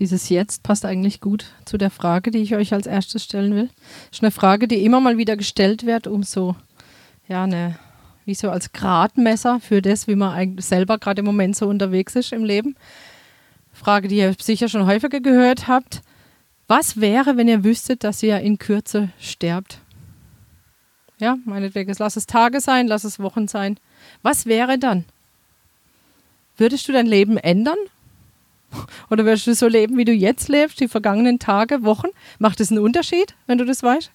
Dieses 0.00 0.30
Jetzt 0.30 0.62
passt 0.62 0.86
eigentlich 0.86 1.20
gut 1.20 1.44
zu 1.66 1.76
der 1.76 1.90
Frage, 1.90 2.30
die 2.30 2.38
ich 2.38 2.54
euch 2.56 2.72
als 2.72 2.86
erstes 2.86 3.22
stellen 3.22 3.54
will. 3.54 3.68
Ist 4.10 4.22
eine 4.22 4.30
Frage, 4.30 4.66
die 4.66 4.82
immer 4.82 4.98
mal 4.98 5.18
wieder 5.18 5.36
gestellt 5.36 5.84
wird, 5.84 6.06
um 6.06 6.22
so, 6.22 6.56
ja, 7.28 7.44
eine, 7.44 7.78
wie 8.24 8.34
so 8.34 8.50
als 8.50 8.72
Gradmesser 8.72 9.60
für 9.60 9.82
das, 9.82 10.08
wie 10.08 10.16
man 10.16 10.32
eigentlich 10.32 10.64
selber 10.64 10.96
gerade 10.96 11.20
im 11.20 11.26
Moment 11.26 11.54
so 11.54 11.68
unterwegs 11.68 12.16
ist 12.16 12.32
im 12.32 12.44
Leben. 12.44 12.76
Frage, 13.74 14.08
die 14.08 14.16
ihr 14.16 14.34
sicher 14.40 14.70
schon 14.70 14.86
häufiger 14.86 15.20
gehört 15.20 15.68
habt. 15.68 16.00
Was 16.66 16.98
wäre, 16.98 17.36
wenn 17.36 17.48
ihr 17.48 17.62
wüsstet, 17.62 18.02
dass 18.02 18.22
ihr 18.22 18.40
in 18.40 18.56
Kürze 18.56 19.10
sterbt? 19.20 19.80
Ja, 21.18 21.36
meinetwegen, 21.44 21.94
lass 21.98 22.16
es 22.16 22.26
Tage 22.26 22.60
sein, 22.60 22.86
lass 22.86 23.04
es 23.04 23.20
Wochen 23.20 23.48
sein. 23.48 23.78
Was 24.22 24.46
wäre 24.46 24.78
dann? 24.78 25.04
Würdest 26.56 26.88
du 26.88 26.92
dein 26.92 27.06
Leben 27.06 27.36
ändern? 27.36 27.76
Oder 29.10 29.24
würdest 29.24 29.46
du 29.46 29.54
so 29.54 29.68
leben, 29.68 29.96
wie 29.96 30.04
du 30.04 30.12
jetzt 30.12 30.48
lebst, 30.48 30.80
die 30.80 30.88
vergangenen 30.88 31.38
Tage, 31.38 31.82
Wochen? 31.82 32.08
Macht 32.38 32.60
es 32.60 32.70
einen 32.70 32.80
Unterschied, 32.80 33.34
wenn 33.46 33.58
du 33.58 33.64
das 33.64 33.82
weißt? 33.82 34.10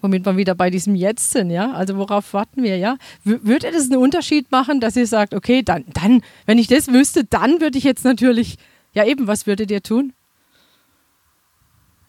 Womit 0.00 0.24
wir 0.24 0.36
wieder 0.36 0.54
bei 0.54 0.70
diesem 0.70 0.94
Jetzt 0.94 1.32
sind, 1.32 1.50
ja? 1.50 1.72
Also 1.72 1.96
worauf 1.96 2.32
warten 2.32 2.62
wir, 2.62 2.76
ja? 2.76 2.96
W 3.24 3.38
würde 3.42 3.70
das 3.72 3.90
einen 3.90 4.00
Unterschied 4.00 4.50
machen, 4.52 4.80
dass 4.80 4.96
ihr 4.96 5.06
sagt, 5.06 5.34
okay, 5.34 5.62
dann, 5.62 5.84
dann, 5.92 6.22
wenn 6.46 6.58
ich 6.58 6.68
das 6.68 6.88
wüsste, 6.88 7.24
dann 7.24 7.60
würde 7.60 7.78
ich 7.78 7.84
jetzt 7.84 8.04
natürlich, 8.04 8.58
ja 8.92 9.04
eben, 9.04 9.26
was 9.26 9.46
würdet 9.46 9.70
ihr 9.70 9.82
tun? 9.82 10.12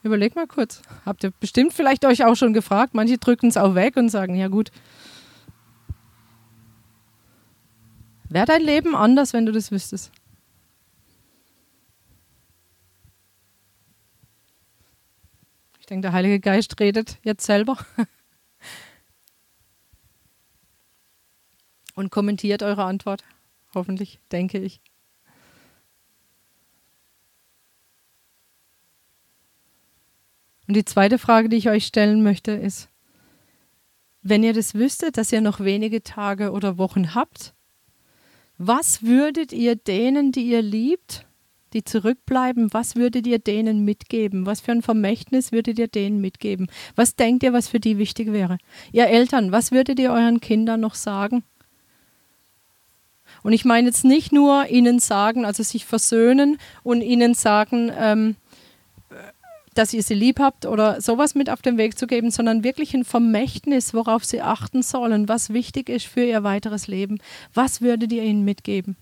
Überleg 0.04 0.36
mal 0.36 0.48
kurz. 0.48 0.82
Habt 1.06 1.24
ihr 1.24 1.32
bestimmt 1.40 1.74
vielleicht 1.74 2.06
euch 2.06 2.24
auch 2.24 2.36
schon 2.36 2.54
gefragt. 2.54 2.94
Manche 2.94 3.18
drücken 3.18 3.48
es 3.48 3.58
auch 3.58 3.76
weg 3.76 3.98
und 3.98 4.10
sagen, 4.10 4.36
ja 4.36 4.48
gut. 4.48 4.72
Wäre 8.30 8.46
dein 8.46 8.62
Leben 8.62 8.96
anders, 8.96 9.34
wenn 9.34 9.48
du 9.48 9.52
das 9.52 9.72
wüsstest? 9.72 10.12
Ich 15.80 15.88
denke, 15.88 16.04
der 16.04 16.14
Heilige 16.14 16.40
Geist 16.40 16.80
redet 16.80 17.18
jetzt 17.24 17.44
selber 17.44 17.76
und 21.96 22.12
kommentiert 22.12 22.62
eure 22.62 22.84
Antwort. 22.84 23.24
Hoffentlich, 23.74 24.20
denke 24.32 24.60
ich. 24.60 24.80
Und 30.68 30.76
die 30.76 30.86
zweite 30.86 31.18
Frage, 31.18 31.50
die 31.50 31.58
ich 31.58 31.68
euch 31.68 31.88
stellen 31.88 32.22
möchte, 32.22 32.52
ist, 32.52 32.90
wenn 34.22 34.44
ihr 34.44 34.54
das 34.54 34.76
wüsstet, 34.76 35.18
dass 35.18 35.32
ihr 35.32 35.42
noch 35.42 35.62
wenige 35.62 36.04
Tage 36.04 36.52
oder 36.52 36.78
Wochen 36.78 37.16
habt, 37.16 37.56
was 38.60 39.04
würdet 39.04 39.54
ihr 39.54 39.76
denen, 39.76 40.34
die 40.34 40.44
ihr 40.44 40.62
liebt, 40.62 41.26
die 41.74 41.84
zurückbleiben, 41.84 42.74
was 42.74 42.96
würdet 42.96 43.26
ihr 43.26 43.40
denen 43.40 43.86
mitgeben? 43.86 44.46
Was 44.46 44.60
für 44.60 44.74
ein 44.74 44.82
Vermächtnis 44.82 45.52
würdet 45.52 45.80
ihr 45.80 45.88
denen 45.88 46.20
mitgeben? 46.20 46.68
Was 46.96 47.16
denkt 47.16 47.44
ihr, 47.44 47.54
was 47.54 47.70
für 47.70 47.80
die 47.80 47.98
wichtig 47.98 48.34
wäre? 48.34 48.58
Ihr 48.92 49.08
Eltern, 49.08 49.52
was 49.54 49.72
würdet 49.72 49.98
ihr 49.98 50.12
euren 50.12 50.42
Kindern 50.42 50.82
noch 50.82 50.96
sagen? 50.96 51.44
Und 53.44 53.54
ich 53.54 53.64
meine 53.64 53.88
jetzt 53.88 54.04
nicht 54.04 54.34
nur 54.34 54.68
ihnen 54.68 55.00
sagen, 55.00 55.46
also 55.46 55.64
sich 55.64 55.86
versöhnen 55.86 56.58
und 56.84 57.02
ihnen 57.02 57.36
sagen, 57.36 57.92
ähm, 57.98 58.36
dass 59.80 59.94
ihr 59.94 60.04
sie 60.04 60.14
lieb 60.14 60.42
habt 60.42 60.66
oder 60.66 61.00
sowas 61.00 61.36
mit 61.36 61.50
auf 61.50 61.62
den 61.62 61.78
Weg 61.78 61.98
zu 61.98 62.06
geben, 62.06 62.32
sondern 62.32 62.66
wirklich 62.66 62.94
ein 62.94 63.06
Vermächtnis, 63.06 63.94
worauf 63.94 64.26
sie 64.26 64.42
achten 64.42 64.84
sollen, 64.84 65.30
was 65.30 65.54
wichtig 65.54 65.88
ist 65.88 66.06
für 66.06 66.26
ihr 66.26 66.44
weiteres 66.44 66.88
Leben. 66.88 67.20
Was 67.54 67.82
würdet 67.82 68.12
ihr 68.12 68.24
ihnen 68.24 68.44
mitgeben? 68.44 68.98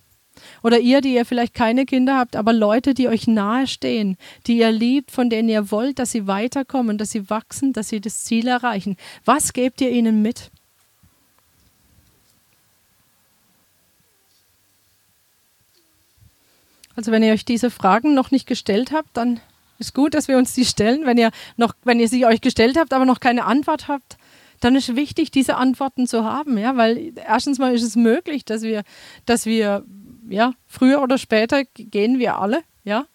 Oder 0.62 0.80
ihr, 0.80 1.02
die 1.02 1.16
ihr 1.16 1.26
vielleicht 1.26 1.56
keine 1.56 1.88
Kinder 1.88 2.16
habt, 2.16 2.36
aber 2.36 2.54
Leute, 2.54 2.94
die 2.94 3.08
euch 3.08 3.26
nahestehen, 3.26 4.18
die 4.46 4.60
ihr 4.60 4.72
liebt, 4.72 5.10
von 5.10 5.32
denen 5.32 5.50
ihr 5.50 5.72
wollt, 5.72 5.98
dass 5.98 6.12
sie 6.12 6.28
weiterkommen, 6.28 7.00
dass 7.00 7.10
sie 7.10 7.28
wachsen, 7.28 7.74
dass 7.74 7.90
sie 7.90 8.00
das 8.00 8.24
Ziel 8.24 8.48
erreichen. 8.48 8.98
Was 9.26 9.54
gebt 9.54 9.82
ihr 9.82 9.90
ihnen 9.90 10.22
mit? 10.22 10.52
Also 16.96 17.12
wenn 17.12 17.24
ihr 17.24 17.34
euch 17.34 17.46
diese 17.46 17.72
Fragen 17.72 18.14
noch 18.14 18.30
nicht 18.30 18.46
gestellt 18.46 18.92
habt, 18.92 19.18
dann 19.18 19.40
ist 19.80 19.94
gut, 19.94 20.14
dass 20.14 20.28
wir 20.28 20.38
uns 20.38 20.54
die 20.54 20.66
stellen. 20.66 21.06
Wenn 21.06 21.18
ihr, 21.18 21.32
noch, 21.56 21.74
wenn 21.84 22.00
ihr 22.00 22.08
sie 22.08 22.26
euch 22.26 22.42
gestellt 22.42 22.78
habt, 22.78 22.94
aber 22.94 23.06
noch 23.06 23.20
keine 23.20 23.46
Antwort 23.46 23.88
habt, 23.88 24.18
dann 24.60 24.76
ist 24.76 24.96
wichtig, 24.96 25.32
diese 25.32 25.56
Antworten 25.56 26.08
zu 26.08 26.24
haben. 26.24 26.58
Ja? 26.58 26.78
Weil 26.78 27.14
erstens 27.16 27.60
mal 27.60 27.74
ist 27.74 27.84
es 27.84 27.96
möglich, 27.96 28.46
dass 28.46 28.64
wir, 28.64 28.84
dass 29.26 29.46
wir 29.46 29.84
ja, 30.30 30.54
früher 30.66 31.02
oder 31.02 31.18
später 31.18 31.64
gehen 31.76 32.20
wir 32.20 32.38
alle. 32.40 32.62
Ja? 32.84 33.06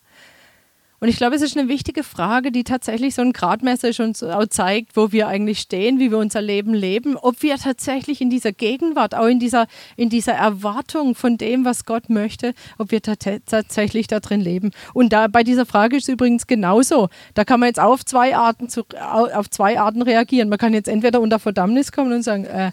Und 1.02 1.08
ich 1.08 1.16
glaube, 1.16 1.34
es 1.34 1.42
ist 1.42 1.58
eine 1.58 1.68
wichtige 1.68 2.04
Frage, 2.04 2.52
die 2.52 2.62
tatsächlich 2.62 3.16
so 3.16 3.22
ein 3.22 3.32
Gradmesser 3.32 3.90
uns 4.04 4.22
auch 4.22 4.46
zeigt, 4.46 4.96
wo 4.96 5.10
wir 5.10 5.26
eigentlich 5.26 5.58
stehen, 5.58 5.98
wie 5.98 6.12
wir 6.12 6.18
unser 6.18 6.40
Leben 6.40 6.74
leben, 6.74 7.16
ob 7.16 7.42
wir 7.42 7.56
tatsächlich 7.56 8.20
in 8.20 8.30
dieser 8.30 8.52
Gegenwart, 8.52 9.16
auch 9.16 9.26
in 9.26 9.40
dieser, 9.40 9.66
in 9.96 10.10
dieser 10.10 10.34
Erwartung 10.34 11.16
von 11.16 11.38
dem, 11.38 11.64
was 11.64 11.86
Gott 11.86 12.08
möchte, 12.08 12.54
ob 12.78 12.92
wir 12.92 13.02
tatsächlich 13.02 14.06
da 14.06 14.20
drin 14.20 14.40
leben. 14.40 14.70
Und 14.94 15.12
da 15.12 15.26
bei 15.26 15.42
dieser 15.42 15.66
Frage 15.66 15.96
ist 15.96 16.04
es 16.04 16.08
übrigens 16.08 16.46
genauso. 16.46 17.08
Da 17.34 17.42
kann 17.44 17.58
man 17.58 17.66
jetzt 17.66 17.80
auf 17.80 18.04
zwei 18.04 18.36
Arten 18.36 18.68
zu, 18.68 18.84
auf 19.00 19.50
zwei 19.50 19.80
Arten 19.80 20.02
reagieren. 20.02 20.50
Man 20.50 20.58
kann 20.58 20.72
jetzt 20.72 20.86
entweder 20.88 21.20
unter 21.20 21.40
Verdammnis 21.40 21.90
kommen 21.90 22.12
und 22.12 22.22
sagen, 22.22 22.44
äh, 22.44 22.70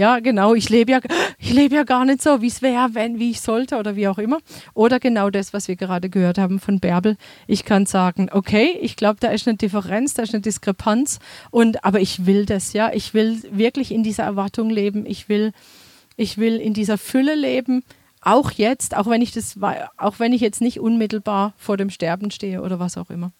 ja, 0.00 0.18
genau, 0.20 0.54
ich 0.54 0.70
lebe 0.70 0.92
ja, 0.92 1.00
ich 1.36 1.52
lebe 1.52 1.74
ja 1.74 1.82
gar 1.82 2.06
nicht 2.06 2.22
so, 2.22 2.40
wie 2.40 2.46
es 2.46 2.62
wäre, 2.62 2.94
wenn, 2.94 3.18
wie 3.18 3.32
ich 3.32 3.42
sollte 3.42 3.76
oder 3.76 3.96
wie 3.96 4.08
auch 4.08 4.16
immer. 4.16 4.38
Oder 4.72 4.98
genau 4.98 5.28
das, 5.28 5.52
was 5.52 5.68
wir 5.68 5.76
gerade 5.76 6.08
gehört 6.08 6.38
haben 6.38 6.58
von 6.58 6.80
Bärbel. 6.80 7.18
Ich 7.46 7.66
kann 7.66 7.84
sagen, 7.84 8.30
okay, 8.32 8.78
ich 8.80 8.96
glaube, 8.96 9.18
da 9.20 9.28
ist 9.28 9.46
eine 9.46 9.58
Differenz, 9.58 10.14
da 10.14 10.22
ist 10.22 10.32
eine 10.32 10.40
Diskrepanz. 10.40 11.18
Und, 11.50 11.84
aber 11.84 12.00
ich 12.00 12.24
will 12.24 12.46
das, 12.46 12.72
ja. 12.72 12.90
Ich 12.94 13.12
will 13.12 13.42
wirklich 13.50 13.92
in 13.92 14.02
dieser 14.02 14.24
Erwartung 14.24 14.70
leben. 14.70 15.04
Ich 15.04 15.28
will, 15.28 15.52
ich 16.16 16.38
will 16.38 16.56
in 16.56 16.72
dieser 16.72 16.96
Fülle 16.96 17.34
leben. 17.34 17.84
Auch 18.22 18.52
jetzt, 18.52 18.96
auch 18.96 19.06
wenn 19.06 19.20
ich 19.20 19.32
das, 19.32 19.58
auch 19.98 20.18
wenn 20.18 20.32
ich 20.32 20.40
jetzt 20.40 20.62
nicht 20.62 20.80
unmittelbar 20.80 21.52
vor 21.58 21.76
dem 21.76 21.90
Sterben 21.90 22.30
stehe 22.30 22.62
oder 22.62 22.80
was 22.80 22.96
auch 22.96 23.10
immer. 23.10 23.32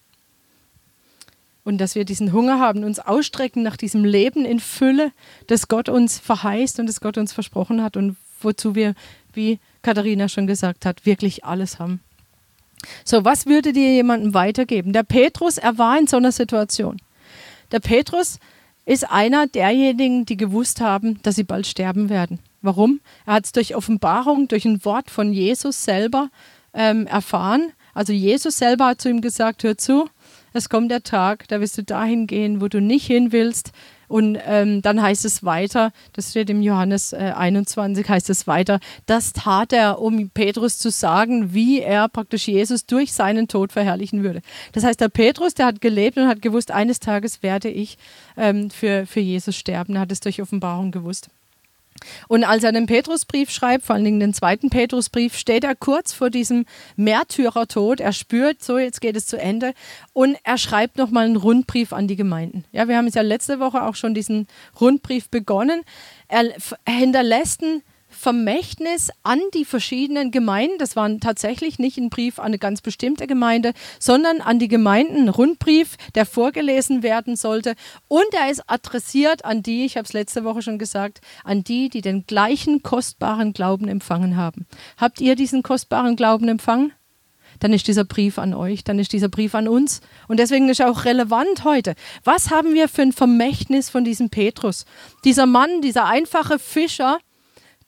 Und 1.65 1.79
dass 1.79 1.95
wir 1.95 2.05
diesen 2.05 2.33
Hunger 2.33 2.59
haben, 2.59 2.85
uns 2.85 2.99
ausstrecken 2.99 3.63
nach 3.63 3.77
diesem 3.77 4.05
Leben 4.05 4.45
in 4.45 4.61
Fülle, 4.61 5.13
das 5.47 5.69
Gott 5.69 5.89
uns 5.89 6.19
verheißt 6.19 6.81
und 6.81 6.87
das 6.87 7.01
Gott 7.01 7.19
uns 7.19 7.33
versprochen 7.33 7.83
hat 7.83 7.97
und 7.97 8.17
wozu 8.41 8.75
wir, 8.75 8.95
wie 9.35 9.59
Katharina 9.83 10.29
schon 10.29 10.47
gesagt 10.47 10.87
hat, 10.87 11.05
wirklich 11.05 11.45
alles 11.45 11.79
haben. 11.79 12.01
So, 13.05 13.25
was 13.25 13.47
würde 13.47 13.73
dir 13.73 13.93
jemandem 13.93 14.33
weitergeben? 14.33 14.93
Der 14.93 15.03
Petrus, 15.03 15.59
er 15.59 15.77
war 15.77 15.99
in 15.99 16.07
so 16.07 16.17
einer 16.17 16.33
Situation. 16.33 16.97
Der 17.73 17.81
Petrus 17.81 18.39
ist 18.87 19.11
einer 19.11 19.47
derjenigen, 19.47 20.25
die 20.25 20.37
gewusst 20.37 20.81
haben, 20.81 21.23
dass 21.23 21.37
sie 21.37 21.45
bald 21.45 21.67
sterben 21.67 22.09
werden. 22.09 22.39
Warum? 22.63 23.01
Er 23.27 23.35
hat 23.35 23.45
es 23.45 23.53
durch 23.53 23.75
Offenbarung, 23.75 24.49
durch 24.49 24.65
ein 24.65 24.85
Wort 24.85 25.11
von 25.11 25.33
Jesus 25.33 25.85
selber 25.85 26.31
ähm, 26.75 27.07
erfahren. 27.07 27.73
Also 27.95 28.13
Jesus 28.13 28.59
selber 28.59 28.87
hat 28.87 29.01
zu 29.01 29.09
ihm 29.09 29.21
gesagt, 29.21 29.63
hör 29.63 29.77
zu, 29.77 30.09
es 30.53 30.69
kommt 30.69 30.91
der 30.91 31.03
Tag, 31.03 31.49
da 31.49 31.61
wirst 31.61 31.79
du 31.79 31.83
dahin 31.83 32.27
gehen, 32.27 32.61
wo 32.61 32.69
du 32.69 32.81
nicht 32.81 33.07
hin 33.07 33.33
willst. 33.33 33.73
Und 34.09 34.37
ähm, 34.45 34.83
dann 34.83 35.01
heißt 35.01 35.25
es 35.25 35.45
weiter, 35.45 35.93
das 36.15 36.31
steht 36.31 36.51
im 36.51 36.63
Johannes 36.63 37.13
äh, 37.13 37.33
21, 37.37 38.09
heißt 38.09 38.29
es 38.29 38.49
weiter, 38.49 38.81
das 39.07 39.33
tat 39.33 39.73
er, 39.73 40.01
um 40.01 40.31
Petrus 40.31 40.79
zu 40.79 40.91
sagen, 40.91 41.55
wie 41.55 41.81
er 41.81 42.09
praktisch 42.09 42.49
Jesus 42.49 42.87
durch 42.87 43.13
seinen 43.13 43.47
Tod 43.47 43.71
verherrlichen 43.71 44.25
würde. 44.25 44.43
Das 44.73 44.83
heißt, 44.83 45.01
der 45.01 45.11
Petrus, 45.11 45.55
der 45.55 45.67
hat 45.67 45.81
gelebt 45.81 46.17
und 46.17 46.27
hat 46.27 46.43
gewusst, 46.43 46.73
eines 46.73 46.99
Tages 46.99 47.45
werde 47.45 47.69
ich 47.69 47.99
ähm, 48.37 48.71
für, 48.71 49.07
für 49.07 49.21
Jesus 49.21 49.55
sterben. 49.55 49.95
Er 49.95 50.01
hat 50.01 50.13
es 50.13 50.19
durch 50.19 50.43
Offenbarung 50.43 50.91
gewusst. 50.91 51.29
Und 52.29 52.45
als 52.45 52.65
er 52.65 52.73
den 52.73 52.87
Petrusbrief 52.87 53.51
schreibt, 53.51 53.85
vor 53.85 53.95
allen 53.95 54.05
Dingen 54.05 54.21
den 54.21 54.35
zweiten 54.35 54.71
Petrusbrief, 54.71 55.37
steht 55.37 55.65
er 55.65 55.75
kurz 55.75 56.13
vor 56.13 56.31
diesem 56.31 56.67
Märtyrertod. 56.97 58.01
Er 58.01 58.13
spürt, 58.13 58.63
so 58.63 58.79
jetzt 58.79 59.01
geht 59.01 59.17
es 59.17 59.27
zu 59.27 59.39
Ende. 59.39 59.75
Und 60.13 60.37
er 60.45 60.59
schreibt 60.59 60.97
nochmal 60.97 61.27
einen 61.27 61.37
Rundbrief 61.37 61.93
an 61.93 62.09
die 62.09 62.17
Gemeinden. 62.17 62.65
Ja, 62.73 62.89
wir 62.89 62.97
haben 62.97 63.07
es 63.07 63.15
ja 63.15 63.23
letzte 63.23 63.61
Woche 63.61 63.83
auch 63.83 63.95
schon 63.95 64.15
diesen 64.15 64.47
Rundbrief 64.81 65.29
begonnen. 65.29 65.83
Er 66.29 66.45
hinterlässt 66.87 67.63
einen 67.63 67.83
Vermächtnis 68.21 69.11
an 69.23 69.41
die 69.55 69.65
verschiedenen 69.65 70.31
Gemeinden. 70.31 70.79
Das 70.79 70.95
war 70.95 71.09
tatsächlich 71.21 71.79
nicht 71.79 71.97
ein 71.97 72.11
Brief 72.11 72.39
an 72.39 72.47
eine 72.47 72.59
ganz 72.59 72.83
bestimmte 72.83 73.27
Gemeinde, 73.27 73.73
sondern 73.99 74.41
an 74.41 74.59
die 74.59 74.69
Gemeinden, 74.69 75.23
ein 75.23 75.29
Rundbrief, 75.31 75.97
der 76.15 76.27
vorgelesen 76.27 77.03
werden 77.03 77.35
sollte. 77.35 77.75
Und 78.09 78.27
er 78.33 78.51
ist 78.51 78.63
adressiert 78.67 79.45
an 79.45 79.63
die, 79.63 79.87
ich 79.87 79.97
habe 79.97 80.05
es 80.05 80.13
letzte 80.13 80.45
Woche 80.45 80.61
schon 80.61 80.79
gesagt, 80.79 81.21
an 81.45 81.65
die, 81.65 81.89
die 81.89 82.03
den 82.03 82.27
gleichen 82.27 82.83
kostbaren 82.83 83.55
Glauben 83.55 83.89
empfangen 83.89 84.37
haben. 84.37 84.67
Habt 84.99 85.21
ihr 85.21 85.35
diesen 85.35 85.63
kostbaren 85.63 86.15
Glauben 86.15 86.49
empfangen? 86.49 86.93
dann 87.59 87.73
ist 87.73 87.89
dieser 87.89 88.05
Brief 88.05 88.39
an 88.39 88.55
euch, 88.55 88.85
dann 88.85 88.99
ist 88.99 89.13
dieser 89.13 89.29
Brief 89.29 89.55
an 89.55 89.69
uns. 89.69 90.01
Und 90.29 90.39
deswegen 90.39 90.69
ist 90.69 90.81
er 90.81 90.91
auch 90.91 91.05
relevant 91.05 91.65
heute. 91.65 91.95
Was 92.25 92.51
haben 92.51 92.75
wir 92.75 92.89
für 92.89 93.03
ein 93.03 93.13
Vermächtnis 93.13 93.91
von 93.91 94.05
diesem 94.05 94.31
Petrus? 94.31 94.87
Dieser 95.25 95.47
Mann, 95.47 95.83
dieser 95.83 96.07
einfache 96.07 96.59
Fischer, 96.59 97.19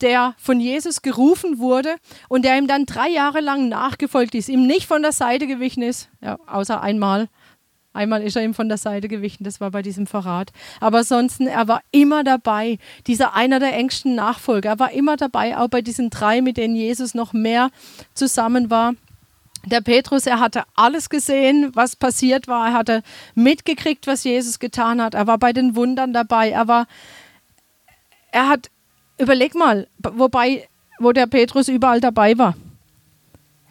der 0.03 0.35
von 0.37 0.61
Jesus 0.61 1.03
gerufen 1.03 1.59
wurde 1.59 1.97
und 2.29 2.45
der 2.45 2.59
ihm 2.59 2.67
dann 2.67 2.87
drei 2.87 3.09
Jahre 3.09 3.41
lang 3.41 3.69
nachgefolgt 3.69 4.35
ist, 4.35 4.49
ihm 4.49 4.67
nicht 4.67 4.87
von 4.87 5.03
der 5.03 5.13
Seite 5.13 5.47
gewichen 5.47 5.83
ist, 5.83 6.09
ja, 6.21 6.39
außer 6.47 6.81
einmal. 6.81 7.29
Einmal 7.95 8.23
ist 8.23 8.37
er 8.37 8.43
ihm 8.43 8.55
von 8.55 8.69
der 8.69 8.79
Seite 8.79 9.07
gewichen, 9.07 9.45
das 9.45 9.61
war 9.61 9.71
bei 9.71 9.83
diesem 9.83 10.07
Verrat. 10.07 10.51
Aber 10.81 10.99
ansonsten, 10.99 11.47
er 11.47 11.69
war 11.69 11.83
immer 11.91 12.25
dabei. 12.25 12.79
Dieser 13.07 13.35
einer 13.35 13.61
der 13.61 13.75
engsten 13.75 14.15
Nachfolger. 14.15 14.71
Er 14.71 14.79
war 14.79 14.93
immer 14.93 15.17
dabei, 15.17 15.59
auch 15.59 15.69
bei 15.69 15.83
diesen 15.83 16.09
drei, 16.09 16.41
mit 16.41 16.57
denen 16.57 16.75
Jesus 16.75 17.13
noch 17.13 17.35
mehr 17.35 17.71
zusammen 18.15 18.71
war. 18.71 18.95
Der 19.67 19.83
Petrus, 19.83 20.27
er 20.27 20.41
hatte 20.41 20.65
alles 20.75 21.11
gesehen, 21.11 21.71
was 21.75 21.95
passiert 21.95 22.49
war. 22.49 22.69
Er 22.69 22.73
hatte 22.73 23.03
mitgekriegt, 23.35 24.07
was 24.07 24.25
Jesus 24.25 24.59
getan 24.59 25.01
hat. 25.01 25.15
Er 25.15 25.27
war 25.27 25.39
bei 25.39 25.53
den 25.53 25.77
Wundern 25.77 26.15
dabei. 26.15 26.51
Er 26.51 26.69
war, 26.69 26.87
er 28.33 28.49
hat, 28.49 28.71
überleg 29.23 29.55
mal, 29.55 29.89
wobei, 29.99 30.69
wo 30.99 31.13
der 31.13 31.27
Petrus 31.27 31.69
überall 31.69 32.01
dabei 32.01 32.37
war 32.37 32.55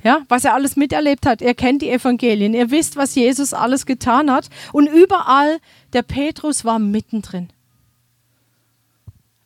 ja, 0.04 0.26
was 0.30 0.46
er 0.46 0.54
alles 0.54 0.76
miterlebt 0.76 1.26
hat. 1.26 1.42
Ihr 1.42 1.54
kennt 1.54 1.82
die 1.82 1.90
Evangelien, 1.90 2.54
ihr 2.54 2.72
wisst, 2.72 2.96
was 2.96 3.16
Jesus 3.16 3.54
alles 3.54 3.86
getan 3.86 4.32
hat. 4.32 4.50
Und 4.74 4.88
überall, 4.88 5.60
der 5.94 6.02
Petrus 6.02 6.66
war 6.66 6.80
mittendrin. 6.80 7.50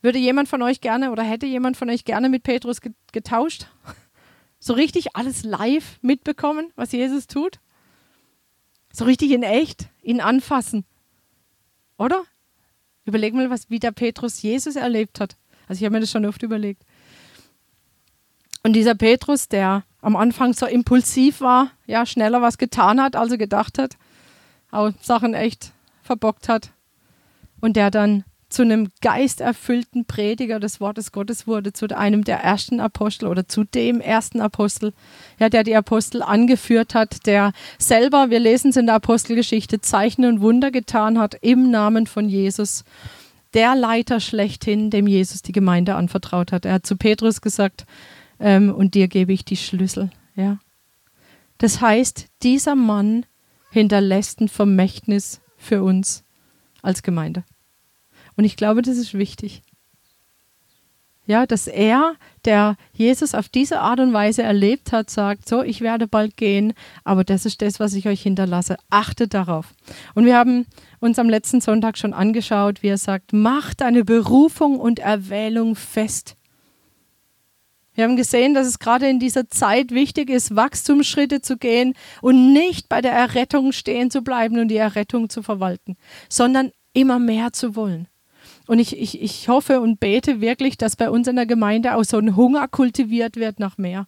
Würde 0.02 0.20
jemand 0.20 0.48
von 0.48 0.62
euch 0.62 0.82
gerne 0.82 1.12
oder 1.12 1.24
hätte 1.24 1.46
jemand 1.46 1.78
von 1.78 1.90
euch 1.90 2.06
gerne 2.06 2.30
mit 2.30 2.44
Petrus 2.44 2.80
getauscht? 3.12 3.68
So 4.58 4.74
richtig 4.74 5.16
alles 5.16 5.44
live 5.44 6.00
mitbekommen, 6.02 6.72
was 6.76 6.92
Jesus 6.92 7.28
tut? 7.28 7.60
So 8.92 9.06
richtig 9.06 9.30
in 9.30 9.44
echt, 9.44 9.90
ihn 10.02 10.22
anfassen. 10.22 10.86
Oder? 12.00 12.24
Überleg 13.04 13.36
mal, 13.36 13.52
was, 13.52 13.70
wie 13.70 13.78
der 13.78 13.92
Petrus 13.92 14.42
Jesus 14.42 14.76
erlebt 14.76 15.20
hat. 15.20 15.38
Also 15.68 15.80
ich 15.80 15.86
habe 15.86 15.94
mir 15.94 16.02
das 16.02 16.12
schon 16.12 16.26
oft 16.26 16.44
überlegt. 16.44 16.84
Und 18.64 18.74
dieser 18.74 18.96
Petrus, 18.96 19.48
der 19.48 19.84
am 20.02 20.16
Anfang 20.16 20.54
so 20.54 20.66
impulsiv 20.66 21.42
war, 21.42 21.72
ja, 21.86 22.06
schneller 22.06 22.42
was 22.42 22.58
getan 22.58 23.02
hat, 23.02 23.16
als 23.16 23.32
er 23.32 23.38
gedacht 23.38 23.78
hat, 23.78 23.96
auch 24.72 24.92
Sachen 25.02 25.34
echt 25.34 25.72
verbockt 26.02 26.50
hat. 26.50 26.72
Und 27.62 27.76
der 27.76 27.92
dann 27.92 28.24
zu 28.50 28.62
einem 28.62 28.90
geisterfüllten 29.02 30.06
Prediger 30.06 30.60
des 30.60 30.80
Wortes 30.80 31.12
Gottes 31.12 31.46
wurde, 31.46 31.74
zu 31.74 31.88
einem 31.96 32.24
der 32.24 32.40
ersten 32.40 32.80
Apostel 32.80 33.28
oder 33.28 33.48
zu 33.48 33.64
dem 33.66 34.00
ersten 34.00 34.40
Apostel, 34.40 34.94
ja, 35.40 35.50
der 35.50 35.64
die 35.64 35.76
Apostel 35.76 36.22
angeführt 36.22 36.96
hat, 36.96 37.26
der 37.26 37.52
selber, 37.78 38.30
wir 38.30 38.40
lesen 38.40 38.70
es 38.70 38.78
in 38.78 38.86
der 38.86 38.96
Apostelgeschichte, 38.96 39.82
Zeichen 39.82 40.26
und 40.26 40.42
Wunder 40.42 40.72
getan 40.72 41.20
hat 41.20 41.36
im 41.42 41.70
Namen 41.70 42.08
von 42.08 42.30
Jesus. 42.30 42.84
Der 43.56 43.76
Leiter 43.76 44.20
schlechthin, 44.20 44.92
dem 44.92 45.08
Jesus 45.08 45.42
die 45.42 45.54
Gemeinde 45.54 45.96
anvertraut 45.96 46.52
hat. 46.52 46.66
Er 46.66 46.74
hat 46.74 46.86
zu 46.86 46.98
Petrus 46.98 47.42
gesagt, 47.42 47.86
ähm, 48.40 48.74
und 48.74 48.94
dir 48.94 49.08
gebe 49.08 49.34
ich 49.34 49.46
die 49.46 49.58
Schlüssel. 49.58 50.12
Ja. 50.36 50.60
Das 51.58 51.82
heißt, 51.82 52.28
dieser 52.44 52.76
Mann 52.76 53.26
hinterlässt 53.72 54.42
ein 54.42 54.50
Vermächtnis 54.50 55.42
für 55.58 55.84
uns 55.84 56.24
als 56.82 57.02
Gemeinde. 57.02 57.44
Und 58.36 58.44
ich 58.44 58.58
glaube, 58.58 58.82
das 58.82 58.98
ist 58.98 59.14
wichtig. 59.14 59.64
Ja, 61.28 61.48
dass 61.48 61.68
er, 61.68 62.16
der 62.46 62.76
Jesus 62.94 63.34
auf 63.34 63.50
diese 63.50 63.80
Art 63.80 64.00
und 64.00 64.14
Weise 64.14 64.44
erlebt 64.44 64.92
hat, 64.92 65.10
sagt, 65.10 65.50
so, 65.50 65.64
ich 65.64 65.82
werde 65.82 66.08
bald 66.08 66.38
gehen, 66.38 66.74
aber 67.04 67.24
das 67.24 67.46
ist 67.46 67.62
das, 67.62 67.80
was 67.80 67.94
ich 67.94 68.08
euch 68.08 68.22
hinterlasse. 68.22 68.78
Achtet 68.92 69.34
darauf. 69.34 69.74
Und 70.14 70.26
wir 70.26 70.38
haben 70.38 70.68
uns 71.00 71.18
am 71.18 71.30
letzten 71.30 71.62
Sonntag 71.62 71.98
schon 71.98 72.14
angeschaut, 72.14 72.84
wie 72.84 72.90
er 72.90 73.00
sagt, 73.00 73.34
macht 73.34 73.82
deine 73.82 74.06
Berufung 74.06 74.80
und 74.80 75.00
Erwählung 75.00 75.76
fest. 75.76 76.36
Wir 77.96 78.04
haben 78.04 78.18
gesehen, 78.18 78.54
dass 78.54 78.68
es 78.68 78.78
gerade 78.78 79.08
in 79.08 79.20
dieser 79.20 79.50
Zeit 79.50 79.92
wichtig 79.92 80.30
ist, 80.30 80.56
Wachstumsschritte 80.56 81.42
zu 81.42 81.58
gehen 81.58 81.94
und 82.22 82.54
nicht 82.54 82.90
bei 82.90 83.02
der 83.02 83.14
Errettung 83.14 83.72
stehen 83.72 84.12
zu 84.12 84.22
bleiben 84.22 84.60
und 84.60 84.68
die 84.68 84.78
Errettung 84.78 85.30
zu 85.30 85.42
verwalten, 85.42 85.96
sondern 86.30 86.72
immer 86.94 87.20
mehr 87.20 87.54
zu 87.54 87.76
wollen. 87.76 88.08
Und 88.68 88.80
ich, 88.80 88.98
ich, 89.00 89.22
ich 89.22 89.48
hoffe 89.48 89.82
und 89.82 90.00
bete 90.00 90.42
wirklich, 90.42 90.78
dass 90.78 90.96
bei 90.96 91.10
uns 91.10 91.28
in 91.28 91.36
der 91.36 91.46
Gemeinde 91.46 91.96
auch 91.96 92.04
so 92.04 92.18
ein 92.18 92.36
Hunger 92.36 92.68
kultiviert 92.68 93.36
wird 93.36 93.60
nach 93.60 93.78
mehr. 93.78 94.08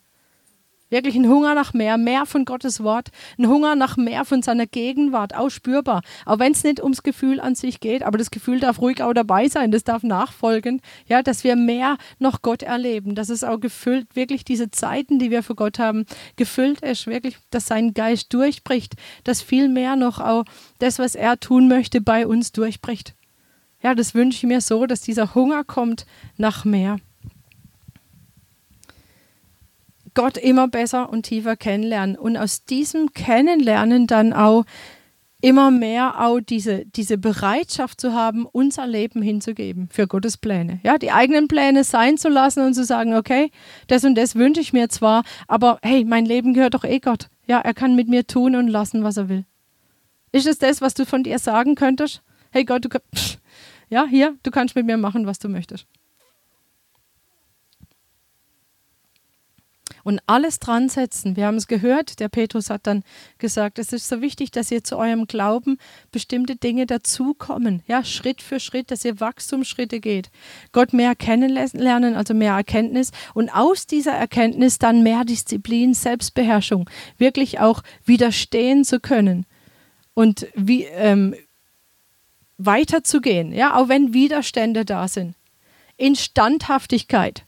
Wirklich 0.89 1.15
ein 1.15 1.27
Hunger 1.27 1.53
nach 1.53 1.73
mehr, 1.73 1.97
mehr 1.97 2.25
von 2.25 2.45
Gottes 2.45 2.81
Wort, 2.81 3.09
ein 3.37 3.49
Hunger 3.49 3.75
nach 3.75 3.97
mehr 3.97 4.23
von 4.23 4.41
seiner 4.41 4.67
Gegenwart, 4.67 5.35
auch 5.35 5.49
spürbar. 5.49 6.01
Auch 6.25 6.39
wenn 6.39 6.53
es 6.53 6.63
nicht 6.63 6.81
ums 6.81 7.03
Gefühl 7.03 7.41
an 7.41 7.55
sich 7.55 7.81
geht, 7.81 8.03
aber 8.03 8.17
das 8.17 8.31
Gefühl 8.31 8.61
darf 8.61 8.79
ruhig 8.79 9.03
auch 9.03 9.11
dabei 9.11 9.49
sein, 9.49 9.71
das 9.71 9.83
darf 9.83 10.03
nachfolgen, 10.03 10.81
ja, 11.05 11.21
dass 11.21 11.43
wir 11.43 11.57
mehr 11.57 11.97
noch 12.19 12.41
Gott 12.41 12.63
erleben, 12.63 13.15
dass 13.15 13.27
es 13.27 13.43
auch 13.43 13.59
gefüllt, 13.59 14.15
wirklich 14.15 14.45
diese 14.45 14.71
Zeiten, 14.71 15.19
die 15.19 15.29
wir 15.29 15.43
für 15.43 15.55
Gott 15.55 15.77
haben, 15.77 16.05
gefüllt 16.37 16.79
ist, 16.79 17.05
wirklich, 17.05 17.37
dass 17.49 17.67
sein 17.67 17.93
Geist 17.93 18.33
durchbricht, 18.33 18.93
dass 19.25 19.41
viel 19.41 19.67
mehr 19.67 19.97
noch 19.97 20.21
auch 20.21 20.45
das, 20.79 20.99
was 20.99 21.15
er 21.15 21.37
tun 21.37 21.67
möchte, 21.67 21.99
bei 21.99 22.25
uns 22.25 22.53
durchbricht. 22.53 23.16
Ja, 23.87 23.95
das 23.95 24.13
wünsche 24.13 24.35
ich 24.35 24.43
mir 24.43 24.59
so, 24.59 24.85
dass 24.85 24.99
dieser 24.99 25.33
Hunger 25.33 25.63
kommt 25.63 26.05
nach 26.35 26.65
mehr. 26.65 26.97
Gott 30.13 30.37
immer 30.37 30.67
besser 30.67 31.09
und 31.09 31.23
tiefer 31.23 31.55
kennenlernen 31.55 32.17
und 32.17 32.35
aus 32.35 32.65
diesem 32.65 33.13
Kennenlernen 33.13 34.05
dann 34.05 34.33
auch 34.33 34.65
immer 35.39 35.71
mehr 35.71 36.19
auch 36.19 36.41
diese, 36.41 36.85
diese 36.85 37.17
Bereitschaft 37.17 38.01
zu 38.01 38.11
haben, 38.11 38.45
unser 38.45 38.85
Leben 38.85 39.21
hinzugeben 39.21 39.87
für 39.89 40.05
Gottes 40.05 40.35
Pläne. 40.35 40.81
Ja, 40.83 40.97
die 40.97 41.13
eigenen 41.13 41.47
Pläne 41.47 41.85
sein 41.85 42.17
zu 42.17 42.27
lassen 42.27 42.65
und 42.65 42.73
zu 42.73 42.83
sagen, 42.83 43.15
okay, 43.15 43.51
das 43.87 44.03
und 44.03 44.15
das 44.15 44.35
wünsche 44.35 44.59
ich 44.59 44.73
mir 44.73 44.89
zwar, 44.89 45.23
aber 45.47 45.79
hey, 45.81 46.03
mein 46.03 46.25
Leben 46.25 46.53
gehört 46.53 46.73
doch 46.73 46.83
eh 46.83 46.99
Gott. 46.99 47.29
Ja, 47.45 47.61
er 47.61 47.73
kann 47.73 47.95
mit 47.95 48.09
mir 48.09 48.27
tun 48.27 48.57
und 48.57 48.67
lassen, 48.67 49.05
was 49.05 49.15
er 49.15 49.29
will. 49.29 49.45
Ist 50.33 50.45
es 50.45 50.59
das, 50.59 50.81
was 50.81 50.93
du 50.93 51.05
von 51.05 51.23
dir 51.23 51.39
sagen 51.39 51.75
könntest? 51.75 52.21
Hey 52.51 52.65
Gott, 52.65 52.83
du 52.83 52.89
ja, 53.89 54.05
hier, 54.05 54.35
du 54.43 54.51
kannst 54.51 54.75
mit 54.75 54.85
mir 54.85 54.97
machen, 54.97 55.25
was 55.25 55.39
du 55.39 55.49
möchtest. 55.49 55.87
und 60.07 60.21
alles 60.25 60.59
dran 60.59 60.87
setzen. 60.87 61.35
Wir 61.35 61.47
haben 61.47 61.57
es 61.57 61.67
gehört, 61.67 62.21
der 62.21 62.29
Petrus 62.29 62.69
hat 62.69 62.87
dann 62.87 63.03
gesagt, 63.39 63.77
es 63.77 63.91
ist 63.91 64.07
so 64.07 64.21
wichtig, 64.21 64.51
dass 64.51 64.71
ihr 64.71 64.81
zu 64.81 64.97
eurem 64.97 65.27
Glauben 65.27 65.77
bestimmte 66.13 66.55
Dinge 66.55 66.85
dazukommen, 66.85 67.83
ja, 67.87 68.05
Schritt 68.05 68.41
für 68.41 68.61
Schritt, 68.61 68.89
dass 68.89 69.03
ihr 69.03 69.19
Wachstumsschritte 69.19 69.99
geht. 69.99 70.29
Gott 70.71 70.93
mehr 70.93 71.13
kennenlernen, 71.13 72.15
also 72.15 72.33
mehr 72.33 72.53
Erkenntnis 72.53 73.11
und 73.33 73.49
aus 73.49 73.85
dieser 73.85 74.13
Erkenntnis 74.13 74.79
dann 74.79 75.03
mehr 75.03 75.25
Disziplin, 75.25 75.93
Selbstbeherrschung, 75.93 76.89
wirklich 77.17 77.59
auch 77.59 77.83
widerstehen 78.05 78.85
zu 78.85 79.01
können 79.01 79.45
und 80.13 80.47
wie, 80.55 80.85
ähm, 80.85 81.35
weiterzugehen, 82.57 83.51
ja, 83.51 83.75
auch 83.75 83.89
wenn 83.89 84.13
Widerstände 84.13 84.85
da 84.85 85.07
sind. 85.07 85.35
In 85.97 86.15
Standhaftigkeit 86.15 87.47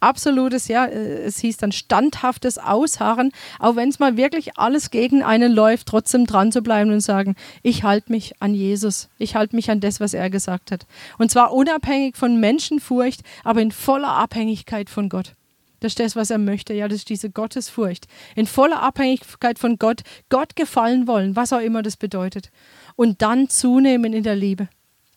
absolutes, 0.00 0.68
ja, 0.68 0.86
äh, 0.86 1.24
es 1.24 1.38
hieß 1.38 1.56
dann 1.58 1.72
standhaftes 1.72 2.58
Ausharren, 2.58 3.32
auch 3.58 3.76
wenn 3.76 3.88
es 3.88 3.98
mal 3.98 4.16
wirklich 4.16 4.58
alles 4.58 4.90
gegen 4.90 5.22
einen 5.22 5.52
läuft, 5.52 5.88
trotzdem 5.88 6.26
dran 6.26 6.52
zu 6.52 6.62
bleiben 6.62 6.92
und 6.92 7.00
sagen, 7.00 7.34
ich 7.62 7.82
halte 7.82 8.12
mich 8.12 8.40
an 8.40 8.54
Jesus, 8.54 9.08
ich 9.18 9.34
halte 9.36 9.56
mich 9.56 9.70
an 9.70 9.80
das, 9.80 10.00
was 10.00 10.14
er 10.14 10.30
gesagt 10.30 10.70
hat. 10.70 10.86
Und 11.18 11.30
zwar 11.30 11.52
unabhängig 11.52 12.16
von 12.16 12.38
Menschenfurcht, 12.38 13.22
aber 13.44 13.60
in 13.60 13.72
voller 13.72 14.10
Abhängigkeit 14.10 14.90
von 14.90 15.08
Gott. 15.08 15.32
Das 15.80 15.92
ist 15.92 16.00
das, 16.00 16.16
was 16.16 16.30
er 16.30 16.38
möchte. 16.38 16.72
Ja, 16.72 16.88
das 16.88 16.98
ist 16.98 17.10
diese 17.10 17.28
Gottesfurcht. 17.28 18.06
In 18.34 18.46
voller 18.46 18.82
Abhängigkeit 18.82 19.58
von 19.58 19.78
Gott, 19.78 20.02
Gott 20.30 20.56
gefallen 20.56 21.06
wollen, 21.06 21.36
was 21.36 21.52
auch 21.52 21.60
immer 21.60 21.82
das 21.82 21.98
bedeutet. 21.98 22.50
Und 22.96 23.22
dann 23.22 23.48
zunehmen 23.48 24.12
in 24.12 24.22
der 24.22 24.36
Liebe. 24.36 24.68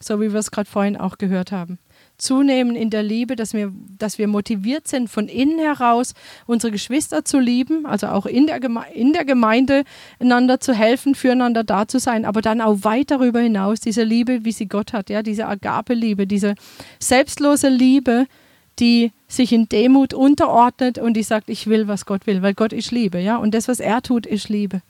So 0.01 0.21
wie 0.21 0.31
wir 0.31 0.39
es 0.39 0.51
gerade 0.51 0.69
vorhin 0.69 0.97
auch 0.97 1.17
gehört 1.17 1.51
haben 1.51 1.79
zunehmen 2.19 2.75
in 2.75 2.89
der 2.89 3.01
Liebe, 3.01 3.35
dass 3.35 3.53
wir, 3.53 3.71
dass 3.97 4.17
wir 4.17 4.27
motiviert 4.27 4.87
sind, 4.87 5.09
von 5.09 5.27
innen 5.27 5.57
heraus 5.57 6.13
unsere 6.45 6.71
Geschwister 6.71 7.25
zu 7.25 7.39
lieben, 7.39 7.85
also 7.85 8.07
auch 8.07 8.25
in 8.25 8.45
der, 8.45 8.59
Geme 8.59 8.83
in 8.93 9.13
der 9.13 9.25
Gemeinde 9.25 9.83
einander 10.19 10.59
zu 10.59 10.73
helfen, 10.73 11.15
füreinander 11.15 11.63
da 11.63 11.87
zu 11.87 11.99
sein, 11.99 12.25
aber 12.25 12.41
dann 12.41 12.61
auch 12.61 12.83
weit 12.83 13.11
darüber 13.11 13.39
hinaus 13.39 13.79
diese 13.79 14.03
Liebe, 14.03 14.45
wie 14.45 14.51
sie 14.51 14.67
Gott 14.67 14.93
hat, 14.93 15.09
ja, 15.09 15.23
diese 15.23 15.47
Agape-Liebe, 15.47 16.27
diese 16.27 16.55
selbstlose 16.99 17.69
Liebe, 17.69 18.27
die 18.79 19.11
sich 19.27 19.51
in 19.51 19.67
Demut 19.67 20.13
unterordnet 20.13 20.99
und 20.99 21.15
die 21.15 21.23
sagt, 21.23 21.49
ich 21.49 21.67
will, 21.67 21.87
was 21.87 22.05
Gott 22.05 22.27
will, 22.27 22.41
weil 22.41 22.53
Gott 22.53 22.73
ist 22.73 22.91
Liebe, 22.91 23.19
ja, 23.19 23.37
und 23.37 23.53
das, 23.53 23.67
was 23.67 23.79
er 23.79 24.01
tut, 24.01 24.25
ist 24.25 24.49
Liebe. 24.49 24.81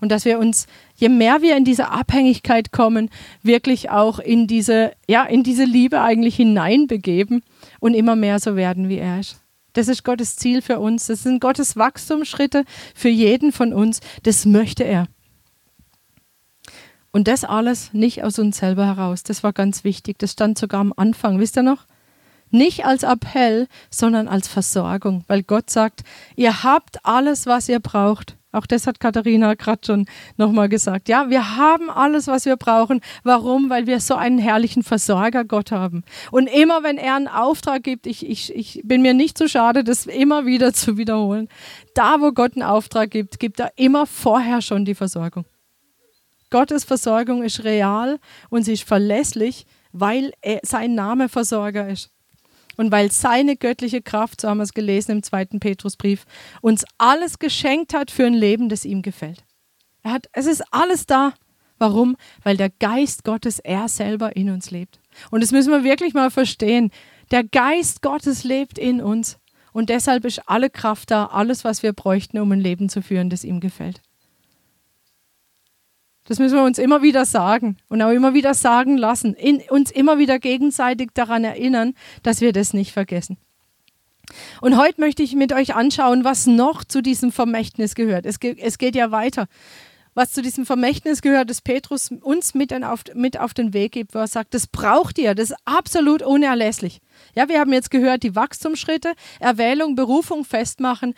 Und 0.00 0.10
dass 0.10 0.24
wir 0.24 0.38
uns, 0.38 0.66
je 0.94 1.08
mehr 1.08 1.42
wir 1.42 1.56
in 1.56 1.64
diese 1.64 1.88
Abhängigkeit 1.90 2.72
kommen, 2.72 3.10
wirklich 3.42 3.90
auch 3.90 4.18
in 4.18 4.46
diese, 4.46 4.92
ja, 5.08 5.24
in 5.24 5.42
diese 5.42 5.64
Liebe 5.64 6.00
eigentlich 6.00 6.36
hineinbegeben 6.36 7.42
und 7.80 7.94
immer 7.94 8.16
mehr 8.16 8.38
so 8.38 8.56
werden, 8.56 8.88
wie 8.88 8.98
er 8.98 9.20
ist. 9.20 9.40
Das 9.72 9.88
ist 9.88 10.04
Gottes 10.04 10.36
Ziel 10.36 10.62
für 10.62 10.78
uns. 10.78 11.06
Das 11.06 11.22
sind 11.22 11.40
Gottes 11.40 11.76
Wachstumsschritte 11.76 12.64
für 12.94 13.10
jeden 13.10 13.52
von 13.52 13.74
uns. 13.74 14.00
Das 14.22 14.46
möchte 14.46 14.84
er. 14.84 15.06
Und 17.12 17.28
das 17.28 17.44
alles 17.44 17.92
nicht 17.92 18.24
aus 18.24 18.38
uns 18.38 18.58
selber 18.58 18.86
heraus. 18.86 19.22
Das 19.22 19.42
war 19.42 19.52
ganz 19.52 19.84
wichtig. 19.84 20.18
Das 20.18 20.32
stand 20.32 20.58
sogar 20.58 20.80
am 20.80 20.92
Anfang. 20.96 21.38
Wisst 21.40 21.56
ihr 21.56 21.62
noch? 21.62 21.86
Nicht 22.50 22.84
als 22.84 23.02
Appell, 23.02 23.68
sondern 23.90 24.28
als 24.28 24.48
Versorgung, 24.48 25.24
weil 25.26 25.42
Gott 25.42 25.68
sagt, 25.68 26.04
ihr 26.36 26.62
habt 26.62 27.04
alles, 27.04 27.46
was 27.46 27.68
ihr 27.68 27.80
braucht. 27.80 28.36
Auch 28.56 28.66
das 28.66 28.86
hat 28.86 29.00
Katharina 29.00 29.54
gerade 29.54 29.82
schon 29.84 30.06
nochmal 30.36 30.68
gesagt. 30.68 31.08
Ja, 31.08 31.28
wir 31.28 31.56
haben 31.56 31.90
alles, 31.90 32.26
was 32.26 32.46
wir 32.46 32.56
brauchen. 32.56 33.00
Warum? 33.22 33.68
Weil 33.68 33.86
wir 33.86 34.00
so 34.00 34.14
einen 34.14 34.38
herrlichen 34.38 34.82
Versorger 34.82 35.44
Gott 35.44 35.72
haben. 35.72 36.04
Und 36.30 36.46
immer, 36.46 36.82
wenn 36.82 36.96
er 36.96 37.16
einen 37.16 37.28
Auftrag 37.28 37.82
gibt, 37.82 38.06
ich, 38.06 38.26
ich, 38.26 38.54
ich 38.54 38.80
bin 38.84 39.02
mir 39.02 39.12
nicht 39.12 39.36
zu 39.36 39.48
schade, 39.48 39.84
das 39.84 40.06
immer 40.06 40.46
wieder 40.46 40.72
zu 40.72 40.96
wiederholen. 40.96 41.48
Da, 41.94 42.20
wo 42.20 42.32
Gott 42.32 42.54
einen 42.54 42.62
Auftrag 42.62 43.10
gibt, 43.10 43.38
gibt 43.38 43.60
er 43.60 43.72
immer 43.76 44.06
vorher 44.06 44.62
schon 44.62 44.86
die 44.86 44.94
Versorgung. 44.94 45.44
Gottes 46.50 46.84
Versorgung 46.84 47.42
ist 47.42 47.64
real 47.64 48.18
und 48.48 48.62
sie 48.62 48.72
ist 48.72 48.84
verlässlich, 48.84 49.66
weil 49.92 50.32
er, 50.40 50.60
sein 50.62 50.94
Name 50.94 51.28
Versorger 51.28 51.88
ist 51.88 52.10
und 52.76 52.90
weil 52.92 53.10
seine 53.10 53.56
göttliche 53.56 54.02
Kraft, 54.02 54.40
so 54.40 54.48
haben 54.48 54.58
wir 54.58 54.64
es 54.64 54.74
gelesen 54.74 55.12
im 55.12 55.22
zweiten 55.22 55.60
Petrusbrief, 55.60 56.24
uns 56.60 56.84
alles 56.98 57.38
geschenkt 57.38 57.94
hat 57.94 58.10
für 58.10 58.26
ein 58.26 58.34
Leben, 58.34 58.68
das 58.68 58.84
ihm 58.84 59.02
gefällt. 59.02 59.44
Er 60.02 60.12
hat, 60.12 60.28
es 60.32 60.46
ist 60.46 60.62
alles 60.70 61.06
da. 61.06 61.34
Warum? 61.78 62.16
Weil 62.42 62.56
der 62.56 62.70
Geist 62.70 63.24
Gottes, 63.24 63.58
er 63.58 63.88
selber 63.88 64.34
in 64.36 64.50
uns 64.50 64.70
lebt. 64.70 65.00
Und 65.30 65.42
das 65.42 65.52
müssen 65.52 65.72
wir 65.72 65.84
wirklich 65.84 66.14
mal 66.14 66.30
verstehen. 66.30 66.90
Der 67.30 67.44
Geist 67.44 68.02
Gottes 68.02 68.44
lebt 68.44 68.78
in 68.78 69.02
uns. 69.02 69.38
Und 69.72 69.90
deshalb 69.90 70.24
ist 70.24 70.48
alle 70.48 70.70
Kraft 70.70 71.10
da, 71.10 71.26
alles, 71.26 71.64
was 71.64 71.82
wir 71.82 71.92
bräuchten, 71.92 72.38
um 72.38 72.50
ein 72.52 72.60
Leben 72.60 72.88
zu 72.88 73.02
führen, 73.02 73.28
das 73.28 73.44
ihm 73.44 73.60
gefällt. 73.60 74.00
Das 76.28 76.38
müssen 76.38 76.56
wir 76.56 76.64
uns 76.64 76.78
immer 76.78 77.02
wieder 77.02 77.24
sagen 77.24 77.76
und 77.88 78.02
auch 78.02 78.10
immer 78.10 78.34
wieder 78.34 78.54
sagen 78.54 78.96
lassen, 78.96 79.34
in, 79.34 79.62
uns 79.70 79.90
immer 79.90 80.18
wieder 80.18 80.38
gegenseitig 80.38 81.10
daran 81.14 81.44
erinnern, 81.44 81.94
dass 82.22 82.40
wir 82.40 82.52
das 82.52 82.72
nicht 82.72 82.92
vergessen. 82.92 83.38
Und 84.60 84.76
heute 84.76 85.00
möchte 85.00 85.22
ich 85.22 85.34
mit 85.36 85.52
euch 85.52 85.74
anschauen, 85.74 86.24
was 86.24 86.46
noch 86.46 86.82
zu 86.82 87.00
diesem 87.00 87.30
Vermächtnis 87.30 87.94
gehört. 87.94 88.26
Es, 88.26 88.40
geht, 88.40 88.58
es 88.58 88.78
geht 88.78 88.96
ja 88.96 89.12
weiter. 89.12 89.46
Was 90.14 90.32
zu 90.32 90.40
diesem 90.40 90.64
Vermächtnis 90.64 91.20
gehört, 91.20 91.50
das 91.50 91.60
Petrus 91.60 92.10
uns 92.22 92.54
mit 92.54 92.72
auf, 92.72 93.02
mit 93.14 93.38
auf 93.38 93.52
den 93.52 93.74
Weg 93.74 93.92
gibt, 93.92 94.14
wo 94.14 94.18
er 94.18 94.26
sagt, 94.26 94.54
das 94.54 94.66
braucht 94.66 95.18
ihr, 95.18 95.34
das 95.34 95.50
ist 95.50 95.58
absolut 95.66 96.22
unerlässlich. 96.22 97.02
Ja, 97.34 97.50
wir 97.50 97.60
haben 97.60 97.72
jetzt 97.74 97.90
gehört, 97.90 98.22
die 98.22 98.34
Wachstumsschritte, 98.34 99.12
Erwählung, 99.40 99.94
Berufung 99.94 100.46
festmachen 100.46 101.14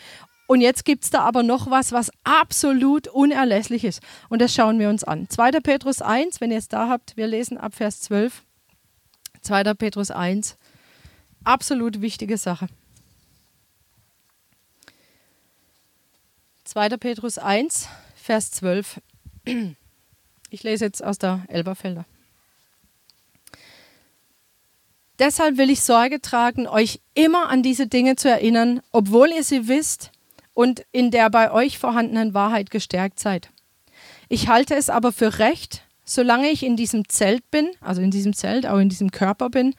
und 0.49 0.63
jetzt 0.63 0.87
gibt 0.87 1.05
es 1.05 1.11
da 1.11 1.21
aber 1.21 1.43
noch 1.43 1.71
was, 1.71 1.93
was 1.93 2.11
absolut 2.25 3.07
unerlässlich 3.07 3.85
ist. 3.85 4.01
Und 4.31 4.41
das 4.41 4.55
schauen 4.55 4.79
wir 4.79 4.89
uns 4.89 5.05
an. 5.05 5.29
2. 5.29 5.51
Petrus 5.61 6.01
1, 6.01 6.41
wenn 6.41 6.51
ihr 6.51 6.57
es 6.57 6.69
da 6.69 6.89
habt, 6.89 7.19
wir 7.19 7.27
lesen 7.27 7.59
ab 7.59 7.75
Vers 7.75 8.01
12. 8.01 8.43
2. 9.43 9.75
Petrus 9.75 10.11
1, 10.11 10.57
absolut 11.45 12.01
wichtige 12.01 12.39
Sache. 12.39 12.69
2. 16.65 16.97
Petrus 16.97 17.37
1, 17.37 17.87
Vers 18.17 18.51
12. 18.53 19.03
Ich 20.51 20.63
lese 20.63 20.87
jetzt 20.87 21.05
aus 21.05 21.19
der 21.19 21.45
Elberfelder. 21.49 22.07
Deshalb 25.19 25.59
will 25.59 25.69
ich 25.69 25.83
Sorge 25.83 26.23
tragen, 26.23 26.67
euch 26.67 27.01
immer 27.13 27.51
an 27.51 27.63
diese 27.63 27.87
Dinge 27.87 28.17
zu 28.17 28.31
erinnern, 28.31 28.81
obwohl 28.93 29.29
ihr 29.29 29.45
sie 29.45 29.69
wisst 29.69 30.11
und 30.59 30.83
in 30.91 31.13
der 31.13 31.31
bei 31.31 31.53
euch 31.53 31.79
vorhandenen 31.79 32.35
Wahrheit 32.35 32.73
gestärkt 32.73 33.21
seid. 33.21 33.51
Ich 34.29 34.49
halte 34.49 34.75
es 34.75 34.91
aber 34.91 35.13
für 35.13 35.39
recht, 35.39 35.85
solange 36.05 36.49
ich 36.49 36.65
in 36.65 36.75
diesem 36.75 37.09
Zelt 37.09 37.49
bin, 37.53 37.71
also 37.81 38.03
in 38.03 38.11
diesem 38.11 38.33
Zelt, 38.33 38.67
auch 38.67 38.79
in 38.79 38.89
diesem 38.89 39.13
Körper 39.13 39.51
bin, 39.51 39.77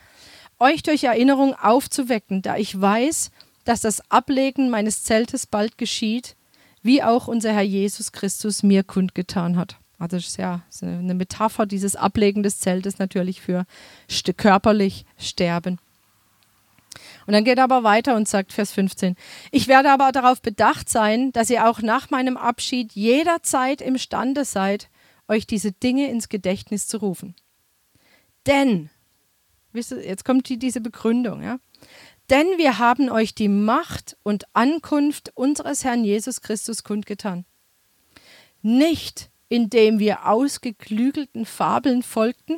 euch 0.57 0.81
durch 0.81 1.03
Erinnerung 1.03 1.53
aufzuwecken, 1.53 2.41
da 2.41 2.55
ich 2.55 2.79
weiß, 2.79 3.29
dass 3.65 3.81
das 3.81 4.09
Ablegen 4.09 4.69
meines 4.69 5.03
Zeltes 5.03 5.47
bald 5.47 5.77
geschieht, 5.77 6.37
wie 6.81 7.03
auch 7.03 7.27
unser 7.27 7.51
Herr 7.51 7.61
Jesus 7.61 8.13
Christus 8.13 8.63
mir 8.63 8.83
kundgetan 8.83 9.57
hat. 9.57 9.75
Also 9.97 10.15
das 10.15 10.27
ist 10.27 10.37
ja 10.37 10.61
eine 10.81 11.13
Metapher 11.13 11.65
dieses 11.65 11.97
Ablegen 11.97 12.41
des 12.41 12.61
Zeltes 12.61 12.99
natürlich 12.99 13.41
für 13.41 13.65
körperlich 14.37 15.03
Sterben. 15.17 15.77
Und 17.29 17.33
dann 17.33 17.43
geht 17.43 17.59
er 17.59 17.65
aber 17.65 17.83
weiter 17.83 18.15
und 18.15 18.27
sagt, 18.27 18.53
Vers 18.53 18.71
15, 18.71 19.15
ich 19.51 19.67
werde 19.67 19.91
aber 19.91 20.11
darauf 20.11 20.41
bedacht 20.41 20.89
sein, 20.89 21.31
dass 21.31 21.51
ihr 21.51 21.69
auch 21.69 21.83
nach 21.83 22.09
meinem 22.09 22.37
Abschied 22.37 22.93
jederzeit 22.93 23.81
imstande 23.81 24.45
seid, 24.45 24.89
euch 25.27 25.45
diese 25.45 25.71
Dinge 25.71 26.09
ins 26.09 26.29
Gedächtnis 26.29 26.87
zu 26.87 26.97
rufen. 26.97 27.35
Denn, 28.47 28.89
jetzt 29.73 30.25
kommt 30.25 30.49
die, 30.49 30.57
diese 30.57 30.81
Begründung, 30.81 31.43
ja, 31.43 31.59
denn 32.31 32.47
wir 32.57 32.79
haben 32.79 33.11
euch 33.11 33.35
die 33.35 33.47
Macht 33.47 34.17
und 34.23 34.45
Ankunft 34.53 35.31
unseres 35.35 35.83
Herrn 35.83 36.03
Jesus 36.03 36.41
Christus 36.41 36.83
kundgetan. 36.83 37.45
Nicht 38.63 39.29
indem 39.49 39.99
wir 39.99 40.25
ausgeklügelten 40.27 41.45
Fabeln 41.45 42.01
folgten, 42.01 42.57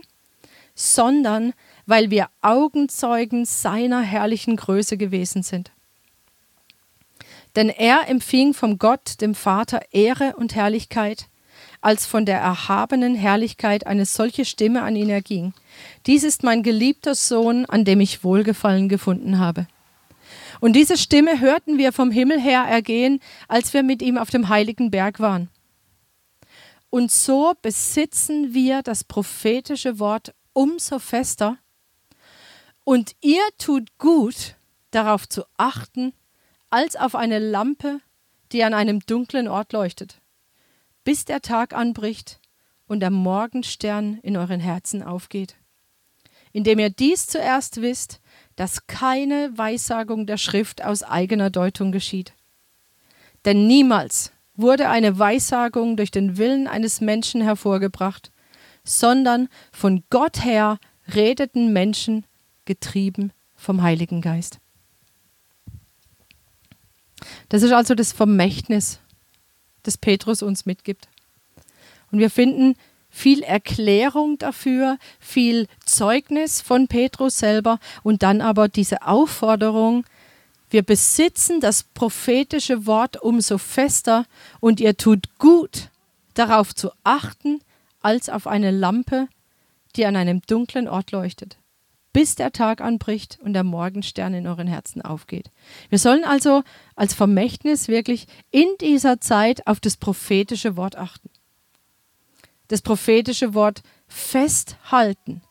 sondern 0.75 1.51
weil 1.85 2.11
wir 2.11 2.29
Augenzeugen 2.41 3.45
seiner 3.45 4.01
herrlichen 4.01 4.55
Größe 4.55 4.97
gewesen 4.97 5.43
sind. 5.43 5.71
Denn 7.55 7.69
er 7.69 8.07
empfing 8.07 8.53
vom 8.53 8.77
Gott, 8.77 9.19
dem 9.21 9.35
Vater, 9.35 9.81
Ehre 9.91 10.35
und 10.38 10.55
Herrlichkeit, 10.55 11.27
als 11.81 12.05
von 12.05 12.25
der 12.25 12.39
erhabenen 12.39 13.15
Herrlichkeit 13.15 13.88
eine 13.88 14.05
solche 14.05 14.45
Stimme 14.45 14.83
an 14.83 14.95
ihn 14.95 15.09
erging. 15.09 15.53
Dies 16.05 16.23
ist 16.23 16.43
mein 16.43 16.63
geliebter 16.63 17.15
Sohn, 17.15 17.65
an 17.65 17.83
dem 17.85 18.00
ich 18.00 18.23
Wohlgefallen 18.23 18.88
gefunden 18.88 19.39
habe. 19.39 19.67
Und 20.59 20.73
diese 20.73 20.97
Stimme 20.97 21.39
hörten 21.39 21.77
wir 21.77 21.91
vom 21.91 22.11
Himmel 22.11 22.39
her 22.39 22.63
ergehen, 22.63 23.19
als 23.47 23.73
wir 23.73 23.83
mit 23.83 24.01
ihm 24.01 24.17
auf 24.17 24.29
dem 24.29 24.47
heiligen 24.47 24.91
Berg 24.91 25.19
waren. 25.19 25.50
Und 26.91 27.11
so 27.11 27.53
besitzen 27.61 28.53
wir 28.53 28.83
das 28.83 29.03
prophetische 29.03 29.97
Wort 29.97 30.33
umso 30.53 31.00
fester. 31.00 31.57
Und 32.91 33.15
ihr 33.21 33.41
tut 33.57 33.98
gut, 34.00 34.55
darauf 34.91 35.25
zu 35.29 35.45
achten, 35.55 36.12
als 36.69 36.98
auf 36.98 37.15
eine 37.15 37.39
Lampe, 37.39 38.01
die 38.51 38.65
an 38.65 38.74
einem 38.74 39.00
dunklen 39.00 39.48
Ort 39.48 39.71
leuchtet, 39.71 40.19
bis 41.05 41.24
der 41.24 41.41
Tag 41.41 41.71
anbricht 41.71 42.41
und 42.88 43.00
der 43.00 43.10
Morgenstern 43.10 44.19
in 44.24 44.36
euren 44.36 44.60
Herzen 44.60 45.03
aufgeht. 45.03 45.55
Indem 46.51 46.79
ihr 46.79 46.89
dies 46.89 47.27
zuerst 47.27 47.81
wisst, 47.81 48.19
dass 48.57 48.88
keine 48.88 49.57
Weissagung 49.57 50.27
der 50.27 50.36
Schrift 50.36 50.83
aus 50.83 51.01
eigener 51.01 51.50
Deutung 51.50 51.93
geschieht. 51.93 52.33
Denn 53.45 53.67
niemals 53.67 54.33
wurde 54.53 54.89
eine 54.89 55.17
Weissagung 55.17 55.95
durch 55.95 56.12
den 56.12 56.36
Willen 56.36 56.67
eines 56.67 57.00
Menschen 57.00 57.39
hervorgebracht, 57.39 58.33
sondern 58.83 59.48
von 59.71 60.03
Gott 60.10 60.43
her 60.43 60.77
redeten 61.07 61.71
Menschen, 61.71 62.25
getrieben 62.65 63.32
vom 63.56 63.82
Heiligen 63.82 64.22
Geist. 64.22 64.60
Das 67.50 67.63
ist 67.63 67.72
also 67.72 67.96
das 67.96 68.12
Vermächtnis, 68.12 69.00
das 69.84 69.98
Petrus 69.98 70.41
uns 70.41 70.65
mitgibt. 70.65 71.08
Und 72.12 72.20
wir 72.20 72.30
finden 72.30 72.75
viel 73.10 73.44
Erklärung 73.44 74.38
dafür, 74.38 74.98
viel 75.20 75.68
Zeugnis 75.86 76.62
von 76.62 76.88
Petrus 76.88 77.38
selber 77.38 77.80
und 78.03 78.24
dann 78.24 78.41
aber 78.41 78.70
diese 78.70 79.06
Aufforderung, 79.06 80.06
wir 80.70 80.84
besitzen 80.84 81.60
das 81.60 81.84
prophetische 81.84 82.86
Wort 82.86 83.22
umso 83.22 83.58
fester 83.58 84.25
und 84.62 84.80
ihr 84.80 84.96
tut 84.96 85.38
gut, 85.38 85.89
darauf 86.34 86.74
zu 86.74 86.91
achten, 87.03 87.60
als 88.01 88.30
auf 88.30 88.48
eine 88.48 88.72
Lampe, 88.72 89.27
die 89.98 90.06
an 90.06 90.15
einem 90.15 90.41
dunklen 90.48 90.88
Ort 90.88 91.12
leuchtet, 91.12 91.58
bis 92.13 92.36
der 92.36 92.51
Tag 92.51 92.82
anbricht 92.82 93.39
und 93.41 93.53
der 93.53 93.63
Morgenstern 93.63 94.34
in 94.34 94.48
euren 94.48 94.68
Herzen 94.68 95.01
aufgeht. 95.01 95.50
Wir 95.89 96.00
sollen 96.00 96.24
also 96.24 96.63
als 96.96 97.13
Vermächtnis 97.13 97.88
wirklich 97.88 98.27
in 98.51 98.68
dieser 98.82 99.22
Zeit 99.22 99.65
auf 99.68 99.80
das 99.80 99.98
prophetische 99.98 100.75
Wort 100.75 100.98
achten. 100.98 101.30
Das 102.68 102.82
prophetische 102.82 103.53
Wort 103.53 103.82
festhalten 104.08 105.41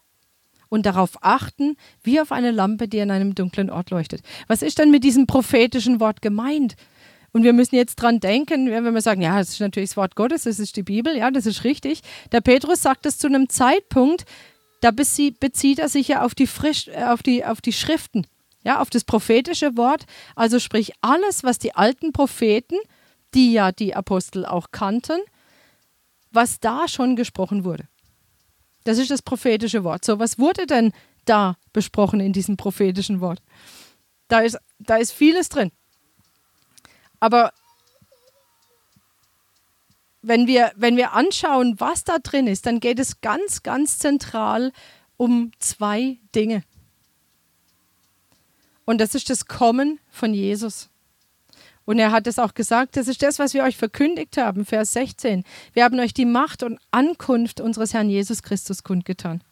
und 0.69 0.87
darauf 0.87 1.23
achten, 1.23 1.77
wie 2.03 2.21
auf 2.21 2.33
eine 2.33 2.51
Lampe, 2.51 2.89
die 2.89 3.01
an 3.01 3.11
einem 3.11 3.35
dunklen 3.35 3.71
Ort 3.71 3.91
leuchtet. 3.91 4.23
Was 4.47 4.63
ist 4.63 4.79
denn 4.79 4.91
mit 4.91 5.05
diesem 5.05 5.27
prophetischen 5.27 6.01
Wort 6.01 6.23
gemeint? 6.23 6.77
Und 7.33 7.45
wir 7.45 7.53
müssen 7.53 7.77
jetzt 7.77 7.97
dran 7.97 8.21
denken, 8.21 8.71
wenn 8.71 8.95
wir 8.95 9.01
sagen, 9.03 9.23
ja, 9.23 9.39
das 9.39 9.51
ist 9.51 9.61
natürlich 9.61 9.91
das 9.91 9.97
Wort 9.97 10.17
Gottes, 10.17 10.45
das 10.45 10.59
ist 10.59 10.77
die 10.77 10.83
Bibel, 10.83 11.17
ja, 11.17 11.31
das 11.31 11.47
ist 11.47 11.65
richtig. 11.65 12.01
Der 12.33 12.41
Petrus 12.41 12.83
sagt 12.83 13.07
es 13.07 13.19
zu 13.19 13.29
einem 13.29 13.49
Zeitpunkt, 13.49 14.25
da 14.81 14.91
bezieht 14.91 15.79
er 15.79 15.89
sich 15.89 16.09
ja 16.09 16.25
auf 16.25 16.35
die, 16.35 16.47
Frisch, 16.47 16.89
äh, 16.89 17.05
auf 17.05 17.23
die, 17.23 17.45
auf 17.45 17.61
die 17.61 17.73
Schriften, 17.73 18.27
ja, 18.63 18.81
auf 18.81 18.91
das 18.91 19.05
prophetische 19.05 19.77
Wort. 19.77 20.07
Also 20.35 20.59
sprich 20.59 20.93
alles, 21.01 21.45
was 21.45 21.59
die 21.59 21.75
alten 21.75 22.13
Propheten, 22.13 22.77
die 23.35 23.53
ja 23.53 23.73
die 23.73 23.95
Apostel 23.95 24.45
auch 24.45 24.71
kannten, 24.73 25.21
was 26.31 26.61
da 26.61 26.89
schon 26.89 27.17
gesprochen 27.17 27.65
wurde. 27.65 27.89
Das 28.85 28.99
ist 28.99 29.11
das 29.11 29.23
prophetische 29.23 29.85
Wort. 29.85 30.05
So, 30.05 30.19
was 30.19 30.39
wurde 30.39 30.67
denn 30.67 30.93
da 31.25 31.57
besprochen 31.73 32.21
in 32.21 32.33
diesem 32.33 32.57
prophetischen 32.57 33.21
Wort. 33.21 33.41
Da 34.29 34.41
ist, 34.41 34.59
da 34.79 34.97
ist 34.97 35.13
vieles 35.13 35.49
drin. 35.49 35.71
Aber 37.21 37.53
wenn 40.23 40.47
wir, 40.47 40.73
wenn 40.77 40.97
wir 40.97 41.13
anschauen, 41.13 41.79
was 41.79 42.05
da 42.05 42.19
drin 42.19 42.47
ist, 42.47 42.67
dann 42.67 42.81
geht 42.81 42.99
es 42.99 43.21
ganz, 43.21 43.63
ganz 43.63 43.99
zentral 43.99 44.73
um 45.17 45.53
zwei 45.59 46.19
Dinge. 46.35 46.63
Und 48.85 49.01
das 49.01 49.15
ist 49.15 49.31
das 49.31 49.47
Kommen 49.47 50.01
von 50.11 50.35
Jesus. 50.35 50.89
Und 51.85 51.99
er 51.99 52.13
hat 52.13 52.27
es 52.27 52.39
auch 52.39 52.55
gesagt, 52.55 52.97
das 52.97 53.09
ist 53.09 53.23
das, 53.23 53.39
was 53.39 53.55
wir 53.55 53.65
euch 53.65 53.77
verkündigt 53.77 54.37
haben, 54.37 54.65
Vers 54.65 54.93
16. 54.93 55.45
Wir 55.73 55.85
haben 55.85 55.99
euch 55.99 56.15
die 56.15 56.25
Macht 56.25 56.63
und 56.63 56.79
Ankunft 56.91 57.61
unseres 57.61 57.95
Herrn 57.95 58.09
Jesus 58.09 58.43
Christus 58.43 58.83
kundgetan. 58.83 59.43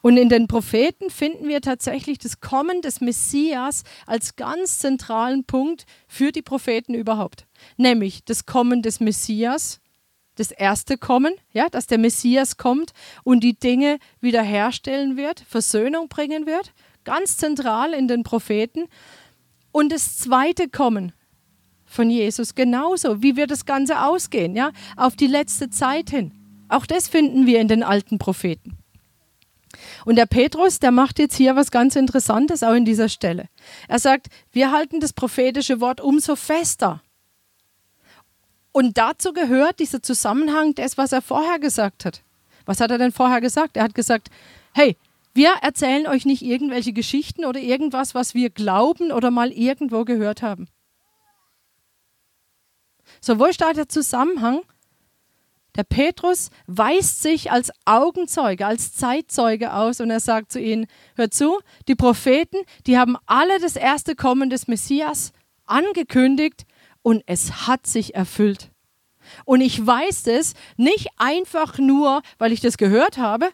Und 0.00 0.16
in 0.16 0.28
den 0.28 0.46
Propheten 0.46 1.10
finden 1.10 1.48
wir 1.48 1.60
tatsächlich 1.60 2.18
das 2.18 2.40
Kommen 2.40 2.82
des 2.82 3.00
Messias 3.00 3.82
als 4.06 4.36
ganz 4.36 4.78
zentralen 4.78 5.44
Punkt 5.44 5.86
für 6.06 6.32
die 6.32 6.42
Propheten 6.42 6.94
überhaupt. 6.94 7.46
Nämlich 7.76 8.24
das 8.24 8.46
Kommen 8.46 8.82
des 8.82 9.00
Messias, 9.00 9.80
das 10.36 10.50
erste 10.50 10.96
Kommen, 10.96 11.34
ja, 11.52 11.68
dass 11.68 11.86
der 11.86 11.98
Messias 11.98 12.56
kommt 12.56 12.92
und 13.24 13.40
die 13.40 13.58
Dinge 13.58 13.98
wiederherstellen 14.20 15.16
wird, 15.16 15.40
Versöhnung 15.40 16.08
bringen 16.08 16.46
wird, 16.46 16.72
ganz 17.04 17.36
zentral 17.36 17.92
in 17.92 18.06
den 18.08 18.22
Propheten. 18.22 18.84
Und 19.72 19.92
das 19.92 20.16
zweite 20.18 20.68
Kommen 20.68 21.12
von 21.84 22.10
Jesus 22.10 22.54
genauso. 22.54 23.22
Wie 23.22 23.36
wird 23.36 23.50
das 23.50 23.64
Ganze 23.64 24.02
ausgehen, 24.02 24.54
ja, 24.54 24.70
auf 24.96 25.16
die 25.16 25.26
letzte 25.26 25.70
Zeit 25.70 26.10
hin? 26.10 26.32
Auch 26.68 26.86
das 26.86 27.08
finden 27.08 27.46
wir 27.46 27.60
in 27.60 27.68
den 27.68 27.82
alten 27.82 28.18
Propheten. 28.18 28.78
Und 30.04 30.16
der 30.16 30.26
Petrus, 30.26 30.78
der 30.78 30.90
macht 30.90 31.18
jetzt 31.18 31.36
hier 31.36 31.56
was 31.56 31.70
ganz 31.70 31.96
Interessantes 31.96 32.62
auch 32.62 32.74
in 32.74 32.84
dieser 32.84 33.08
Stelle. 33.08 33.48
Er 33.88 33.98
sagt, 33.98 34.28
wir 34.52 34.72
halten 34.72 35.00
das 35.00 35.12
prophetische 35.12 35.80
Wort 35.80 36.00
umso 36.00 36.36
fester. 36.36 37.02
Und 38.76 38.98
dazu 38.98 39.32
gehört 39.32 39.80
dieser 39.80 40.02
Zusammenhang 40.02 40.74
des, 40.74 40.98
was 40.98 41.10
er 41.10 41.22
vorher 41.22 41.58
gesagt 41.58 42.04
hat. 42.04 42.22
Was 42.66 42.78
hat 42.78 42.90
er 42.90 42.98
denn 42.98 43.10
vorher 43.10 43.40
gesagt? 43.40 43.78
Er 43.78 43.84
hat 43.84 43.94
gesagt, 43.94 44.28
hey, 44.74 44.98
wir 45.32 45.48
erzählen 45.62 46.06
euch 46.06 46.26
nicht 46.26 46.42
irgendwelche 46.42 46.92
Geschichten 46.92 47.46
oder 47.46 47.58
irgendwas, 47.58 48.14
was 48.14 48.34
wir 48.34 48.50
glauben 48.50 49.12
oder 49.12 49.30
mal 49.30 49.50
irgendwo 49.50 50.04
gehört 50.04 50.42
haben. 50.42 50.68
So, 53.22 53.38
wo 53.38 53.46
da 53.56 53.72
der 53.72 53.88
Zusammenhang? 53.88 54.60
Der 55.74 55.84
Petrus 55.84 56.50
weist 56.66 57.22
sich 57.22 57.50
als 57.50 57.72
Augenzeuge, 57.86 58.66
als 58.66 58.92
Zeitzeuge 58.92 59.72
aus 59.72 60.02
und 60.02 60.10
er 60.10 60.20
sagt 60.20 60.52
zu 60.52 60.60
ihnen, 60.60 60.86
hört 61.14 61.32
zu, 61.32 61.60
die 61.88 61.94
Propheten, 61.94 62.58
die 62.86 62.98
haben 62.98 63.16
alle 63.24 63.58
das 63.58 63.76
erste 63.76 64.14
Kommen 64.14 64.50
des 64.50 64.68
Messias 64.68 65.32
angekündigt 65.64 66.66
und 67.06 67.22
es 67.26 67.68
hat 67.68 67.86
sich 67.86 68.16
erfüllt. 68.16 68.72
Und 69.44 69.60
ich 69.60 69.86
weiß 69.86 70.26
es 70.26 70.54
nicht 70.76 71.06
einfach 71.18 71.78
nur, 71.78 72.20
weil 72.38 72.50
ich 72.50 72.60
das 72.60 72.78
gehört 72.78 73.16
habe, 73.16 73.50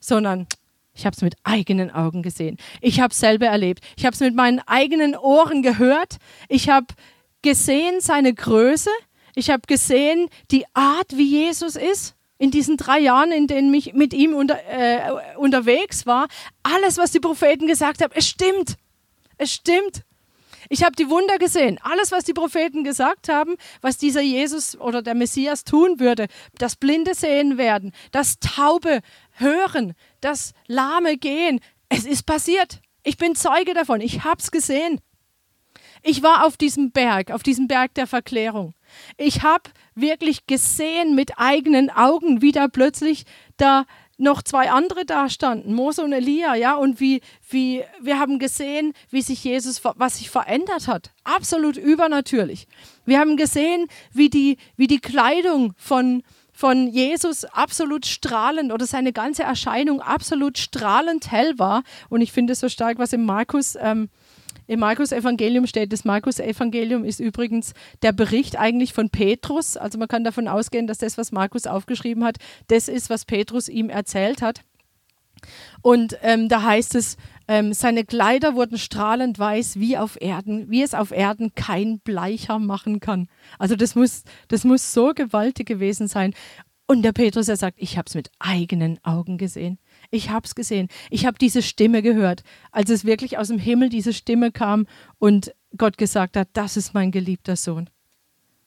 sondern 0.00 0.46
ich 0.94 1.04
habe 1.04 1.14
es 1.14 1.20
mit 1.20 1.34
eigenen 1.44 1.90
Augen 1.90 2.22
gesehen. 2.22 2.56
Ich 2.80 3.00
habe 3.00 3.12
es 3.12 3.20
selber 3.20 3.48
erlebt. 3.48 3.84
Ich 3.98 4.06
habe 4.06 4.14
es 4.14 4.20
mit 4.20 4.34
meinen 4.34 4.60
eigenen 4.60 5.14
Ohren 5.14 5.60
gehört. 5.60 6.16
Ich 6.48 6.70
habe 6.70 6.86
gesehen 7.42 8.00
seine 8.00 8.32
Größe. 8.32 8.88
Ich 9.34 9.50
habe 9.50 9.64
gesehen 9.66 10.30
die 10.50 10.64
Art, 10.72 11.18
wie 11.18 11.28
Jesus 11.28 11.76
ist. 11.76 12.14
In 12.38 12.50
diesen 12.50 12.78
drei 12.78 13.00
Jahren, 13.00 13.30
in 13.30 13.46
denen 13.46 13.74
ich 13.74 13.92
mit 13.92 14.14
ihm 14.14 14.34
unter, 14.34 14.58
äh, 14.70 15.36
unterwegs 15.36 16.06
war, 16.06 16.28
alles, 16.62 16.96
was 16.96 17.10
die 17.10 17.20
Propheten 17.20 17.66
gesagt 17.66 18.02
haben, 18.02 18.14
es 18.16 18.26
stimmt. 18.26 18.76
Es 19.36 19.52
stimmt. 19.52 20.06
Ich 20.68 20.82
habe 20.82 20.96
die 20.96 21.08
Wunder 21.08 21.38
gesehen. 21.38 21.78
Alles, 21.82 22.12
was 22.12 22.24
die 22.24 22.32
Propheten 22.32 22.84
gesagt 22.84 23.28
haben, 23.28 23.56
was 23.80 23.98
dieser 23.98 24.20
Jesus 24.20 24.78
oder 24.78 25.02
der 25.02 25.14
Messias 25.14 25.64
tun 25.64 26.00
würde, 26.00 26.26
dass 26.58 26.76
Blinde 26.76 27.14
sehen 27.14 27.58
werden, 27.58 27.92
dass 28.12 28.38
Taube 28.38 29.00
hören, 29.32 29.94
dass 30.20 30.52
Lahme 30.66 31.16
gehen. 31.16 31.60
Es 31.88 32.04
ist 32.04 32.24
passiert. 32.24 32.80
Ich 33.02 33.16
bin 33.18 33.34
Zeuge 33.34 33.74
davon. 33.74 34.00
Ich 34.00 34.24
habe 34.24 34.40
es 34.40 34.50
gesehen. 34.50 35.00
Ich 36.02 36.22
war 36.22 36.44
auf 36.44 36.56
diesem 36.56 36.92
Berg, 36.92 37.30
auf 37.30 37.42
diesem 37.42 37.68
Berg 37.68 37.94
der 37.94 38.06
Verklärung. 38.06 38.74
Ich 39.16 39.42
habe 39.42 39.70
wirklich 39.94 40.46
gesehen 40.46 41.14
mit 41.14 41.38
eigenen 41.38 41.90
Augen, 41.90 42.42
wie 42.42 42.52
da 42.52 42.68
plötzlich 42.68 43.24
da 43.56 43.86
noch 44.18 44.42
zwei 44.42 44.70
andere 44.70 45.04
da 45.04 45.28
standen, 45.28 45.74
Mose 45.74 46.02
und 46.02 46.12
Elia, 46.12 46.54
ja, 46.54 46.74
und 46.74 47.00
wie, 47.00 47.20
wie 47.50 47.82
wir 48.00 48.18
haben 48.18 48.38
gesehen, 48.38 48.92
wie 49.10 49.22
sich 49.22 49.44
Jesus, 49.44 49.82
was 49.84 50.18
sich 50.18 50.30
verändert 50.30 50.88
hat. 50.88 51.10
Absolut 51.24 51.76
übernatürlich. 51.76 52.66
Wir 53.04 53.20
haben 53.20 53.36
gesehen, 53.36 53.86
wie 54.12 54.30
die, 54.30 54.56
wie 54.76 54.86
die 54.86 55.00
Kleidung 55.00 55.74
von, 55.76 56.22
von 56.52 56.88
Jesus 56.88 57.44
absolut 57.44 58.06
strahlend 58.06 58.72
oder 58.72 58.86
seine 58.86 59.12
ganze 59.12 59.42
Erscheinung 59.42 60.00
absolut 60.00 60.56
strahlend 60.56 61.30
hell 61.30 61.58
war. 61.58 61.82
Und 62.08 62.22
ich 62.22 62.32
finde 62.32 62.54
es 62.54 62.60
so 62.60 62.68
stark, 62.68 62.98
was 62.98 63.12
im 63.12 63.24
Markus 63.24 63.76
ähm, 63.78 64.08
im 64.66 64.80
Markus-Evangelium 64.80 65.66
steht, 65.66 65.92
das 65.92 66.04
Markus-Evangelium 66.04 67.04
ist 67.04 67.20
übrigens 67.20 67.72
der 68.02 68.12
Bericht 68.12 68.56
eigentlich 68.56 68.92
von 68.92 69.10
Petrus. 69.10 69.76
Also 69.76 69.98
man 69.98 70.08
kann 70.08 70.24
davon 70.24 70.48
ausgehen, 70.48 70.86
dass 70.86 70.98
das, 70.98 71.18
was 71.18 71.32
Markus 71.32 71.66
aufgeschrieben 71.66 72.24
hat, 72.24 72.36
das 72.68 72.88
ist, 72.88 73.10
was 73.10 73.24
Petrus 73.24 73.68
ihm 73.68 73.90
erzählt 73.90 74.42
hat. 74.42 74.62
Und 75.82 76.16
ähm, 76.22 76.48
da 76.48 76.62
heißt 76.62 76.94
es, 76.94 77.16
ähm, 77.46 77.72
seine 77.72 78.04
Kleider 78.04 78.54
wurden 78.54 78.78
strahlend 78.78 79.38
weiß 79.38 79.78
wie 79.78 79.96
auf 79.96 80.20
Erden, 80.20 80.70
wie 80.70 80.82
es 80.82 80.94
auf 80.94 81.12
Erden 81.12 81.54
kein 81.54 82.00
Bleicher 82.00 82.58
machen 82.58 83.00
kann. 83.00 83.28
Also 83.58 83.76
das 83.76 83.94
muss, 83.94 84.24
das 84.48 84.64
muss 84.64 84.92
so 84.92 85.12
gewaltig 85.14 85.66
gewesen 85.68 86.08
sein. 86.08 86.34
Und 86.88 87.02
der 87.02 87.12
Petrus, 87.12 87.48
er 87.48 87.56
sagt, 87.56 87.78
ich 87.80 87.98
habe 87.98 88.06
es 88.08 88.14
mit 88.14 88.30
eigenen 88.38 88.98
Augen 89.04 89.38
gesehen. 89.38 89.78
Ich 90.10 90.30
habe 90.30 90.46
es 90.46 90.54
gesehen. 90.54 90.88
Ich 91.10 91.26
habe 91.26 91.38
diese 91.38 91.62
Stimme 91.62 92.02
gehört, 92.02 92.42
als 92.72 92.90
es 92.90 93.04
wirklich 93.04 93.38
aus 93.38 93.48
dem 93.48 93.58
Himmel 93.58 93.88
diese 93.88 94.12
Stimme 94.12 94.52
kam 94.52 94.86
und 95.18 95.52
Gott 95.76 95.98
gesagt 95.98 96.36
hat, 96.36 96.48
das 96.52 96.76
ist 96.76 96.94
mein 96.94 97.10
geliebter 97.10 97.56
Sohn. 97.56 97.90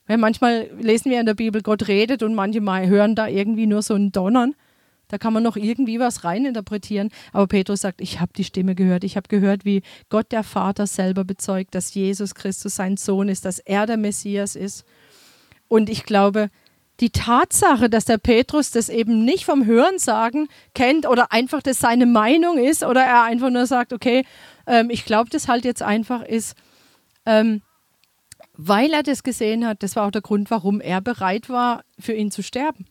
Ja, 0.08 0.17
manchmal 0.17 0.69
lesen 0.80 1.12
wir 1.12 1.19
in 1.19 1.25
der 1.25 1.36
Bibel, 1.36 1.62
Gott 1.62 1.88
redet 1.88 2.23
und 2.23 2.34
manche 2.34 2.62
mal 2.62 2.88
hören 2.88 3.15
da 3.15 3.28
irgendwie 3.28 3.67
nur 3.67 3.82
so 3.82 3.93
ein 3.93 4.12
Donnern. 4.12 4.56
Da 5.08 5.17
kann 5.17 5.34
man 5.34 5.43
noch 5.43 5.56
irgendwie 5.56 5.99
was 5.99 6.23
reininterpretieren. 6.23 7.10
Aber 7.34 7.47
Petrus 7.47 7.82
sagt, 7.82 7.99
ich 7.99 8.19
habe 8.19 8.32
die 8.36 8.43
Stimme 8.43 8.75
gehört. 8.75 9.04
Ich 9.04 9.17
habe 9.17 9.28
gehört, 9.28 9.65
wie 9.65 9.82
Gott 10.10 10.32
der 10.32 10.43
Vater 10.43 10.88
selber 10.88 11.23
bezeugt, 11.23 11.75
dass 11.75 11.93
Jesus 11.93 12.36
Christus 12.36 12.75
sein 12.75 12.95
Sohn 12.95 13.28
ist, 13.28 13.45
dass 13.45 13.60
er 13.60 13.88
der 13.88 13.97
Messias 13.97 14.56
ist. 14.56 14.86
Und 15.67 15.89
ich 15.89 16.04
glaube, 16.04 16.49
die 17.00 17.12
Tatsache, 17.12 17.90
dass 17.90 18.06
der 18.06 18.18
Petrus 18.18 18.72
das 18.72 18.90
eben 18.90 19.24
nicht 19.24 19.46
vom 19.46 19.66
Hörensagen 19.66 20.50
kennt 20.74 21.08
oder 21.08 21.32
einfach 21.32 21.62
das 21.62 21.80
seine 21.80 22.06
Meinung 22.06 22.58
ist 22.58 22.84
oder 22.84 23.04
er 23.04 23.24
einfach 23.24 23.50
nur 23.50 23.66
sagt, 23.66 23.94
okay, 23.94 24.26
ähm, 24.68 24.90
ich 24.90 25.06
glaube 25.06 25.30
das 25.30 25.48
halt 25.48 25.66
jetzt 25.66 25.82
einfach 25.82 26.24
ist, 26.24 26.56
ähm, 27.26 27.62
weil 28.54 28.92
er 28.92 29.04
das 29.04 29.24
gesehen 29.24 29.66
hat, 29.66 29.84
das 29.84 29.96
war 29.96 30.06
auch 30.06 30.12
der 30.12 30.22
Grund, 30.22 30.52
warum 30.52 30.82
er 30.82 31.00
bereit 31.00 31.50
war, 31.50 31.84
für 31.98 32.14
ihn 32.14 32.32
zu 32.32 32.44
sterben. 32.44 32.86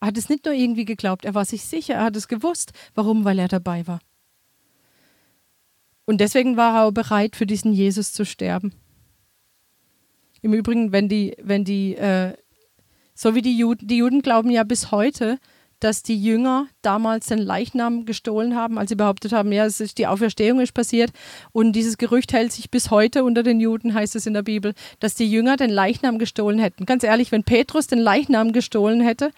Er 0.00 0.08
hat 0.08 0.18
es 0.18 0.28
nicht 0.28 0.44
nur 0.44 0.54
irgendwie 0.54 0.84
geglaubt, 0.84 1.24
er 1.24 1.34
war 1.34 1.44
sich 1.44 1.64
sicher, 1.64 1.94
er 1.94 2.04
hat 2.04 2.16
es 2.16 2.28
gewusst. 2.28 2.72
Warum? 2.94 3.24
Weil 3.24 3.38
er 3.38 3.48
dabei 3.48 3.86
war. 3.86 4.00
Und 6.04 6.20
deswegen 6.20 6.56
war 6.56 6.74
er 6.74 6.84
auch 6.84 6.92
bereit, 6.92 7.36
für 7.36 7.46
diesen 7.46 7.72
Jesus 7.72 8.12
zu 8.12 8.24
sterben. 8.24 8.72
Im 10.42 10.52
Übrigen, 10.52 10.92
wenn 10.92 11.08
die, 11.08 11.36
wenn 11.42 11.64
die 11.64 11.96
äh, 11.96 12.34
so 13.16 13.34
wie 13.34 13.42
die 13.42 13.56
Juden, 13.56 13.88
die 13.88 13.96
Juden 13.96 14.22
glauben 14.22 14.50
ja 14.50 14.62
bis 14.62 14.92
heute, 14.92 15.38
dass 15.80 16.02
die 16.02 16.22
Jünger 16.22 16.68
damals 16.82 17.26
den 17.26 17.38
Leichnam 17.38 18.06
gestohlen 18.06 18.54
haben, 18.54 18.78
als 18.78 18.88
sie 18.90 18.94
behauptet 18.94 19.32
haben, 19.32 19.52
ja, 19.52 19.66
es 19.66 19.80
ist, 19.80 19.98
die 19.98 20.06
Auferstehung 20.06 20.60
ist 20.60 20.72
passiert. 20.72 21.10
Und 21.52 21.72
dieses 21.72 21.98
Gerücht 21.98 22.32
hält 22.32 22.52
sich 22.52 22.70
bis 22.70 22.90
heute 22.90 23.24
unter 23.24 23.42
den 23.42 23.60
Juden, 23.60 23.94
heißt 23.94 24.16
es 24.16 24.26
in 24.26 24.34
der 24.34 24.42
Bibel, 24.42 24.74
dass 25.00 25.14
die 25.14 25.30
Jünger 25.30 25.56
den 25.56 25.70
Leichnam 25.70 26.18
gestohlen 26.18 26.58
hätten. 26.58 26.86
Ganz 26.86 27.02
ehrlich, 27.04 27.32
wenn 27.32 27.44
Petrus 27.44 27.86
den 27.86 27.98
Leichnam 27.98 28.52
gestohlen 28.52 29.00
hätte, 29.00 29.32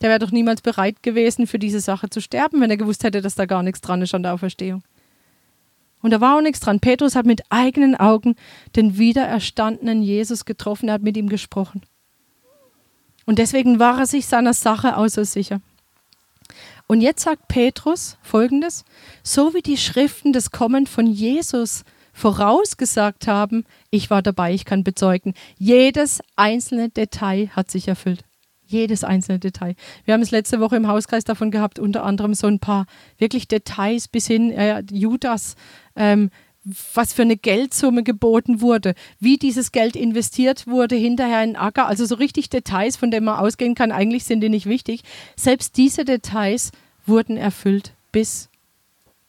der 0.00 0.10
wäre 0.10 0.18
doch 0.18 0.32
niemals 0.32 0.62
bereit 0.62 1.02
gewesen, 1.02 1.46
für 1.46 1.58
diese 1.58 1.80
Sache 1.80 2.10
zu 2.10 2.20
sterben, 2.20 2.60
wenn 2.60 2.70
er 2.70 2.76
gewusst 2.76 3.04
hätte, 3.04 3.20
dass 3.20 3.34
da 3.34 3.46
gar 3.46 3.62
nichts 3.62 3.80
dran 3.80 4.02
ist 4.02 4.14
an 4.14 4.22
der 4.22 4.34
Auferstehung. 4.34 4.82
Und 6.02 6.10
da 6.10 6.20
war 6.20 6.36
auch 6.36 6.42
nichts 6.42 6.60
dran. 6.60 6.80
Petrus 6.80 7.16
hat 7.16 7.24
mit 7.24 7.42
eigenen 7.48 7.94
Augen 7.94 8.34
den 8.76 8.98
wiedererstandenen 8.98 10.02
Jesus 10.02 10.44
getroffen, 10.44 10.88
er 10.88 10.94
hat 10.94 11.02
mit 11.02 11.16
ihm 11.16 11.28
gesprochen. 11.28 11.82
Und 13.26 13.38
deswegen 13.38 13.78
war 13.78 13.98
er 13.98 14.06
sich 14.06 14.26
seiner 14.26 14.54
Sache 14.54 14.96
auch 14.96 15.08
so 15.08 15.24
sicher. 15.24 15.60
Und 16.86 17.00
jetzt 17.00 17.22
sagt 17.22 17.48
Petrus 17.48 18.18
folgendes: 18.22 18.84
So 19.22 19.54
wie 19.54 19.62
die 19.62 19.78
Schriften 19.78 20.32
das 20.32 20.50
Kommen 20.50 20.86
von 20.86 21.06
Jesus 21.06 21.84
vorausgesagt 22.12 23.26
haben, 23.26 23.64
ich 23.90 24.08
war 24.08 24.22
dabei, 24.22 24.54
ich 24.54 24.64
kann 24.64 24.84
bezeugen, 24.84 25.34
jedes 25.58 26.20
einzelne 26.36 26.88
Detail 26.88 27.48
hat 27.50 27.70
sich 27.70 27.88
erfüllt. 27.88 28.24
Jedes 28.66 29.04
einzelne 29.04 29.38
Detail. 29.38 29.74
Wir 30.04 30.14
haben 30.14 30.22
es 30.22 30.30
letzte 30.30 30.58
Woche 30.58 30.76
im 30.76 30.88
Hauskreis 30.88 31.24
davon 31.24 31.50
gehabt, 31.50 31.78
unter 31.78 32.04
anderem 32.04 32.32
so 32.32 32.46
ein 32.46 32.60
paar 32.60 32.86
wirklich 33.18 33.46
Details 33.46 34.08
bis 34.08 34.26
hin, 34.26 34.52
äh, 34.52 34.82
Judas, 34.90 35.56
ähm, 35.96 36.30
was 36.64 37.12
für 37.12 37.22
eine 37.22 37.36
Geldsumme 37.36 38.02
geboten 38.02 38.60
wurde, 38.60 38.94
wie 39.20 39.36
dieses 39.36 39.70
Geld 39.70 39.96
investiert 39.96 40.66
wurde 40.66 40.96
hinterher 40.96 41.44
in 41.44 41.56
Acker. 41.56 41.86
Also 41.86 42.06
so 42.06 42.14
richtig 42.14 42.48
Details, 42.48 42.96
von 42.96 43.10
denen 43.10 43.26
man 43.26 43.38
ausgehen 43.38 43.74
kann, 43.74 43.92
eigentlich 43.92 44.24
sind 44.24 44.40
die 44.40 44.48
nicht 44.48 44.66
wichtig. 44.66 45.02
Selbst 45.36 45.76
diese 45.76 46.04
Details 46.04 46.72
wurden 47.06 47.36
erfüllt 47.36 47.92
bis, 48.12 48.48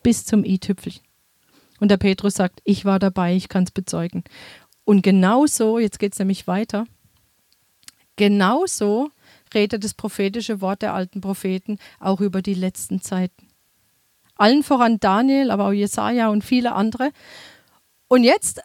bis 0.01 0.25
zum 0.25 0.45
i-Tüpfelchen. 0.45 1.03
Und 1.79 1.91
der 1.91 1.97
Petrus 1.97 2.35
sagt, 2.35 2.61
ich 2.63 2.85
war 2.85 2.99
dabei, 2.99 3.35
ich 3.35 3.49
kann 3.49 3.65
es 3.65 3.71
bezeugen. 3.71 4.23
Und 4.85 5.01
genauso, 5.01 5.77
jetzt 5.77 5.99
geht 5.99 6.13
es 6.13 6.19
nämlich 6.19 6.47
weiter, 6.47 6.85
genauso 8.15 9.09
redet 9.53 9.83
das 9.83 9.93
prophetische 9.93 10.61
Wort 10.61 10.81
der 10.81 10.93
alten 10.93 11.21
Propheten 11.21 11.79
auch 11.99 12.21
über 12.21 12.41
die 12.41 12.53
letzten 12.53 13.01
Zeiten. 13.01 13.47
Allen 14.35 14.63
voran 14.63 14.99
Daniel, 14.99 15.51
aber 15.51 15.67
auch 15.67 15.71
Jesaja 15.71 16.29
und 16.29 16.43
viele 16.43 16.73
andere. 16.73 17.11
Und 18.07 18.23
jetzt, 18.23 18.61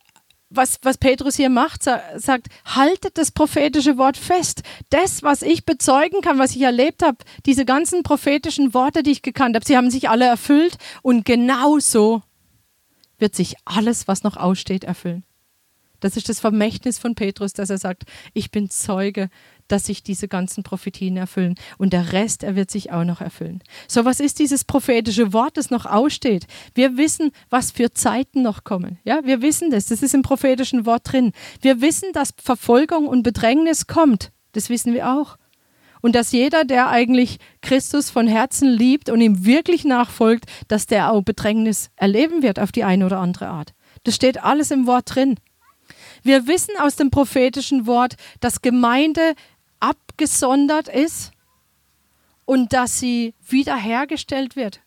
was, 0.50 0.78
was 0.82 0.98
Petrus 0.98 1.36
hier 1.36 1.50
macht, 1.50 1.84
sagt, 1.84 2.48
haltet 2.64 3.16
das 3.18 3.30
prophetische 3.30 3.96
Wort 3.96 4.16
fest. 4.16 4.62
Das, 4.90 5.22
was 5.22 5.42
ich 5.42 5.64
bezeugen 5.64 6.20
kann, 6.20 6.38
was 6.38 6.56
ich 6.56 6.62
erlebt 6.62 7.02
habe, 7.02 7.18
diese 7.46 7.64
ganzen 7.64 8.02
prophetischen 8.02 8.74
Worte, 8.74 9.02
die 9.02 9.12
ich 9.12 9.22
gekannt 9.22 9.54
habe, 9.54 9.64
sie 9.64 9.76
haben 9.76 9.90
sich 9.90 10.08
alle 10.08 10.26
erfüllt 10.26 10.76
und 11.02 11.24
genauso 11.24 12.22
wird 13.18 13.34
sich 13.34 13.54
alles, 13.64 14.08
was 14.08 14.22
noch 14.22 14.36
aussteht, 14.36 14.84
erfüllen. 14.84 15.24
Das 16.00 16.16
ist 16.16 16.28
das 16.28 16.40
Vermächtnis 16.40 16.98
von 16.98 17.14
Petrus, 17.14 17.52
dass 17.52 17.70
er 17.70 17.78
sagt, 17.78 18.04
ich 18.32 18.50
bin 18.50 18.70
Zeuge, 18.70 19.28
dass 19.68 19.86
sich 19.86 20.02
diese 20.02 20.28
ganzen 20.28 20.62
Prophetien 20.62 21.16
erfüllen. 21.16 21.54
Und 21.78 21.92
der 21.92 22.12
Rest, 22.12 22.42
er 22.42 22.56
wird 22.56 22.70
sich 22.70 22.90
auch 22.90 23.04
noch 23.04 23.20
erfüllen. 23.20 23.62
So, 23.86 24.04
was 24.04 24.20
ist 24.20 24.38
dieses 24.38 24.64
prophetische 24.64 25.32
Wort, 25.32 25.56
das 25.56 25.70
noch 25.70 25.86
aussteht? 25.86 26.46
Wir 26.74 26.96
wissen, 26.96 27.30
was 27.50 27.70
für 27.70 27.92
Zeiten 27.92 28.42
noch 28.42 28.64
kommen. 28.64 28.98
Ja, 29.04 29.20
wir 29.24 29.42
wissen 29.42 29.70
das. 29.70 29.86
Das 29.86 30.02
ist 30.02 30.14
im 30.14 30.22
prophetischen 30.22 30.86
Wort 30.86 31.12
drin. 31.12 31.32
Wir 31.60 31.80
wissen, 31.80 32.12
dass 32.12 32.34
Verfolgung 32.42 33.06
und 33.06 33.22
Bedrängnis 33.22 33.86
kommt. 33.86 34.32
Das 34.52 34.68
wissen 34.68 34.92
wir 34.92 35.12
auch. 35.12 35.36
Und 36.02 36.14
dass 36.14 36.32
jeder, 36.32 36.64
der 36.64 36.88
eigentlich 36.88 37.38
Christus 37.60 38.10
von 38.10 38.26
Herzen 38.26 38.68
liebt 38.68 39.10
und 39.10 39.20
ihm 39.20 39.44
wirklich 39.44 39.84
nachfolgt, 39.84 40.46
dass 40.68 40.86
der 40.86 41.12
auch 41.12 41.22
Bedrängnis 41.22 41.90
erleben 41.96 42.42
wird 42.42 42.58
auf 42.58 42.72
die 42.72 42.84
eine 42.84 43.04
oder 43.04 43.18
andere 43.18 43.48
Art. 43.48 43.74
Das 44.04 44.14
steht 44.14 44.42
alles 44.42 44.70
im 44.70 44.86
Wort 44.86 45.14
drin. 45.14 45.36
Wir 46.22 46.46
wissen 46.46 46.74
aus 46.78 46.96
dem 46.96 47.10
prophetischen 47.10 47.86
Wort, 47.86 48.16
dass 48.40 48.62
Gemeinde 48.62 49.34
abgesondert 49.80 50.88
ist 50.88 51.32
und 52.44 52.72
dass 52.72 52.98
sie 52.98 53.34
wiederhergestellt 53.48 54.56
wird. 54.56 54.80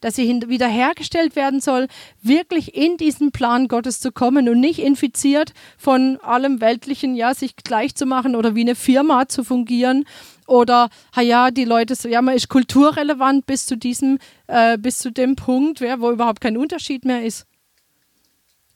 Dass 0.00 0.16
sie 0.16 0.42
wiederhergestellt 0.48 1.36
werden 1.36 1.60
soll, 1.60 1.88
wirklich 2.20 2.74
in 2.74 2.96
diesen 2.96 3.32
Plan 3.32 3.66
Gottes 3.66 4.00
zu 4.00 4.12
kommen 4.12 4.48
und 4.48 4.60
nicht 4.60 4.78
infiziert 4.78 5.54
von 5.78 6.18
allem 6.20 6.60
Weltlichen, 6.60 7.14
ja, 7.14 7.34
sich 7.34 7.56
gleich 7.56 7.94
zu 7.94 8.06
machen 8.06 8.36
oder 8.36 8.54
wie 8.54 8.60
eine 8.60 8.74
Firma 8.74 9.26
zu 9.28 9.42
fungieren 9.42 10.04
oder, 10.46 10.90
ja, 11.18 11.50
die 11.50 11.64
Leute, 11.64 11.94
ja, 12.08 12.20
man 12.22 12.36
ist 12.36 12.48
kulturrelevant 12.48 13.46
bis 13.46 13.66
zu 13.66 13.76
diesem, 13.76 14.18
äh, 14.48 14.76
bis 14.78 14.98
zu 14.98 15.10
dem 15.10 15.34
Punkt, 15.34 15.80
ja, 15.80 16.00
wo 16.00 16.10
überhaupt 16.10 16.40
kein 16.40 16.56
Unterschied 16.56 17.04
mehr 17.04 17.24
ist 17.24 17.46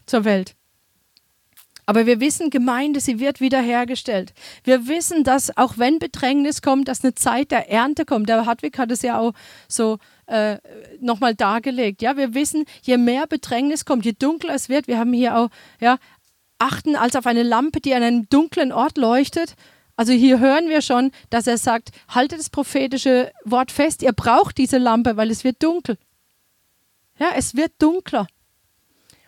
zur 0.06 0.24
Welt. 0.24 0.56
Aber 1.90 2.06
wir 2.06 2.20
wissen, 2.20 2.50
Gemeinde, 2.50 3.00
sie 3.00 3.18
wird 3.18 3.40
wiederhergestellt. 3.40 4.32
Wir 4.62 4.86
wissen, 4.86 5.24
dass 5.24 5.56
auch 5.56 5.76
wenn 5.76 5.98
Bedrängnis 5.98 6.62
kommt, 6.62 6.86
dass 6.86 7.02
eine 7.02 7.16
Zeit 7.16 7.50
der 7.50 7.68
Ernte 7.68 8.04
kommt. 8.04 8.28
Der 8.28 8.46
Hartwig 8.46 8.78
hat 8.78 8.92
es 8.92 9.02
ja 9.02 9.18
auch 9.18 9.32
so 9.66 9.98
äh, 10.26 10.58
nochmal 11.00 11.34
dargelegt. 11.34 12.00
Ja, 12.00 12.16
wir 12.16 12.32
wissen, 12.32 12.64
je 12.82 12.96
mehr 12.96 13.26
Bedrängnis 13.26 13.84
kommt, 13.84 14.04
je 14.04 14.12
dunkler 14.12 14.54
es 14.54 14.68
wird. 14.68 14.86
Wir 14.86 15.00
haben 15.00 15.12
hier 15.12 15.36
auch, 15.36 15.48
ja, 15.80 15.98
achten 16.60 16.94
als 16.94 17.16
auf 17.16 17.26
eine 17.26 17.42
Lampe, 17.42 17.80
die 17.80 17.92
an 17.92 18.04
einem 18.04 18.28
dunklen 18.28 18.70
Ort 18.70 18.96
leuchtet. 18.96 19.56
Also 19.96 20.12
hier 20.12 20.38
hören 20.38 20.68
wir 20.68 20.82
schon, 20.82 21.10
dass 21.28 21.48
er 21.48 21.58
sagt, 21.58 21.90
haltet 22.06 22.38
das 22.38 22.50
prophetische 22.50 23.32
Wort 23.44 23.72
fest, 23.72 24.02
ihr 24.02 24.12
braucht 24.12 24.58
diese 24.58 24.78
Lampe, 24.78 25.16
weil 25.16 25.28
es 25.32 25.42
wird 25.42 25.60
dunkel. 25.60 25.98
Ja, 27.18 27.30
es 27.34 27.56
wird 27.56 27.72
dunkler. 27.80 28.28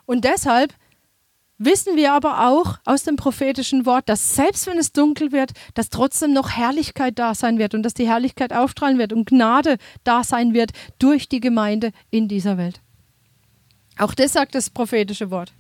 Und 0.07 0.25
deshalb 0.25 0.73
wissen 1.65 1.97
wir 1.97 2.13
aber 2.13 2.49
auch 2.49 2.79
aus 2.85 3.05
dem 3.05 3.17
prophetischen 3.17 3.87
Wort, 3.87 4.09
dass 4.09 4.35
selbst 4.35 4.67
wenn 4.67 4.79
es 4.79 4.93
dunkel 4.93 5.33
wird, 5.33 5.53
dass 5.75 5.91
trotzdem 5.91 6.33
noch 6.33 6.51
Herrlichkeit 6.51 7.19
da 7.19 7.35
sein 7.35 7.59
wird 7.59 7.75
und 7.75 7.83
dass 7.83 7.95
die 7.95 8.07
Herrlichkeit 8.07 8.53
aufstrahlen 8.53 8.99
wird 8.99 9.13
und 9.13 9.29
Gnade 9.29 9.77
da 10.05 10.25
sein 10.25 10.55
wird 10.55 10.73
durch 10.99 11.29
die 11.29 11.41
Gemeinde 11.41 11.93
in 12.11 12.29
dieser 12.29 12.59
Welt. 12.59 12.81
Auch 13.99 14.15
das 14.15 14.33
sagt 14.33 14.55
das 14.55 14.71
prophetische 14.71 15.31
Wort. 15.31 15.53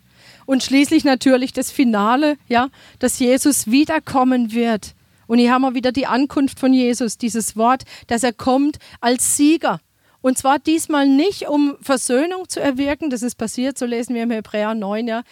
Und 0.46 0.62
schließlich 0.62 1.04
natürlich 1.04 1.52
das 1.52 1.70
Finale, 1.70 2.36
ja, 2.48 2.68
dass 2.98 3.18
Jesus 3.18 3.70
wiederkommen 3.70 4.52
wird. 4.52 4.94
Und 5.26 5.38
hier 5.38 5.52
haben 5.52 5.62
wir 5.62 5.74
wieder 5.74 5.92
die 5.92 6.06
Ankunft 6.06 6.58
von 6.58 6.72
Jesus, 6.72 7.18
dieses 7.18 7.56
Wort, 7.56 7.84
dass 8.06 8.22
er 8.22 8.32
kommt 8.32 8.78
als 9.00 9.36
Sieger. 9.36 9.80
Und 10.20 10.38
zwar 10.38 10.58
diesmal 10.58 11.08
nicht, 11.08 11.48
um 11.48 11.76
Versöhnung 11.80 12.48
zu 12.48 12.60
erwirken, 12.60 13.10
das 13.10 13.22
ist 13.22 13.36
passiert, 13.36 13.76
so 13.76 13.86
lesen 13.86 14.14
wir 14.14 14.22
im 14.22 14.30
Hebräer 14.30 14.74
9, 14.74 15.08
ja, 15.08 15.22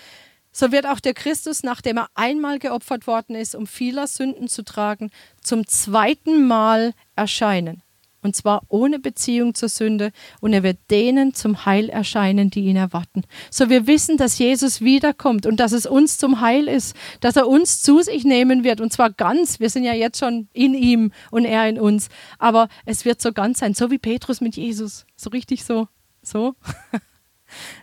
so 0.52 0.72
wird 0.72 0.86
auch 0.86 1.00
der 1.00 1.14
Christus, 1.14 1.62
nachdem 1.62 1.98
er 1.98 2.08
einmal 2.14 2.58
geopfert 2.58 3.06
worden 3.06 3.36
ist, 3.36 3.54
um 3.54 3.66
vieler 3.66 4.06
Sünden 4.06 4.48
zu 4.48 4.64
tragen, 4.64 5.10
zum 5.42 5.66
zweiten 5.66 6.46
Mal 6.46 6.92
erscheinen. 7.16 7.82
Und 8.22 8.36
zwar 8.36 8.62
ohne 8.68 8.98
Beziehung 8.98 9.54
zur 9.54 9.68
Sünde. 9.68 10.12
Und 10.40 10.52
er 10.52 10.62
wird 10.62 10.78
denen 10.90 11.32
zum 11.34 11.64
Heil 11.64 11.88
erscheinen, 11.88 12.50
die 12.50 12.66
ihn 12.66 12.76
erwarten. 12.76 13.22
So 13.50 13.70
wir 13.70 13.86
wissen, 13.86 14.18
dass 14.18 14.38
Jesus 14.38 14.82
wiederkommt 14.82 15.46
und 15.46 15.58
dass 15.58 15.72
es 15.72 15.86
uns 15.86 16.18
zum 16.18 16.40
Heil 16.40 16.68
ist, 16.68 16.94
dass 17.20 17.36
er 17.36 17.48
uns 17.48 17.82
zu 17.82 18.02
sich 18.02 18.24
nehmen 18.24 18.62
wird. 18.62 18.80
Und 18.80 18.92
zwar 18.92 19.10
ganz. 19.10 19.58
Wir 19.58 19.70
sind 19.70 19.84
ja 19.84 19.94
jetzt 19.94 20.18
schon 20.18 20.48
in 20.52 20.74
ihm 20.74 21.12
und 21.30 21.46
er 21.46 21.66
in 21.68 21.80
uns. 21.80 22.08
Aber 22.38 22.68
es 22.84 23.04
wird 23.04 23.22
so 23.22 23.32
ganz 23.32 23.60
sein, 23.60 23.74
so 23.74 23.90
wie 23.90 23.98
Petrus 23.98 24.40
mit 24.40 24.56
Jesus. 24.56 25.06
So 25.16 25.30
richtig 25.30 25.64
so. 25.64 25.88
So. 26.22 26.54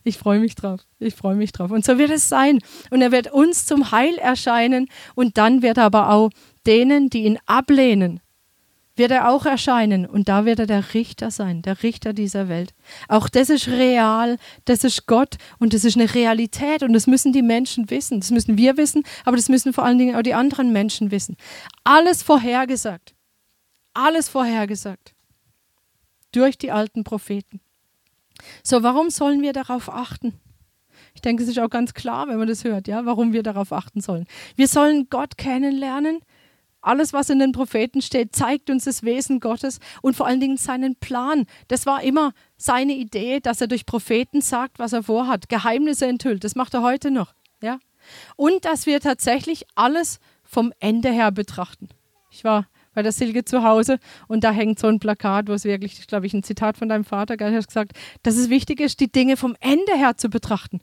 Ich 0.03 0.17
freue 0.17 0.39
mich 0.39 0.55
drauf. 0.55 0.81
Ich 0.99 1.15
freue 1.15 1.35
mich 1.35 1.51
drauf. 1.51 1.71
Und 1.71 1.85
so 1.85 1.97
wird 1.97 2.11
es 2.11 2.29
sein. 2.29 2.59
Und 2.89 3.01
er 3.01 3.11
wird 3.11 3.31
uns 3.31 3.65
zum 3.65 3.91
Heil 3.91 4.15
erscheinen 4.17 4.87
und 5.15 5.37
dann 5.37 5.61
wird 5.61 5.77
er 5.77 5.85
aber 5.85 6.09
auch 6.09 6.29
denen, 6.65 7.09
die 7.09 7.23
ihn 7.23 7.39
ablehnen, 7.45 8.19
wird 8.97 9.11
er 9.11 9.29
auch 9.29 9.45
erscheinen 9.45 10.05
und 10.05 10.27
da 10.27 10.45
wird 10.45 10.59
er 10.59 10.65
der 10.65 10.93
Richter 10.93 11.31
sein, 11.31 11.61
der 11.61 11.83
Richter 11.83 12.13
dieser 12.13 12.49
Welt. 12.49 12.73
Auch 13.07 13.29
das 13.29 13.49
ist 13.49 13.67
real, 13.67 14.37
das 14.65 14.83
ist 14.83 15.05
Gott 15.05 15.35
und 15.59 15.73
das 15.73 15.85
ist 15.85 15.95
eine 15.95 16.13
Realität 16.13 16.83
und 16.83 16.93
das 16.93 17.07
müssen 17.07 17.31
die 17.31 17.43
Menschen 17.43 17.89
wissen. 17.89 18.19
Das 18.19 18.31
müssen 18.31 18.57
wir 18.57 18.75
wissen, 18.75 19.03
aber 19.23 19.37
das 19.37 19.49
müssen 19.49 19.71
vor 19.71 19.85
allen 19.85 19.99
Dingen 19.99 20.15
auch 20.15 20.23
die 20.23 20.33
anderen 20.33 20.73
Menschen 20.73 21.11
wissen. 21.11 21.37
Alles 21.83 22.23
vorhergesagt. 22.23 23.13
Alles 23.93 24.29
vorhergesagt. 24.29 25.13
Durch 26.31 26.57
die 26.57 26.71
alten 26.71 27.03
Propheten. 27.03 27.61
So, 28.63 28.83
warum 28.83 29.09
sollen 29.09 29.41
wir 29.41 29.53
darauf 29.53 29.89
achten? 29.89 30.33
Ich 31.13 31.21
denke, 31.21 31.43
es 31.43 31.49
ist 31.49 31.59
auch 31.59 31.69
ganz 31.69 31.93
klar, 31.93 32.27
wenn 32.27 32.37
man 32.37 32.47
das 32.47 32.63
hört, 32.63 32.87
ja, 32.87 33.05
warum 33.05 33.33
wir 33.33 33.43
darauf 33.43 33.73
achten 33.73 34.01
sollen. 34.01 34.27
Wir 34.55 34.67
sollen 34.67 35.07
Gott 35.09 35.37
kennenlernen. 35.37 36.19
Alles, 36.79 37.11
was 37.11 37.29
in 37.29 37.39
den 37.39 37.51
Propheten 37.51 38.01
steht, 38.01 38.35
zeigt 38.35 38.69
uns 38.69 38.85
das 38.85 39.03
Wesen 39.03 39.39
Gottes 39.39 39.79
und 40.01 40.15
vor 40.15 40.27
allen 40.27 40.39
Dingen 40.39 40.57
seinen 40.57 40.95
Plan. 40.95 41.45
Das 41.67 41.85
war 41.85 42.03
immer 42.03 42.33
seine 42.55 42.93
Idee, 42.93 43.39
dass 43.39 43.61
er 43.61 43.67
durch 43.67 43.85
Propheten 43.85 44.41
sagt, 44.41 44.77
was 44.79 44.93
er 44.93 45.03
vorhat, 45.03 45.49
Geheimnisse 45.49 46.05
enthüllt. 46.05 46.43
Das 46.43 46.55
macht 46.55 46.75
er 46.75 46.83
heute 46.83 47.09
noch, 47.09 47.33
ja. 47.61 47.79
Und 48.35 48.63
dass 48.63 48.85
wir 48.85 49.01
tatsächlich 49.01 49.65
alles 49.75 50.19
vom 50.43 50.71
Ende 50.79 51.11
her 51.11 51.31
betrachten. 51.31 51.89
Ich 52.29 52.43
war 52.43 52.67
bei 52.97 53.03
der 53.03 53.11
Silke 53.11 53.45
zu 53.45 53.61
Hause 53.61 53.99
und 54.27 54.43
da 54.43 54.49
hängt 54.49 54.79
so 54.79 54.87
ein 54.87 54.97
Plakat, 54.97 55.49
wo 55.49 55.53
es 55.53 55.65
wirklich, 55.65 56.07
glaube 56.07 56.25
ich, 56.25 56.33
ein 56.33 56.41
Zitat 56.41 56.79
von 56.79 56.89
deinem 56.89 57.03
Vater, 57.03 57.37
der 57.37 57.51
hat 57.51 57.67
gesagt, 57.67 57.91
dass 58.23 58.35
es 58.37 58.49
wichtig 58.49 58.79
ist, 58.79 58.99
die 58.99 59.11
Dinge 59.11 59.37
vom 59.37 59.55
Ende 59.59 59.93
her 59.95 60.17
zu 60.17 60.29
betrachten. 60.29 60.81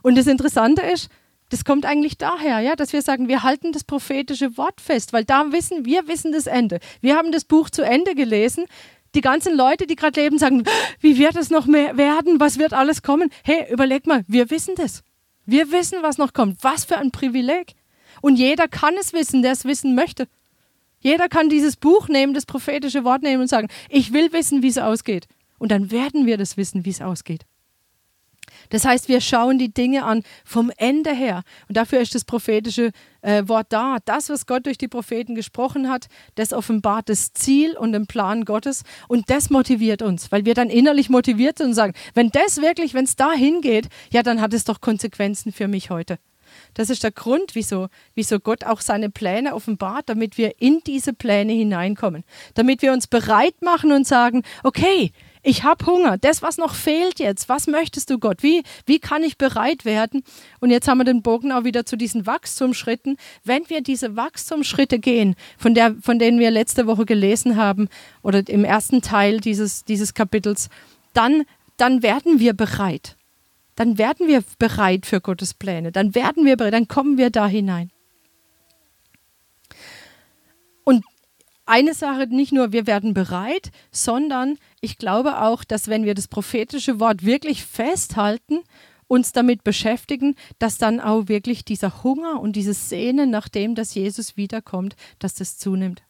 Und 0.00 0.16
das 0.16 0.26
Interessante 0.26 0.80
ist, 0.80 1.10
das 1.50 1.66
kommt 1.66 1.84
eigentlich 1.84 2.16
daher, 2.16 2.60
ja, 2.60 2.74
dass 2.74 2.94
wir 2.94 3.02
sagen, 3.02 3.28
wir 3.28 3.42
halten 3.42 3.72
das 3.72 3.84
prophetische 3.84 4.56
Wort 4.56 4.80
fest, 4.80 5.12
weil 5.12 5.26
da 5.26 5.52
wissen 5.52 5.84
wir 5.84 6.08
wissen 6.08 6.32
das 6.32 6.46
Ende. 6.46 6.78
Wir 7.02 7.16
haben 7.16 7.32
das 7.32 7.44
Buch 7.44 7.68
zu 7.68 7.82
Ende 7.82 8.14
gelesen. 8.14 8.64
Die 9.14 9.20
ganzen 9.20 9.54
Leute, 9.54 9.86
die 9.86 9.96
gerade 9.96 10.22
leben, 10.22 10.38
sagen, 10.38 10.64
wie 11.00 11.18
wird 11.18 11.36
es 11.36 11.50
noch 11.50 11.66
mehr 11.66 11.98
werden? 11.98 12.40
Was 12.40 12.58
wird 12.58 12.72
alles 12.72 13.02
kommen? 13.02 13.28
Hey, 13.44 13.70
überleg 13.70 14.06
mal, 14.06 14.24
wir 14.26 14.48
wissen 14.48 14.74
das. 14.74 15.02
Wir 15.44 15.70
wissen, 15.70 15.98
was 16.00 16.16
noch 16.16 16.32
kommt. 16.32 16.64
Was 16.64 16.86
für 16.86 16.96
ein 16.96 17.10
Privileg. 17.10 17.74
Und 18.22 18.36
jeder 18.36 18.68
kann 18.68 18.94
es 18.98 19.12
wissen, 19.12 19.42
der 19.42 19.52
es 19.52 19.66
wissen 19.66 19.94
möchte. 19.94 20.28
Jeder 21.02 21.28
kann 21.28 21.48
dieses 21.48 21.76
Buch 21.76 22.08
nehmen, 22.08 22.32
das 22.32 22.46
prophetische 22.46 23.04
Wort 23.04 23.22
nehmen 23.22 23.42
und 23.42 23.48
sagen, 23.48 23.68
ich 23.88 24.12
will 24.12 24.32
wissen, 24.32 24.62
wie 24.62 24.68
es 24.68 24.78
ausgeht. 24.78 25.26
Und 25.58 25.70
dann 25.70 25.90
werden 25.90 26.26
wir 26.26 26.38
das 26.38 26.56
wissen, 26.56 26.84
wie 26.84 26.90
es 26.90 27.02
ausgeht. 27.02 27.44
Das 28.70 28.84
heißt, 28.84 29.08
wir 29.08 29.20
schauen 29.20 29.58
die 29.58 29.72
Dinge 29.72 30.04
an 30.04 30.22
vom 30.44 30.70
Ende 30.76 31.12
her. 31.12 31.42
Und 31.68 31.76
dafür 31.76 32.00
ist 32.00 32.14
das 32.14 32.24
prophetische 32.24 32.90
äh, 33.20 33.42
Wort 33.46 33.66
da. 33.70 33.98
Das, 34.04 34.28
was 34.28 34.46
Gott 34.46 34.66
durch 34.66 34.78
die 34.78 34.88
Propheten 34.88 35.34
gesprochen 35.34 35.88
hat, 35.88 36.06
das 36.36 36.52
offenbart 36.52 37.08
das 37.08 37.32
Ziel 37.32 37.76
und 37.76 37.92
den 37.92 38.06
Plan 38.06 38.44
Gottes. 38.44 38.82
Und 39.08 39.30
das 39.30 39.50
motiviert 39.50 40.02
uns, 40.02 40.32
weil 40.32 40.44
wir 40.44 40.54
dann 40.54 40.70
innerlich 40.70 41.10
motiviert 41.10 41.58
sind 41.58 41.68
und 41.68 41.74
sagen, 41.74 41.94
wenn 42.14 42.30
das 42.30 42.60
wirklich, 42.60 42.94
wenn 42.94 43.04
es 43.04 43.16
dahin 43.16 43.60
geht, 43.60 43.88
ja, 44.10 44.22
dann 44.22 44.40
hat 44.40 44.54
es 44.54 44.64
doch 44.64 44.80
Konsequenzen 44.80 45.52
für 45.52 45.68
mich 45.68 45.90
heute. 45.90 46.18
Das 46.74 46.90
ist 46.90 47.02
der 47.02 47.12
Grund, 47.12 47.54
wieso, 47.54 47.88
wieso 48.14 48.40
Gott 48.40 48.64
auch 48.64 48.80
seine 48.80 49.10
Pläne 49.10 49.54
offenbart, 49.54 50.08
damit 50.08 50.38
wir 50.38 50.60
in 50.60 50.80
diese 50.86 51.12
Pläne 51.12 51.52
hineinkommen. 51.52 52.24
Damit 52.54 52.82
wir 52.82 52.92
uns 52.92 53.06
bereit 53.06 53.60
machen 53.62 53.92
und 53.92 54.06
sagen, 54.06 54.42
okay, 54.62 55.12
ich 55.44 55.64
habe 55.64 55.86
Hunger, 55.86 56.18
das, 56.18 56.40
was 56.40 56.56
noch 56.56 56.74
fehlt 56.74 57.18
jetzt, 57.18 57.48
was 57.48 57.66
möchtest 57.66 58.10
du, 58.10 58.18
Gott? 58.18 58.44
Wie, 58.44 58.62
wie 58.86 59.00
kann 59.00 59.24
ich 59.24 59.38
bereit 59.38 59.84
werden? 59.84 60.22
Und 60.60 60.70
jetzt 60.70 60.86
haben 60.86 60.98
wir 60.98 61.04
den 61.04 61.22
Bogen 61.22 61.50
auch 61.50 61.64
wieder 61.64 61.84
zu 61.84 61.96
diesen 61.96 62.26
Wachstumsschritten. 62.26 63.16
Wenn 63.42 63.68
wir 63.68 63.82
diese 63.82 64.14
Wachstumsschritte 64.14 65.00
gehen, 65.00 65.34
von, 65.58 65.74
der, 65.74 65.96
von 66.00 66.20
denen 66.20 66.38
wir 66.38 66.52
letzte 66.52 66.86
Woche 66.86 67.04
gelesen 67.06 67.56
haben 67.56 67.88
oder 68.22 68.48
im 68.48 68.64
ersten 68.64 69.02
Teil 69.02 69.40
dieses, 69.40 69.84
dieses 69.84 70.14
Kapitels, 70.14 70.68
dann, 71.12 71.42
dann 71.76 72.04
werden 72.04 72.38
wir 72.38 72.52
bereit. 72.52 73.16
Dann 73.82 73.98
werden 73.98 74.28
wir 74.28 74.44
bereit 74.60 75.06
für 75.06 75.20
Gottes 75.20 75.54
Pläne. 75.54 75.90
Dann 75.90 76.14
werden 76.14 76.44
wir 76.44 76.56
bereit, 76.56 76.72
dann 76.72 76.86
kommen 76.86 77.18
wir 77.18 77.30
da 77.30 77.48
hinein. 77.48 77.90
Und 80.84 81.04
eine 81.66 81.92
Sache, 81.92 82.28
nicht 82.28 82.52
nur 82.52 82.70
wir 82.70 82.86
werden 82.86 83.12
bereit, 83.12 83.72
sondern 83.90 84.56
ich 84.80 84.98
glaube 84.98 85.42
auch, 85.42 85.64
dass 85.64 85.88
wenn 85.88 86.04
wir 86.04 86.14
das 86.14 86.28
prophetische 86.28 87.00
Wort 87.00 87.24
wirklich 87.24 87.64
festhalten, 87.64 88.60
uns 89.08 89.32
damit 89.32 89.64
beschäftigen, 89.64 90.36
dass 90.60 90.78
dann 90.78 91.00
auch 91.00 91.26
wirklich 91.26 91.64
dieser 91.64 92.04
Hunger 92.04 92.40
und 92.40 92.54
dieses 92.54 92.88
Sehnen 92.88 93.30
nach 93.30 93.48
dem, 93.48 93.74
dass 93.74 93.96
Jesus 93.96 94.36
wiederkommt, 94.36 94.94
dass 95.18 95.34
das 95.34 95.58
zunimmt. 95.58 96.04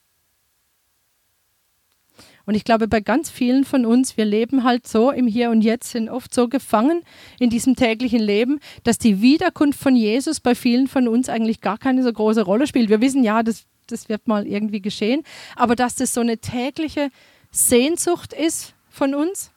Und 2.44 2.54
ich 2.54 2.64
glaube, 2.64 2.88
bei 2.88 3.00
ganz 3.00 3.30
vielen 3.30 3.64
von 3.64 3.86
uns, 3.86 4.16
wir 4.16 4.24
leben 4.24 4.64
halt 4.64 4.86
so 4.86 5.10
im 5.10 5.26
Hier 5.26 5.50
und 5.50 5.62
Jetzt, 5.62 5.90
sind 5.90 6.08
oft 6.08 6.34
so 6.34 6.48
gefangen 6.48 7.02
in 7.38 7.50
diesem 7.50 7.76
täglichen 7.76 8.20
Leben, 8.20 8.58
dass 8.84 8.98
die 8.98 9.20
Wiederkunft 9.22 9.78
von 9.78 9.96
Jesus 9.96 10.40
bei 10.40 10.54
vielen 10.54 10.88
von 10.88 11.08
uns 11.08 11.28
eigentlich 11.28 11.60
gar 11.60 11.78
keine 11.78 12.02
so 12.02 12.12
große 12.12 12.42
Rolle 12.42 12.66
spielt. 12.66 12.88
Wir 12.88 13.00
wissen 13.00 13.22
ja, 13.22 13.42
das, 13.42 13.64
das 13.86 14.08
wird 14.08 14.26
mal 14.28 14.46
irgendwie 14.46 14.80
geschehen, 14.80 15.22
aber 15.56 15.76
dass 15.76 15.94
das 15.94 16.14
so 16.14 16.20
eine 16.20 16.38
tägliche 16.38 17.10
Sehnsucht 17.52 18.32
ist 18.32 18.74
von 18.88 19.14
uns? 19.14 19.52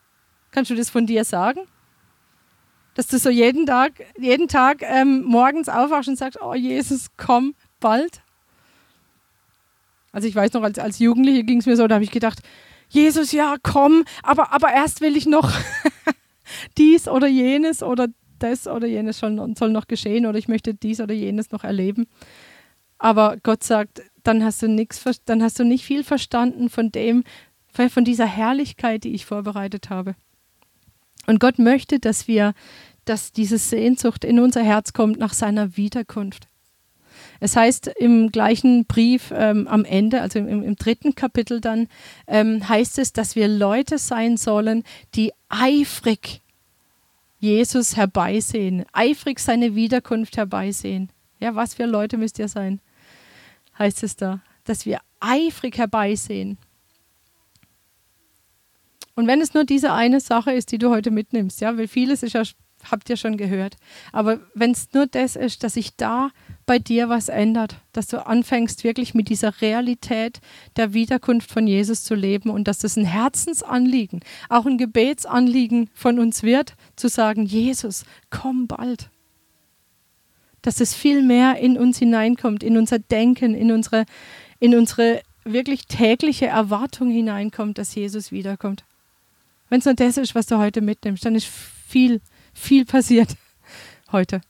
Kannst 0.51 0.69
du 0.69 0.75
das 0.75 0.89
von 0.89 1.07
dir 1.07 1.23
sagen? 1.23 1.61
Dass 2.93 3.07
du 3.07 3.17
so 3.17 3.29
jeden 3.29 3.65
Tag, 3.65 3.93
jeden 4.17 4.47
Tag 4.47 4.81
ähm, 4.81 5.23
morgens 5.23 5.67
aufwachst 5.67 6.07
und 6.07 6.17
sagst, 6.17 6.39
oh 6.41 6.53
Jesus, 6.53 7.07
komm 7.17 7.55
bald. 7.79 8.21
Also 10.11 10.27
ich 10.29 10.35
weiß 10.35 10.53
noch, 10.53 10.63
als, 10.63 10.79
als 10.79 10.99
Jugendliche 10.99 11.43
ging 11.43 11.59
es 11.59 11.65
mir 11.65 11.75
so, 11.75 11.87
da 11.87 11.95
habe 11.95 12.05
ich 12.05 12.11
gedacht, 12.11 12.39
Jesus, 12.89 13.31
ja, 13.31 13.55
komm, 13.61 14.05
aber, 14.23 14.51
aber 14.53 14.71
erst 14.71 15.01
will 15.01 15.17
ich 15.17 15.25
noch 15.25 15.51
dies 16.77 17.07
oder 17.07 17.27
jenes 17.27 17.83
oder 17.83 18.07
das 18.39 18.67
oder 18.67 18.87
jenes 18.87 19.19
soll, 19.19 19.53
soll 19.57 19.69
noch 19.69 19.87
geschehen 19.87 20.25
oder 20.25 20.37
ich 20.37 20.47
möchte 20.47 20.73
dies 20.73 21.01
oder 21.01 21.13
jenes 21.13 21.51
noch 21.51 21.63
erleben. 21.63 22.07
Aber 22.97 23.37
Gott 23.43 23.63
sagt, 23.63 24.01
dann 24.23 24.43
hast 24.43 24.61
du 24.61 24.67
nichts, 24.67 25.03
dann 25.25 25.43
hast 25.43 25.59
du 25.59 25.63
nicht 25.63 25.85
viel 25.85 26.03
verstanden 26.03 26.69
von 26.69 26.91
dem, 26.91 27.23
von 27.71 28.05
dieser 28.05 28.25
Herrlichkeit, 28.25 29.03
die 29.03 29.13
ich 29.13 29.25
vorbereitet 29.25 29.89
habe. 29.89 30.15
Und 31.27 31.39
Gott 31.39 31.59
möchte, 31.59 31.99
dass 31.99 32.27
wir, 32.27 32.53
dass 33.03 33.31
diese 33.31 33.57
Sehnsucht 33.57 34.23
in 34.23 34.39
unser 34.39 34.63
Herz 34.63 34.93
kommt 34.93 35.19
nach 35.19 35.33
seiner 35.33 35.75
Wiederkunft. 35.75 36.47
Es 37.45 37.55
heißt 37.55 37.91
im 37.99 38.31
gleichen 38.31 38.85
Brief 38.85 39.31
ähm, 39.31 39.67
am 39.67 39.85
Ende, 39.85 40.21
also 40.21 40.39
im, 40.39 40.63
im, 40.63 40.75
dritten 40.77 41.13
Kapitel 41.13 41.61
dann, 41.61 41.87
ähm, 42.25 42.67
heißt 42.67 42.97
es, 42.97 43.13
dass 43.13 43.35
wir 43.35 43.47
Leute 43.47 43.99
sein 43.99 44.35
sollen, 44.35 44.83
die 45.13 45.31
eifrig 45.47 46.41
Jesus 47.37 47.97
herbeisehen, 47.97 48.83
eifrig 48.93 49.39
seine 49.39 49.75
Wiederkunft 49.75 50.37
herbeisehen. 50.37 51.11
Ja, 51.39 51.53
was 51.53 51.75
für 51.75 51.85
Leute 51.85 52.17
müsst 52.17 52.39
ihr 52.39 52.47
sein? 52.47 52.79
Heißt 53.77 54.01
es 54.01 54.15
da, 54.15 54.41
dass 54.63 54.87
wir 54.87 54.97
eifrig 55.19 55.77
herbeisehen. 55.77 56.57
Und 59.13 59.27
wenn 59.27 59.39
es 59.39 59.53
nur 59.53 59.65
diese 59.65 59.93
eine 59.93 60.19
Sache 60.19 60.51
ist, 60.51 60.71
die 60.71 60.79
du 60.79 60.89
heute 60.89 61.11
mitnimmst, 61.11 61.61
ja, 61.61 61.77
weil 61.77 61.87
vieles 61.87 62.23
ist 62.23 62.33
ja, 62.33 62.41
habt 62.91 63.09
ihr 63.09 63.17
schon 63.17 63.37
gehört. 63.37 63.77
Aber 64.11 64.39
wenn 64.53 64.71
es 64.71 64.89
nur 64.93 65.07
das 65.07 65.35
ist, 65.35 65.63
dass 65.63 65.73
sich 65.73 65.95
da 65.95 66.29
bei 66.65 66.79
dir 66.79 67.09
was 67.09 67.29
ändert, 67.29 67.75
dass 67.93 68.07
du 68.07 68.25
anfängst 68.25 68.83
wirklich 68.83 69.13
mit 69.13 69.29
dieser 69.29 69.61
Realität 69.61 70.41
der 70.75 70.93
Wiederkunft 70.93 71.51
von 71.51 71.67
Jesus 71.67 72.03
zu 72.03 72.15
leben 72.15 72.49
und 72.49 72.67
dass 72.67 72.79
das 72.79 72.97
ein 72.97 73.05
Herzensanliegen, 73.05 74.21
auch 74.49 74.65
ein 74.65 74.77
Gebetsanliegen 74.77 75.89
von 75.93 76.19
uns 76.19 76.43
wird, 76.43 76.75
zu 76.95 77.07
sagen, 77.07 77.45
Jesus, 77.45 78.05
komm 78.29 78.67
bald. 78.67 79.09
Dass 80.61 80.81
es 80.81 80.95
viel 80.95 81.21
mehr 81.21 81.59
in 81.59 81.77
uns 81.77 81.99
hineinkommt, 81.99 82.63
in 82.63 82.77
unser 82.77 82.99
Denken, 82.99 83.53
in 83.53 83.71
unsere, 83.71 84.05
in 84.59 84.75
unsere 84.75 85.21
wirklich 85.43 85.85
tägliche 85.85 86.47
Erwartung 86.47 87.11
hineinkommt, 87.11 87.77
dass 87.77 87.93
Jesus 87.93 88.31
wiederkommt. 88.31 88.83
Wenn 89.69 89.79
es 89.79 89.85
nur 89.85 89.93
das 89.93 90.17
ist, 90.17 90.35
was 90.35 90.47
du 90.47 90.57
heute 90.57 90.81
mitnimmst, 90.81 91.25
dann 91.25 91.35
ist 91.35 91.47
viel, 91.47 92.21
viel 92.55 92.85
passiert 92.85 93.35
heute. 94.11 94.41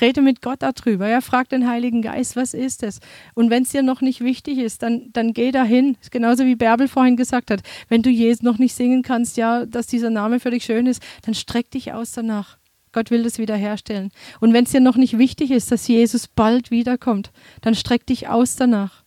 Rede 0.00 0.20
mit 0.20 0.42
Gott 0.42 0.60
darüber. 0.60 1.08
Ja, 1.08 1.20
frag 1.20 1.48
den 1.48 1.68
Heiligen 1.68 2.02
Geist, 2.02 2.36
was 2.36 2.54
ist 2.54 2.82
es? 2.82 3.00
Und 3.34 3.50
wenn 3.50 3.62
es 3.62 3.70
dir 3.70 3.82
noch 3.82 4.00
nicht 4.00 4.20
wichtig 4.20 4.58
ist, 4.58 4.82
dann, 4.82 5.10
dann 5.12 5.32
geh 5.32 5.52
dahin. 5.52 5.96
Genauso 6.10 6.44
wie 6.44 6.54
Bärbel 6.54 6.88
vorhin 6.88 7.16
gesagt 7.16 7.50
hat. 7.50 7.62
Wenn 7.88 8.02
du 8.02 8.10
Jesus 8.10 8.42
noch 8.42 8.58
nicht 8.58 8.74
singen 8.74 9.02
kannst, 9.02 9.36
ja, 9.36 9.64
dass 9.64 9.86
dieser 9.86 10.10
Name 10.10 10.40
für 10.40 10.50
dich 10.50 10.64
schön 10.64 10.86
ist, 10.86 11.02
dann 11.22 11.34
streck 11.34 11.70
dich 11.70 11.92
aus 11.92 12.12
danach. 12.12 12.58
Gott 12.92 13.10
will 13.10 13.22
das 13.22 13.38
wiederherstellen. 13.38 14.10
Und 14.40 14.52
wenn 14.52 14.64
es 14.64 14.70
dir 14.70 14.80
noch 14.80 14.96
nicht 14.96 15.18
wichtig 15.18 15.50
ist, 15.50 15.70
dass 15.70 15.88
Jesus 15.88 16.28
bald 16.28 16.70
wiederkommt, 16.70 17.30
dann 17.60 17.74
streck 17.74 18.06
dich 18.06 18.28
aus 18.28 18.56
danach. 18.56 19.04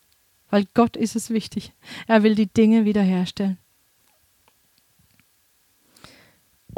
Weil 0.49 0.65
Gott 0.73 0.97
ist 0.97 1.15
es 1.15 1.29
wichtig. 1.29 1.73
Er 2.07 2.23
will 2.23 2.35
die 2.35 2.47
Dinge 2.47 2.85
wiederherstellen. 2.85 3.57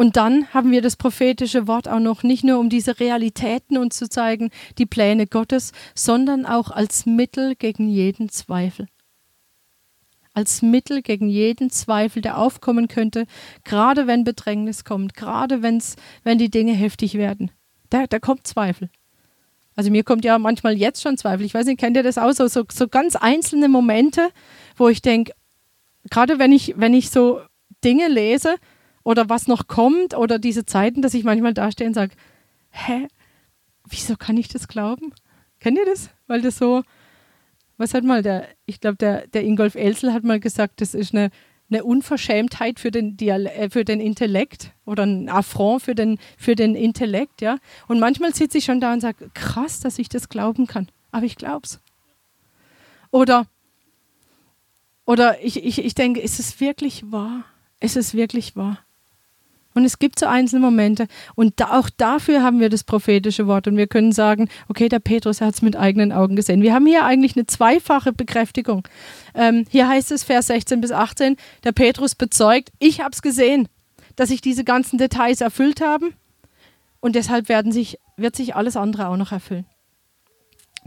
Und 0.01 0.17
dann 0.17 0.51
haben 0.51 0.71
wir 0.71 0.81
das 0.81 0.95
prophetische 0.95 1.67
Wort 1.67 1.87
auch 1.87 1.99
noch 1.99 2.23
nicht 2.23 2.43
nur 2.43 2.57
um 2.57 2.69
diese 2.69 2.99
Realitäten 2.99 3.77
uns 3.77 3.97
zu 3.97 4.09
zeigen, 4.09 4.49
die 4.79 4.87
Pläne 4.87 5.27
Gottes, 5.27 5.73
sondern 5.93 6.47
auch 6.47 6.71
als 6.71 7.05
Mittel 7.05 7.53
gegen 7.53 7.87
jeden 7.87 8.27
Zweifel. 8.27 8.87
Als 10.33 10.63
Mittel 10.63 11.03
gegen 11.03 11.29
jeden 11.29 11.69
Zweifel, 11.69 12.23
der 12.23 12.39
aufkommen 12.39 12.87
könnte, 12.87 13.27
gerade 13.63 14.07
wenn 14.07 14.23
Bedrängnis 14.23 14.85
kommt, 14.85 15.13
gerade 15.13 15.61
wenn's, 15.61 15.97
wenn 16.23 16.39
die 16.39 16.49
Dinge 16.49 16.73
heftig 16.73 17.13
werden. 17.13 17.51
Da, 17.91 18.07
da 18.07 18.17
kommt 18.17 18.47
Zweifel. 18.47 18.89
Also 19.75 19.91
mir 19.91 20.03
kommt 20.03 20.25
ja 20.25 20.39
manchmal 20.39 20.79
jetzt 20.79 21.03
schon 21.03 21.15
Zweifel. 21.15 21.45
Ich 21.45 21.53
weiß 21.53 21.67
nicht, 21.67 21.79
kennt 21.79 21.95
ihr 21.95 22.01
das 22.01 22.17
auch? 22.17 22.31
So, 22.31 22.47
so, 22.47 22.63
so 22.73 22.87
ganz 22.87 23.15
einzelne 23.15 23.69
Momente, 23.69 24.29
wo 24.77 24.89
ich 24.89 25.03
denke, 25.03 25.33
gerade 26.09 26.39
wenn 26.39 26.51
ich, 26.51 26.73
wenn 26.77 26.95
ich 26.95 27.11
so 27.11 27.41
Dinge 27.83 28.07
lese, 28.07 28.55
oder 29.03 29.29
was 29.29 29.47
noch 29.47 29.67
kommt 29.67 30.15
oder 30.15 30.39
diese 30.39 30.65
Zeiten, 30.65 31.01
dass 31.01 31.13
ich 31.13 31.23
manchmal 31.23 31.53
dastehe 31.53 31.87
und 31.87 31.93
sage, 31.93 32.13
hä, 32.69 33.07
wieso 33.87 34.15
kann 34.15 34.37
ich 34.37 34.47
das 34.47 34.67
glauben? 34.67 35.13
Kennt 35.59 35.77
ihr 35.77 35.85
das? 35.85 36.09
Weil 36.27 36.41
das 36.41 36.57
so, 36.57 36.83
was 37.77 37.93
hat 37.93 38.03
mal 38.03 38.21
der, 38.21 38.47
ich 38.65 38.79
glaube, 38.79 38.97
der, 38.97 39.27
der 39.27 39.43
Ingolf 39.43 39.75
Elsel 39.75 40.13
hat 40.13 40.23
mal 40.23 40.39
gesagt, 40.39 40.81
das 40.81 40.93
ist 40.93 41.13
eine, 41.13 41.29
eine 41.69 41.83
Unverschämtheit 41.83 42.79
für 42.79 42.91
den, 42.91 43.17
Dial 43.17 43.45
äh, 43.47 43.69
für 43.69 43.85
den 43.85 43.99
Intellekt 43.99 44.71
oder 44.85 45.03
ein 45.03 45.29
Affront 45.29 45.83
für 45.83 45.95
den, 45.95 46.19
für 46.37 46.55
den 46.55 46.75
Intellekt, 46.75 47.41
ja. 47.41 47.57
Und 47.87 47.99
manchmal 47.99 48.33
sitze 48.33 48.57
ich 48.57 48.65
schon 48.65 48.81
da 48.81 48.93
und 48.93 49.01
sage, 49.01 49.29
krass, 49.33 49.79
dass 49.79 49.99
ich 49.99 50.09
das 50.09 50.29
glauben 50.29 50.67
kann, 50.67 50.89
aber 51.11 51.25
ich 51.25 51.37
glaube 51.37 51.61
es. 51.63 51.79
Oder, 53.09 53.47
oder 55.05 55.43
ich, 55.43 55.63
ich, 55.63 55.83
ich 55.83 55.95
denke, 55.95 56.21
ist 56.21 56.39
es 56.39 56.59
wirklich 56.59 57.11
wahr? 57.11 57.45
Ist 57.79 57.97
es 57.97 58.13
wirklich 58.13 58.55
wahr? 58.55 58.79
Und 59.73 59.85
es 59.85 59.99
gibt 59.99 60.19
so 60.19 60.25
einzelne 60.25 60.61
Momente. 60.61 61.07
Und 61.35 61.59
da, 61.59 61.79
auch 61.79 61.89
dafür 61.89 62.43
haben 62.43 62.59
wir 62.59 62.69
das 62.69 62.83
prophetische 62.83 63.47
Wort. 63.47 63.67
Und 63.67 63.77
wir 63.77 63.87
können 63.87 64.11
sagen, 64.11 64.49
okay, 64.67 64.89
der 64.89 64.99
Petrus 64.99 65.41
hat 65.41 65.53
es 65.53 65.61
mit 65.61 65.75
eigenen 65.75 66.11
Augen 66.11 66.35
gesehen. 66.35 66.61
Wir 66.61 66.73
haben 66.73 66.85
hier 66.85 67.05
eigentlich 67.05 67.35
eine 67.35 67.45
zweifache 67.45 68.11
Bekräftigung. 68.11 68.87
Ähm, 69.33 69.65
hier 69.69 69.87
heißt 69.87 70.11
es, 70.11 70.23
Vers 70.23 70.47
16 70.47 70.81
bis 70.81 70.91
18, 70.91 71.37
der 71.63 71.71
Petrus 71.71 72.15
bezeugt, 72.15 72.69
ich 72.79 72.99
habe 72.99 73.11
es 73.13 73.21
gesehen, 73.21 73.67
dass 74.15 74.29
sich 74.29 74.41
diese 74.41 74.63
ganzen 74.63 74.97
Details 74.97 75.41
erfüllt 75.41 75.81
haben. 75.81 76.13
Und 76.99 77.15
deshalb 77.15 77.49
werden 77.49 77.71
sich, 77.71 77.97
wird 78.17 78.35
sich 78.35 78.55
alles 78.55 78.75
andere 78.75 79.07
auch 79.07 79.17
noch 79.17 79.31
erfüllen. 79.31 79.65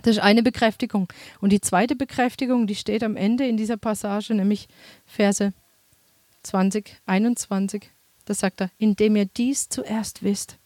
Das 0.02 0.16
ist 0.16 0.22
eine 0.22 0.42
Bekräftigung. 0.42 1.08
Und 1.40 1.50
die 1.50 1.60
zweite 1.60 1.96
Bekräftigung, 1.96 2.66
die 2.66 2.74
steht 2.74 3.02
am 3.02 3.16
Ende 3.16 3.46
in 3.46 3.56
dieser 3.56 3.78
Passage, 3.78 4.34
nämlich 4.34 4.68
Verse 5.06 5.52
20, 6.42 7.00
21. 7.06 7.93
Das 8.24 8.40
sagt 8.40 8.60
er, 8.60 8.70
indem 8.78 9.16
ihr 9.16 9.26
dies 9.26 9.68
zuerst 9.68 10.22
wisst. 10.22 10.58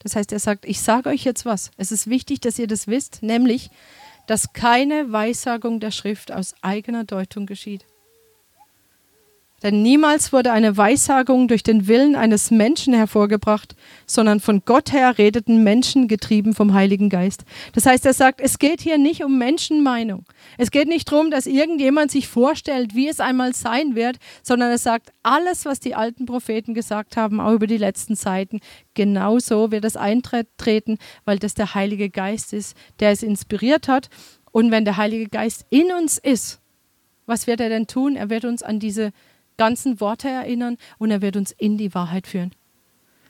Das 0.00 0.14
heißt, 0.14 0.32
er 0.32 0.38
sagt, 0.38 0.66
ich 0.66 0.80
sage 0.80 1.08
euch 1.08 1.24
jetzt 1.24 1.44
was. 1.44 1.70
Es 1.76 1.90
ist 1.90 2.08
wichtig, 2.08 2.40
dass 2.40 2.58
ihr 2.58 2.66
das 2.66 2.86
wisst, 2.86 3.22
nämlich, 3.22 3.70
dass 4.26 4.52
keine 4.52 5.10
Weissagung 5.12 5.80
der 5.80 5.90
Schrift 5.90 6.32
aus 6.32 6.54
eigener 6.62 7.04
Deutung 7.04 7.46
geschieht. 7.46 7.84
Denn 9.62 9.80
niemals 9.80 10.34
wurde 10.34 10.52
eine 10.52 10.76
Weissagung 10.76 11.48
durch 11.48 11.62
den 11.62 11.88
Willen 11.88 12.14
eines 12.14 12.50
Menschen 12.50 12.92
hervorgebracht, 12.92 13.74
sondern 14.06 14.38
von 14.38 14.62
Gott 14.66 14.92
her 14.92 15.16
redeten 15.16 15.64
Menschen 15.64 16.08
getrieben 16.08 16.52
vom 16.54 16.74
Heiligen 16.74 17.08
Geist. 17.08 17.44
Das 17.72 17.86
heißt, 17.86 18.04
er 18.04 18.12
sagt, 18.12 18.42
es 18.42 18.58
geht 18.58 18.82
hier 18.82 18.98
nicht 18.98 19.24
um 19.24 19.38
Menschenmeinung. 19.38 20.26
Es 20.58 20.70
geht 20.70 20.88
nicht 20.88 21.10
darum, 21.10 21.30
dass 21.30 21.46
irgendjemand 21.46 22.10
sich 22.10 22.28
vorstellt, 22.28 22.94
wie 22.94 23.08
es 23.08 23.18
einmal 23.18 23.54
sein 23.54 23.94
wird, 23.94 24.18
sondern 24.42 24.70
er 24.70 24.78
sagt, 24.78 25.14
alles, 25.22 25.64
was 25.64 25.80
die 25.80 25.94
alten 25.94 26.26
Propheten 26.26 26.74
gesagt 26.74 27.16
haben, 27.16 27.40
auch 27.40 27.52
über 27.52 27.66
die 27.66 27.78
letzten 27.78 28.14
Zeiten, 28.14 28.60
genauso 28.92 29.70
wird 29.72 29.86
es 29.86 29.96
eintreten, 29.96 30.98
weil 31.24 31.38
das 31.38 31.54
der 31.54 31.74
Heilige 31.74 32.10
Geist 32.10 32.52
ist, 32.52 32.76
der 33.00 33.10
es 33.10 33.22
inspiriert 33.22 33.88
hat. 33.88 34.10
Und 34.52 34.70
wenn 34.70 34.84
der 34.84 34.98
Heilige 34.98 35.28
Geist 35.28 35.64
in 35.70 35.92
uns 35.92 36.18
ist, 36.18 36.60
was 37.24 37.46
wird 37.46 37.60
er 37.60 37.70
denn 37.70 37.86
tun? 37.86 38.16
Er 38.16 38.28
wird 38.28 38.44
uns 38.44 38.62
an 38.62 38.78
diese 38.78 39.12
ganzen 39.56 40.00
Worte 40.00 40.28
erinnern 40.28 40.78
und 40.98 41.10
er 41.10 41.22
wird 41.22 41.36
uns 41.36 41.52
in 41.52 41.78
die 41.78 41.94
Wahrheit 41.94 42.26
führen. 42.26 42.52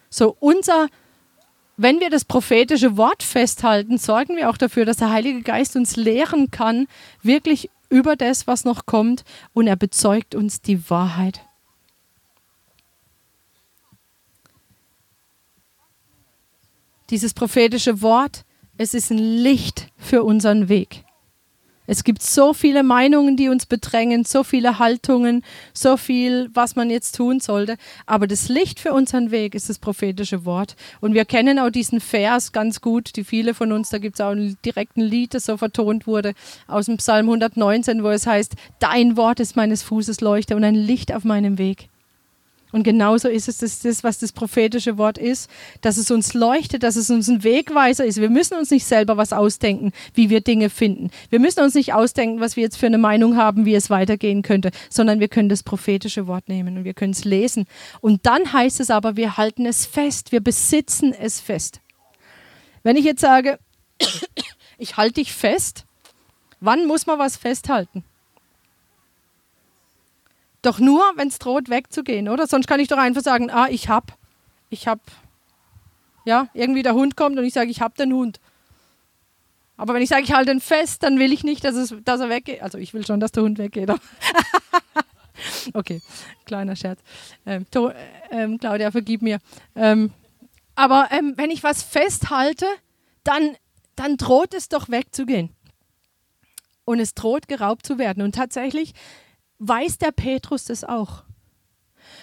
So, 0.09 0.37
unser, 0.41 0.89
wenn 1.77 2.01
wir 2.01 2.11
das 2.11 2.25
prophetische 2.25 2.97
Wort 2.97 3.23
festhalten, 3.23 3.99
sorgen 3.99 4.37
wir 4.37 4.51
auch 4.51 4.57
dafür, 4.57 4.85
dass 4.85 4.99
der 4.99 5.11
Heilige 5.11 5.43
Geist 5.43 5.77
uns 5.77 5.97
lehren 5.97 6.51
kann, 6.51 6.87
wirklich 7.23 7.71
über 7.89 8.17
das, 8.17 8.47
was 8.47 8.65
noch 8.65 8.87
kommt, 8.87 9.25
und 9.53 9.67
er 9.67 9.77
bezeugt 9.77 10.35
uns 10.35 10.61
die 10.61 10.91
Wahrheit. 10.91 11.41
Dieses 17.11 17.35
prophetische 17.35 18.03
Wort, 18.03 18.45
es 18.79 18.93
ist 18.93 19.11
ein 19.11 19.19
Licht 19.19 19.93
für 19.97 20.25
unseren 20.25 20.69
Weg. 20.69 21.06
Es 21.87 22.05
gibt 22.05 22.23
so 22.23 22.53
viele 22.53 22.83
Meinungen, 22.83 23.37
die 23.37 23.49
uns 23.49 23.67
bedrängen, 23.67 24.25
so 24.25 24.43
viele 24.45 24.79
Haltungen, 24.79 25.43
so 25.73 25.97
viel, 25.97 26.51
was 26.53 26.77
man 26.77 26.91
jetzt 26.91 27.17
tun 27.17 27.41
sollte. 27.41 27.77
Aber 28.07 28.27
das 28.27 28.49
Licht 28.49 28.81
für 28.81 28.93
unseren 28.93 29.31
Weg 29.31 29.55
ist 29.55 29.69
das 29.69 29.79
prophetische 29.79 30.45
Wort. 30.45 30.77
Und 31.01 31.15
wir 31.15 31.25
kennen 31.25 31.59
auch 31.59 31.71
diesen 31.71 32.01
Vers 32.01 32.53
ganz 32.53 32.81
gut, 32.81 33.17
die 33.17 33.25
viele 33.25 33.55
von 33.55 33.73
uns, 33.73 33.91
da 33.91 33.99
gibt 33.99 34.17
es 34.17 34.21
auch 34.21 34.31
einen 34.31 34.57
direkten 34.65 35.03
Lied, 35.03 35.35
das 35.35 35.45
so 35.45 35.57
vertont 35.57 36.07
wurde, 36.07 36.35
aus 36.67 36.87
dem 36.87 36.97
Psalm 36.97 37.27
119, 37.27 38.03
wo 38.03 38.09
es 38.11 38.27
heißt, 38.27 38.55
Dein 38.79 39.17
Wort 39.17 39.41
ist 39.41 39.57
meines 39.57 39.83
Fußes 39.83 40.21
Leuchte 40.21 40.57
und 40.57 40.65
ein 40.65 40.75
Licht 40.75 41.13
auf 41.13 41.25
meinem 41.25 41.59
Weg. 41.59 41.89
Und 42.77 42.83
genauso 42.83 43.29
ist 43.29 43.49
es 43.49 43.57
das, 43.57 43.79
das, 43.79 44.05
was 44.05 44.19
das 44.19 44.33
prophetische 44.33 44.99
Wort 44.99 45.17
ist, 45.17 45.49
dass 45.81 45.97
es 45.97 46.11
uns 46.11 46.35
leuchtet, 46.35 46.83
dass 46.83 46.97
es 46.97 47.09
uns 47.09 47.27
ein 47.27 47.43
Wegweiser 47.43 48.05
ist. 48.05 48.21
Wir 48.21 48.29
müssen 48.29 48.53
uns 48.53 48.71
nicht 48.71 48.85
selber 48.85 49.17
was 49.17 49.33
ausdenken, 49.33 49.93
wie 50.13 50.29
wir 50.29 50.43
Dinge 50.43 50.69
finden. 50.69 51.09
Wir 51.31 51.41
müssen 51.41 51.61
uns 51.61 51.73
nicht 51.73 51.95
ausdenken, 51.95 52.39
was 52.39 52.55
wir 52.55 52.65
jetzt 52.65 52.77
für 52.77 52.85
eine 52.85 52.99
Meinung 52.99 53.39
haben, 53.39 53.65
wie 53.65 53.75
es 53.75 53.89
weitergehen 53.89 54.43
könnte, 54.43 54.73
sondern 54.91 55.21
wir 55.21 55.29
können 55.29 55.49
das 55.49 55.63
prophetische 55.63 56.27
Wort 56.27 56.51
nehmen 56.51 56.77
und 56.77 56.85
wir 56.85 56.93
können 56.93 57.13
es 57.13 57.25
lesen. 57.25 57.65
Und 58.03 58.27
dann 58.27 58.53
heißt 58.53 58.79
es 58.81 58.91
aber, 58.91 59.17
wir 59.17 59.39
halten 59.39 59.65
es 59.65 59.87
fest, 59.87 60.31
wir 60.31 60.41
besitzen 60.41 61.15
es 61.15 61.41
fest. 61.41 61.81
Wenn 62.83 62.97
ich 62.97 63.07
jetzt 63.07 63.23
sage, 63.23 63.59
ich 64.77 64.99
halte 64.99 65.15
dich 65.15 65.33
fest, 65.33 65.87
wann 66.61 66.87
muss 66.87 67.07
man 67.07 67.19
was 67.19 67.39
festhalten? 67.39 68.05
Doch 70.67 70.81
nur, 70.81 71.01
wenn 71.15 71.29
es 71.29 71.39
droht, 71.39 71.71
wegzugehen, 71.71 72.29
oder? 72.29 72.49
Sonst 72.49 72.67
kann 72.67 72.81
ich 72.81 72.89
doch 72.89 72.99
einfach 72.99 73.23
sagen, 73.23 73.53
ah, 73.53 73.69
ich 73.71 73.89
hab, 73.89 74.19
ich 74.69 74.89
hab, 74.89 74.99
ja, 76.25 76.49
irgendwie 76.55 76.83
der 76.83 76.95
Hund 76.95 77.17
kommt 77.17 77.39
und 77.39 77.45
ich 77.45 77.55
sage, 77.55 77.71
ich 77.71 77.81
hab 77.81 77.95
den 77.95 78.13
Hund. 78.13 78.41
Aber 79.77 79.95
wenn 79.95 80.03
ich 80.03 80.09
sage, 80.09 80.25
ich 80.25 80.33
halte 80.33 80.51
ihn 80.51 80.59
fest, 80.59 81.05
dann 81.05 81.21
will 81.21 81.33
ich 81.33 81.45
nicht, 81.45 81.63
dass, 81.63 81.77
es, 81.77 81.95
dass 82.03 82.21
er 82.21 82.31
weggeht. 82.31 82.63
Also 82.63 82.79
ich 82.79 82.95
will 82.95 83.07
schon, 83.07 83.21
dass 83.21 83.31
der 83.31 83.45
Hund 83.45 83.59
weggeht. 83.59 83.89
okay, 85.73 86.03
kleiner 86.47 86.75
Scherz. 86.75 86.99
Ähm, 87.47 87.65
to, 87.71 87.93
ähm, 88.33 88.59
Claudia, 88.59 88.91
vergib 88.91 89.23
mir. 89.23 89.39
Ähm, 89.77 90.11
aber 90.75 91.11
ähm, 91.13 91.35
wenn 91.37 91.53
ich 91.53 91.63
was 91.63 91.85
festhalte, 91.85 92.67
dann, 93.23 93.57
dann 93.95 94.17
droht 94.17 94.53
es 94.53 94.69
doch 94.69 94.89
wegzugehen. 94.89 95.51
Und 96.85 96.99
es 96.99 97.15
droht 97.15 97.47
geraubt 97.47 97.87
zu 97.87 97.99
werden. 97.99 98.25
Und 98.25 98.35
tatsächlich 98.35 98.95
weiß 99.59 99.99
der 99.99 100.13
Petrus 100.13 100.65
das 100.65 100.85
auch. 100.85 101.25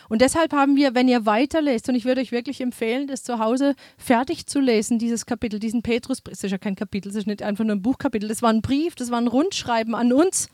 Und 0.09 0.21
deshalb 0.21 0.53
haben 0.53 0.75
wir, 0.75 0.95
wenn 0.95 1.07
ihr 1.07 1.25
weiterlest, 1.25 1.89
und 1.89 1.95
ich 1.95 2.05
würde 2.05 2.21
euch 2.21 2.31
wirklich 2.31 2.61
empfehlen, 2.61 3.07
das 3.07 3.23
zu 3.23 3.39
Hause 3.39 3.75
fertig 3.97 4.47
zu 4.47 4.59
lesen, 4.59 4.99
dieses 4.99 5.25
Kapitel, 5.25 5.59
diesen 5.59 5.81
Petrus, 5.81 6.21
das 6.23 6.43
ist 6.43 6.51
ja 6.51 6.57
kein 6.57 6.75
Kapitel, 6.75 7.09
das 7.09 7.17
ist 7.17 7.27
nicht 7.27 7.43
einfach 7.43 7.63
nur 7.63 7.75
ein 7.75 7.81
Buchkapitel, 7.81 8.29
das 8.29 8.41
war 8.41 8.49
ein 8.49 8.61
Brief, 8.61 8.95
das 8.95 9.11
war 9.11 9.19
ein 9.19 9.27
Rundschreiben 9.27 9.95
an 9.95 10.13
uns, 10.13 10.49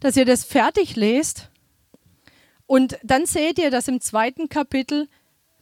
dass 0.00 0.16
ihr 0.16 0.24
das 0.24 0.44
fertig 0.44 0.96
lest. 0.96 1.50
Und 2.66 2.98
dann 3.02 3.26
seht 3.26 3.58
ihr, 3.58 3.70
dass 3.70 3.88
im 3.88 4.00
zweiten 4.00 4.48
Kapitel 4.48 5.08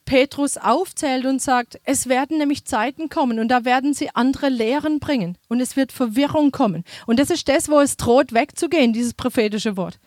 Petrus 0.04 0.56
aufzählt 0.56 1.24
und 1.24 1.40
sagt, 1.40 1.80
es 1.84 2.08
werden 2.08 2.38
nämlich 2.38 2.64
Zeiten 2.64 3.08
kommen 3.08 3.38
und 3.38 3.48
da 3.48 3.64
werden 3.64 3.94
sie 3.94 4.10
andere 4.14 4.48
Lehren 4.48 5.00
bringen 5.00 5.38
und 5.48 5.60
es 5.60 5.76
wird 5.76 5.92
Verwirrung 5.92 6.50
kommen. 6.50 6.84
Und 7.06 7.18
das 7.18 7.30
ist 7.30 7.48
das, 7.48 7.68
wo 7.68 7.80
es 7.80 7.96
droht 7.96 8.32
wegzugehen, 8.32 8.92
dieses 8.92 9.14
prophetische 9.14 9.76
Wort. 9.76 9.98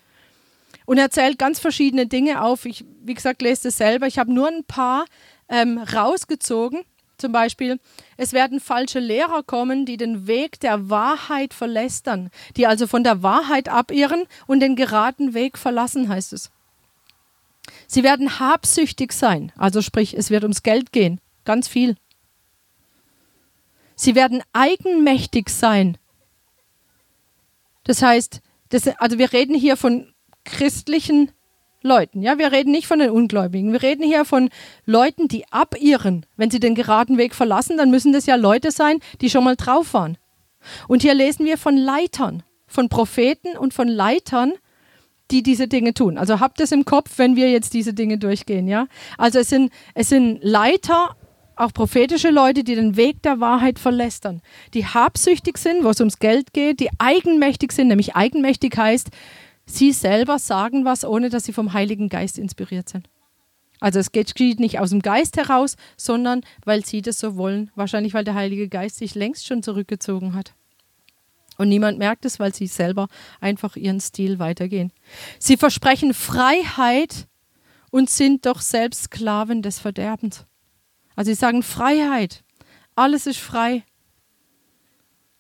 Und 0.86 0.98
er 0.98 1.12
zählt 1.12 1.38
ganz 1.38 1.60
verschiedene 1.60 2.08
Dinge 2.08 2.42
auf. 2.42 2.66
Ich, 2.66 2.86
wie 3.04 3.14
gesagt, 3.14 3.42
lese 3.42 3.68
es 3.68 3.78
selber. 3.78 4.08
Ich 4.08 4.20
habe 4.20 4.34
nur 4.34 4.48
ein 4.48 4.64
paar 4.64 5.06
ähm, 5.50 5.80
rausgezogen. 5.80 6.84
Zum 7.18 7.32
Beispiel, 7.32 7.80
es 8.16 8.32
werden 8.32 8.60
falsche 8.60 9.00
Lehrer 9.00 9.44
kommen, 9.44 9.86
die 9.86 9.98
den 9.98 10.28
Weg 10.28 10.60
der 10.60 10.90
Wahrheit 10.90 11.54
verlästern, 11.54 12.30
die 12.56 12.68
also 12.68 12.86
von 12.86 13.04
der 13.04 13.24
Wahrheit 13.24 13.70
abirren 13.70 14.26
und 14.46 14.60
den 14.60 14.76
geraden 14.76 15.34
Weg 15.34 15.58
verlassen, 15.58 16.10
heißt 16.10 16.32
es. 16.34 16.52
Sie 17.88 18.04
werden 18.04 18.40
habsüchtig 18.40 19.14
sein, 19.14 19.52
also 19.58 19.82
sprich, 19.82 20.14
es 20.16 20.30
wird 20.30 20.44
ums 20.44 20.62
Geld 20.62 20.92
gehen, 20.92 21.22
ganz 21.46 21.68
viel. 21.68 21.96
Sie 23.96 24.14
werden 24.14 24.44
eigenmächtig 24.54 25.50
sein. 25.50 25.98
Das 27.86 28.02
heißt, 28.02 28.42
das, 28.70 28.88
also 29.00 29.18
wir 29.18 29.32
reden 29.32 29.56
hier 29.56 29.78
von 29.78 30.14
christlichen 30.44 31.32
Leuten, 31.82 32.22
ja, 32.22 32.38
wir 32.38 32.52
reden 32.52 32.72
nicht 32.72 32.88
von 32.88 33.00
den 33.00 33.12
Ungläubigen, 33.12 33.72
wir 33.72 33.82
reden 33.82 34.04
hier 34.04 34.26
von 34.26 34.50
Leuten, 34.86 35.30
die 35.30 35.46
abirren. 35.52 36.26
Wenn 36.36 36.52
sie 36.52 36.60
den 36.60 36.76
geraden 36.76 37.18
Weg 37.18 37.34
verlassen, 37.34 37.78
dann 37.78 37.90
müssen 37.90 38.12
das 38.12 38.26
ja 38.26 38.36
Leute 38.36 38.72
sein, 38.72 39.00
die 39.22 39.30
schon 39.30 39.46
mal 39.46 39.56
drauf 39.56 39.94
waren. 39.94 40.18
Und 40.88 41.02
hier 41.02 41.14
lesen 41.14 41.46
wir 41.46 41.58
von 41.58 41.78
Leitern, 41.78 42.44
von 42.68 42.90
Propheten 42.90 43.58
und 43.58 43.74
von 43.74 43.88
Leitern, 43.88 44.54
die 45.32 45.44
diese 45.44 45.68
Dinge 45.68 45.94
tun. 45.94 46.18
Also 46.18 46.40
habt 46.40 46.60
es 46.62 46.72
im 46.72 46.86
Kopf, 46.86 47.18
wenn 47.18 47.36
wir 47.36 47.50
jetzt 47.52 47.74
diese 47.74 47.94
Dinge 47.94 48.18
durchgehen, 48.18 48.68
ja? 48.68 48.88
Also 49.18 49.40
es 49.40 49.50
sind, 49.50 49.72
es 49.94 50.10
sind 50.10 50.40
Leiter, 50.42 51.16
auch 51.56 51.74
prophetische 51.74 52.30
Leute, 52.30 52.64
die 52.64 52.76
den 52.76 52.96
Weg 52.98 53.24
der 53.24 53.40
Wahrheit 53.40 53.80
verlästern, 53.80 54.42
die 54.74 54.86
habsüchtig 54.86 55.58
sind, 55.58 55.84
wo 55.84 55.90
es 55.90 56.00
ums 56.00 56.20
Geld 56.20 56.54
geht, 56.54 56.80
die 56.80 56.90
eigenmächtig 57.00 57.72
sind, 57.72 57.88
nämlich 57.88 58.16
eigenmächtig 58.16 58.78
heißt, 58.78 59.10
sie 59.66 59.92
selber 59.92 60.40
sagen 60.40 60.86
was, 60.86 61.04
ohne 61.04 61.30
dass 61.30 61.46
sie 61.46 61.54
vom 61.54 61.74
Heiligen 61.74 62.10
Geist 62.10 62.38
inspiriert 62.38 62.90
sind. 62.90 63.10
Also 63.80 64.00
es 64.00 64.12
geht 64.12 64.60
nicht 64.60 64.80
aus 64.80 64.90
dem 64.90 65.02
Geist 65.02 65.38
heraus, 65.38 65.76
sondern 65.98 66.42
weil 66.66 66.84
sie 66.86 67.02
das 67.02 67.20
so 67.20 67.38
wollen. 67.38 67.70
Wahrscheinlich, 67.76 68.14
weil 68.14 68.24
der 68.24 68.34
Heilige 68.34 68.70
Geist 68.70 68.98
sich 68.98 69.14
längst 69.14 69.46
schon 69.46 69.62
zurückgezogen 69.62 70.34
hat. 70.34 70.54
Und 71.58 71.70
niemand 71.70 71.98
merkt 71.98 72.26
es, 72.26 72.40
weil 72.40 72.54
sie 72.54 72.68
selber 72.68 73.08
einfach 73.42 73.76
ihren 73.76 74.00
Stil 74.00 74.40
weitergehen. 74.40 74.94
Sie 75.40 75.58
versprechen 75.58 76.14
Freiheit 76.14 77.28
und 77.90 78.10
sind 78.10 78.46
doch 78.46 78.62
selbst 78.62 79.04
Sklaven 79.04 79.62
des 79.62 79.80
Verderbens. 79.80 80.46
Also 81.16 81.32
sie 81.32 81.36
sagen 81.36 81.64
Freiheit. 81.64 82.44
Alles 82.96 83.26
ist 83.28 83.40
frei. 83.40 83.84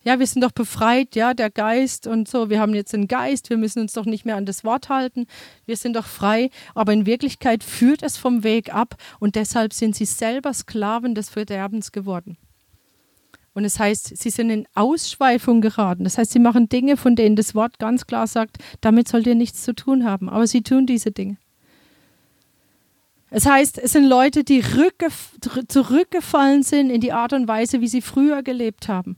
Ja, 0.03 0.19
wir 0.19 0.27
sind 0.27 0.41
doch 0.41 0.53
befreit, 0.53 1.15
ja, 1.15 1.33
der 1.33 1.49
Geist 1.49 2.07
und 2.07 2.29
so. 2.29 2.49
Wir 2.49 2.61
haben 2.61 2.73
jetzt 2.73 2.93
den 2.93 3.07
Geist, 3.09 3.49
wir 3.49 3.57
müssen 3.57 3.81
uns 3.81 3.91
doch 3.91 4.05
nicht 4.05 4.25
mehr 4.25 4.37
an 4.37 4.45
das 4.45 4.63
Wort 4.63 4.87
halten. 4.87 5.27
Wir 5.65 5.75
sind 5.75 5.97
doch 5.97 6.05
frei. 6.05 6.49
Aber 6.75 6.93
in 6.93 7.05
Wirklichkeit 7.05 7.63
führt 7.63 8.03
es 8.03 8.15
vom 8.15 8.43
Weg 8.43 8.73
ab 8.73 8.95
und 9.19 9.35
deshalb 9.35 9.73
sind 9.73 9.95
sie 9.95 10.05
selber 10.05 10.53
Sklaven 10.53 11.13
des 11.13 11.29
Verderbens 11.29 11.91
geworden. 11.91 12.37
Und 13.57 13.65
es 13.65 13.79
heißt, 13.79 14.15
sie 14.15 14.29
sind 14.29 14.51
in 14.51 14.67
Ausschweifung 14.75 15.61
geraten. 15.61 16.03
Das 16.03 16.19
heißt, 16.19 16.29
sie 16.29 16.37
machen 16.37 16.69
Dinge, 16.69 16.95
von 16.95 17.15
denen 17.15 17.35
das 17.35 17.55
Wort 17.55 17.79
ganz 17.79 18.05
klar 18.05 18.27
sagt, 18.27 18.57
damit 18.81 19.07
sollt 19.07 19.25
ihr 19.25 19.33
nichts 19.33 19.63
zu 19.63 19.73
tun 19.73 20.05
haben. 20.05 20.29
Aber 20.29 20.45
sie 20.45 20.61
tun 20.61 20.85
diese 20.85 21.09
Dinge. 21.09 21.37
Es 23.31 23.47
heißt, 23.47 23.79
es 23.79 23.93
sind 23.93 24.05
Leute, 24.05 24.43
die 24.43 24.63
zurückgefallen 25.69 26.61
sind 26.61 26.91
in 26.91 27.01
die 27.01 27.13
Art 27.13 27.33
und 27.33 27.47
Weise, 27.47 27.81
wie 27.81 27.87
sie 27.87 28.03
früher 28.03 28.43
gelebt 28.43 28.89
haben. 28.89 29.17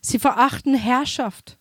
Sie 0.00 0.18
verachten 0.18 0.74
Herrschaft. 0.74 1.56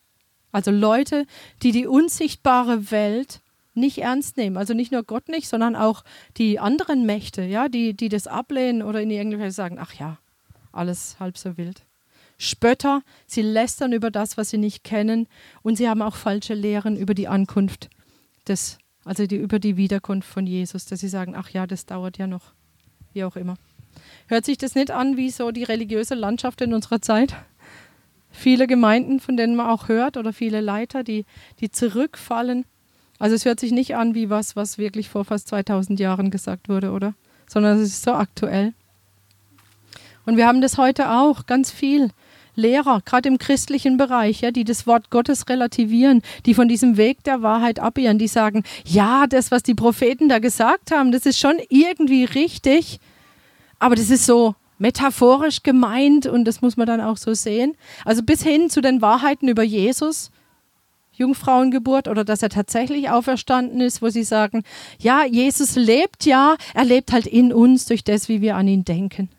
Also 0.51 0.71
Leute, 0.71 1.27
die 1.61 1.71
die 1.71 1.85
unsichtbare 1.85 2.89
Welt 2.89 3.41
nicht 3.77 3.99
ernst 3.99 4.37
nehmen. 4.37 4.57
Also 4.57 4.73
nicht 4.73 4.91
nur 4.91 5.03
Gott 5.03 5.29
nicht, 5.29 5.47
sondern 5.47 5.75
auch 5.75 6.03
die 6.37 6.59
anderen 6.59 7.05
Mächte, 7.05 7.43
ja, 7.43 7.69
die, 7.69 7.93
die 7.93 8.09
das 8.09 8.27
ablehnen 8.27 8.81
oder 8.81 9.01
in 9.01 9.09
irgendwelche 9.09 9.51
sagen, 9.51 9.77
ach 9.79 9.93
ja, 9.93 10.17
alles 10.71 11.19
halb 11.19 11.37
so 11.37 11.57
wild. 11.57 11.83
Spötter, 12.37 13.01
sie 13.25 13.41
lästern 13.41 13.93
über 13.93 14.11
das, 14.11 14.37
was 14.37 14.49
sie 14.49 14.57
nicht 14.57 14.83
kennen 14.83 15.27
und 15.63 15.75
sie 15.75 15.89
haben 15.89 16.01
auch 16.01 16.15
falsche 16.15 16.53
Lehren 16.53 16.95
über 16.95 17.13
die 17.13 17.27
Ankunft 17.27 17.89
des, 18.47 18.77
also 19.05 19.25
die, 19.25 19.37
über 19.37 19.59
die 19.59 19.77
Wiederkunft 19.77 20.29
von 20.29 20.45
Jesus, 20.45 20.85
dass 20.85 20.99
sie 20.99 21.07
sagen, 21.07 21.35
ach 21.35 21.49
ja, 21.49 21.65
das 21.65 21.85
dauert 21.85 22.17
ja 22.17 22.27
noch, 22.27 22.53
wie 23.13 23.23
auch 23.23 23.35
immer. 23.35 23.55
Hört 24.27 24.45
sich 24.45 24.57
das 24.57 24.75
nicht 24.75 24.91
an 24.91 25.17
wie 25.17 25.31
so 25.31 25.51
die 25.51 25.63
religiöse 25.63 26.13
Landschaft 26.13 26.61
in 26.61 26.73
unserer 26.73 27.01
Zeit? 27.01 27.35
Viele 28.29 28.67
Gemeinden, 28.67 29.19
von 29.19 29.35
denen 29.35 29.55
man 29.55 29.69
auch 29.69 29.87
hört, 29.87 30.17
oder 30.17 30.31
viele 30.31 30.61
Leiter, 30.61 31.03
die, 31.03 31.25
die 31.59 31.71
zurückfallen. 31.71 32.65
Also 33.19 33.35
es 33.35 33.45
hört 33.45 33.59
sich 33.59 33.71
nicht 33.71 33.95
an 33.95 34.15
wie 34.15 34.29
was, 34.29 34.55
was 34.55 34.77
wirklich 34.77 35.09
vor 35.09 35.25
fast 35.25 35.47
2000 35.47 35.99
Jahren 35.99 36.31
gesagt 36.31 36.69
wurde, 36.69 36.91
oder? 36.91 37.13
Sondern 37.47 37.77
es 37.77 37.89
ist 37.89 38.03
so 38.03 38.11
aktuell. 38.11 38.73
Und 40.25 40.37
wir 40.37 40.45
haben 40.45 40.61
das 40.61 40.77
heute 40.77 41.11
auch 41.11 41.45
ganz 41.45 41.71
viel. 41.71 42.09
Lehrer, 42.57 43.01
gerade 43.05 43.29
im 43.29 43.37
christlichen 43.37 43.97
Bereich, 43.97 44.41
ja, 44.41 44.49
die 44.49 44.63
das 44.63 44.87
Wort 44.87 45.11
Gottes 45.11 45.47
relativieren, 45.47 46.23
die 46.47 46.55
von 46.55 46.67
diesem 46.67 46.97
Weg 46.97 47.23
der 47.23 47.43
Wahrheit 47.43 47.79
abirren, 47.79 48.17
die 48.17 48.27
sagen, 48.27 48.63
ja, 48.83 49.27
das, 49.27 49.51
was 49.51 49.61
die 49.61 49.75
Propheten 49.75 50.27
da 50.27 50.39
gesagt 50.39 50.89
haben, 50.91 51.11
das 51.11 51.27
ist 51.27 51.37
schon 51.37 51.59
irgendwie 51.69 52.25
richtig, 52.25 52.99
aber 53.77 53.95
das 53.95 54.09
ist 54.09 54.25
so 54.25 54.55
metaphorisch 54.79 55.61
gemeint 55.61 56.25
und 56.25 56.45
das 56.45 56.61
muss 56.61 56.77
man 56.77 56.87
dann 56.87 56.99
auch 56.99 57.17
so 57.17 57.35
sehen. 57.35 57.75
Also 58.05 58.23
bis 58.23 58.41
hin 58.41 58.71
zu 58.71 58.81
den 58.81 59.01
Wahrheiten 59.03 59.47
über 59.47 59.63
Jesus, 59.63 60.31
Jungfrauengeburt 61.17 62.07
oder 62.07 62.23
dass 62.23 62.43
er 62.43 62.49
tatsächlich 62.49 63.09
auferstanden 63.09 63.81
ist, 63.81 64.01
wo 64.01 64.09
sie 64.09 64.23
sagen, 64.23 64.63
ja, 64.99 65.25
Jesus 65.25 65.75
lebt 65.75 66.25
ja, 66.25 66.55
er 66.73 66.85
lebt 66.85 67.11
halt 67.11 67.27
in 67.27 67.51
uns 67.51 67.85
durch 67.85 68.03
das, 68.03 68.29
wie 68.29 68.41
wir 68.41 68.55
an 68.55 68.67
ihn 68.67 68.85
denken. 68.85 69.29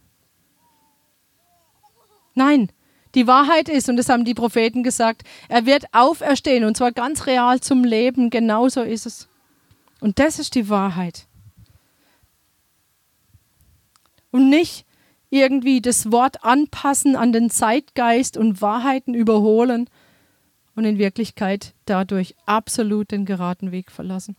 Nein, 2.35 2.71
die 3.15 3.27
Wahrheit 3.27 3.69
ist, 3.69 3.89
und 3.89 3.97
das 3.97 4.09
haben 4.09 4.25
die 4.25 4.35
Propheten 4.35 4.83
gesagt, 4.83 5.23
er 5.49 5.67
wird 5.67 5.87
auferstehen 5.93 6.65
und 6.65 6.77
zwar 6.77 6.93
ganz 6.93 7.27
real 7.27 7.61
zum 7.61 7.85
Leben, 7.85 8.31
genauso 8.31 8.83
ist 8.83 9.07
es. 9.07 9.29
Und 10.01 10.19
das 10.19 10.39
ist 10.39 10.55
die 10.55 10.69
Wahrheit. 10.69 11.27
Und 14.31 14.51
nicht 14.51 14.85
irgendwie 15.31 15.81
das 15.81 16.13
Wort 16.13 16.45
anpassen 16.45 17.17
an 17.17 17.33
den 17.33 17.51
Zeitgeist 17.51 18.37
und 18.37 18.63
Wahrheiten 18.63 19.15
überholen 19.15 19.89
und 20.79 20.85
in 20.85 20.97
Wirklichkeit 20.97 21.75
dadurch 21.87 22.37
absolut 22.47 23.11
den 23.11 23.25
geraden 23.25 23.73
Weg 23.73 23.91
verlassen. 23.91 24.37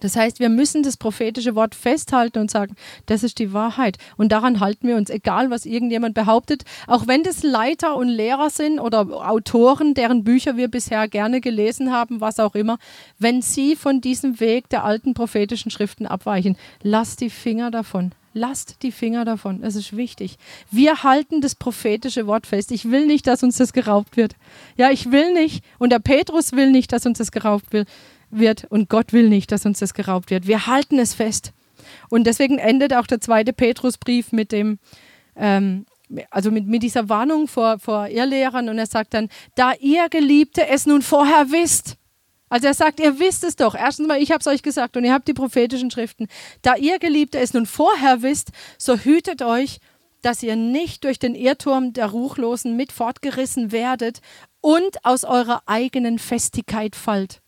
Das 0.00 0.16
heißt, 0.16 0.40
wir 0.40 0.48
müssen 0.48 0.82
das 0.82 0.96
prophetische 0.96 1.54
Wort 1.54 1.74
festhalten 1.74 2.38
und 2.38 2.50
sagen, 2.50 2.74
das 3.04 3.22
ist 3.22 3.38
die 3.38 3.52
Wahrheit. 3.52 3.98
Und 4.16 4.32
daran 4.32 4.60
halten 4.60 4.88
wir 4.88 4.96
uns, 4.96 5.10
egal 5.10 5.50
was 5.50 5.66
irgendjemand 5.66 6.14
behauptet, 6.14 6.64
auch 6.86 7.06
wenn 7.06 7.22
das 7.22 7.42
Leiter 7.42 7.96
und 7.96 8.08
Lehrer 8.08 8.48
sind 8.48 8.80
oder 8.80 9.00
Autoren, 9.30 9.92
deren 9.92 10.24
Bücher 10.24 10.56
wir 10.56 10.68
bisher 10.68 11.06
gerne 11.06 11.42
gelesen 11.42 11.92
haben, 11.92 12.22
was 12.22 12.40
auch 12.40 12.54
immer, 12.54 12.78
wenn 13.18 13.42
sie 13.42 13.76
von 13.76 14.00
diesem 14.00 14.40
Weg 14.40 14.70
der 14.70 14.84
alten 14.84 15.12
prophetischen 15.12 15.70
Schriften 15.70 16.06
abweichen, 16.06 16.56
lasst 16.82 17.20
die 17.20 17.30
Finger 17.30 17.70
davon. 17.70 18.12
Lasst 18.34 18.82
die 18.82 18.92
Finger 18.92 19.24
davon. 19.24 19.62
Es 19.62 19.76
ist 19.76 19.96
wichtig. 19.96 20.36
Wir 20.70 21.02
halten 21.02 21.40
das 21.40 21.54
prophetische 21.54 22.26
Wort 22.26 22.46
fest. 22.46 22.72
Ich 22.72 22.90
will 22.90 23.06
nicht, 23.06 23.26
dass 23.26 23.42
uns 23.42 23.58
das 23.58 23.72
geraubt 23.72 24.16
wird. 24.16 24.34
Ja, 24.76 24.90
ich 24.90 25.12
will 25.12 25.34
nicht. 25.34 25.64
Und 25.78 25.90
der 25.92 25.98
Petrus 25.98 26.52
will 26.52 26.70
nicht, 26.70 26.92
dass 26.92 27.04
uns 27.04 27.18
das 27.18 27.30
geraubt 27.30 27.66
wird 28.30 28.64
und 28.70 28.88
Gott 28.88 29.12
will 29.12 29.28
nicht, 29.28 29.52
dass 29.52 29.66
uns 29.66 29.78
das 29.80 29.92
geraubt 29.92 30.30
wird. 30.30 30.46
Wir 30.46 30.66
halten 30.66 30.98
es 30.98 31.14
fest. 31.14 31.52
Und 32.08 32.26
deswegen 32.26 32.58
endet 32.58 32.94
auch 32.94 33.06
der 33.06 33.20
zweite 33.20 33.52
Petrusbrief 33.52 34.32
mit 34.32 34.52
dem, 34.52 34.78
ähm, 35.36 35.84
also 36.30 36.50
mit, 36.50 36.66
mit 36.66 36.82
dieser 36.82 37.08
Warnung 37.08 37.48
vor, 37.48 37.78
vor 37.78 38.08
Irrlehrern 38.08 38.68
und 38.68 38.78
er 38.78 38.86
sagt 38.86 39.14
dann, 39.14 39.28
da 39.54 39.72
ihr 39.80 40.08
Geliebte 40.08 40.66
es 40.68 40.86
nun 40.86 41.02
vorher 41.02 41.50
wisst, 41.50 41.96
also 42.52 42.66
er 42.66 42.74
sagt, 42.74 43.00
ihr 43.00 43.18
wisst 43.18 43.44
es 43.44 43.56
doch. 43.56 43.74
Erstens 43.74 44.06
mal, 44.06 44.20
ich 44.20 44.30
habe 44.30 44.40
es 44.40 44.46
euch 44.46 44.62
gesagt 44.62 44.98
und 44.98 45.04
ihr 45.04 45.14
habt 45.14 45.26
die 45.26 45.32
prophetischen 45.32 45.90
Schriften. 45.90 46.26
Da 46.60 46.76
ihr 46.76 46.98
Geliebte 46.98 47.38
es 47.38 47.54
nun 47.54 47.64
vorher 47.64 48.20
wisst, 48.20 48.50
so 48.76 48.98
hütet 48.98 49.40
euch, 49.40 49.78
dass 50.20 50.42
ihr 50.42 50.54
nicht 50.54 51.04
durch 51.04 51.18
den 51.18 51.34
Irrturm 51.34 51.94
der 51.94 52.08
Ruchlosen 52.08 52.76
mit 52.76 52.92
fortgerissen 52.92 53.72
werdet 53.72 54.20
und 54.60 55.02
aus 55.02 55.24
eurer 55.24 55.62
eigenen 55.64 56.18
Festigkeit 56.18 56.94
fallt. 56.94 57.40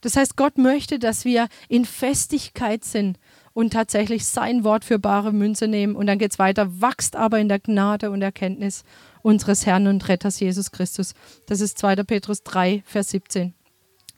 Das 0.00 0.16
heißt, 0.16 0.36
Gott 0.36 0.58
möchte, 0.58 0.98
dass 0.98 1.24
wir 1.24 1.46
in 1.68 1.84
Festigkeit 1.84 2.82
sind 2.82 3.16
und 3.52 3.72
tatsächlich 3.72 4.24
sein 4.24 4.64
Wort 4.64 4.84
für 4.84 4.98
bare 4.98 5.32
Münze 5.32 5.68
nehmen. 5.68 5.94
Und 5.94 6.08
dann 6.08 6.18
geht 6.18 6.32
es 6.32 6.40
weiter, 6.40 6.80
wachst 6.80 7.14
aber 7.14 7.38
in 7.38 7.48
der 7.48 7.60
Gnade 7.60 8.10
und 8.10 8.22
Erkenntnis 8.22 8.82
unseres 9.22 9.66
Herrn 9.66 9.86
und 9.86 10.08
Retters 10.08 10.40
Jesus 10.40 10.72
Christus. 10.72 11.14
Das 11.46 11.60
ist 11.60 11.78
2. 11.78 12.02
Petrus 12.02 12.42
3, 12.42 12.82
Vers 12.84 13.10
17. 13.10 13.54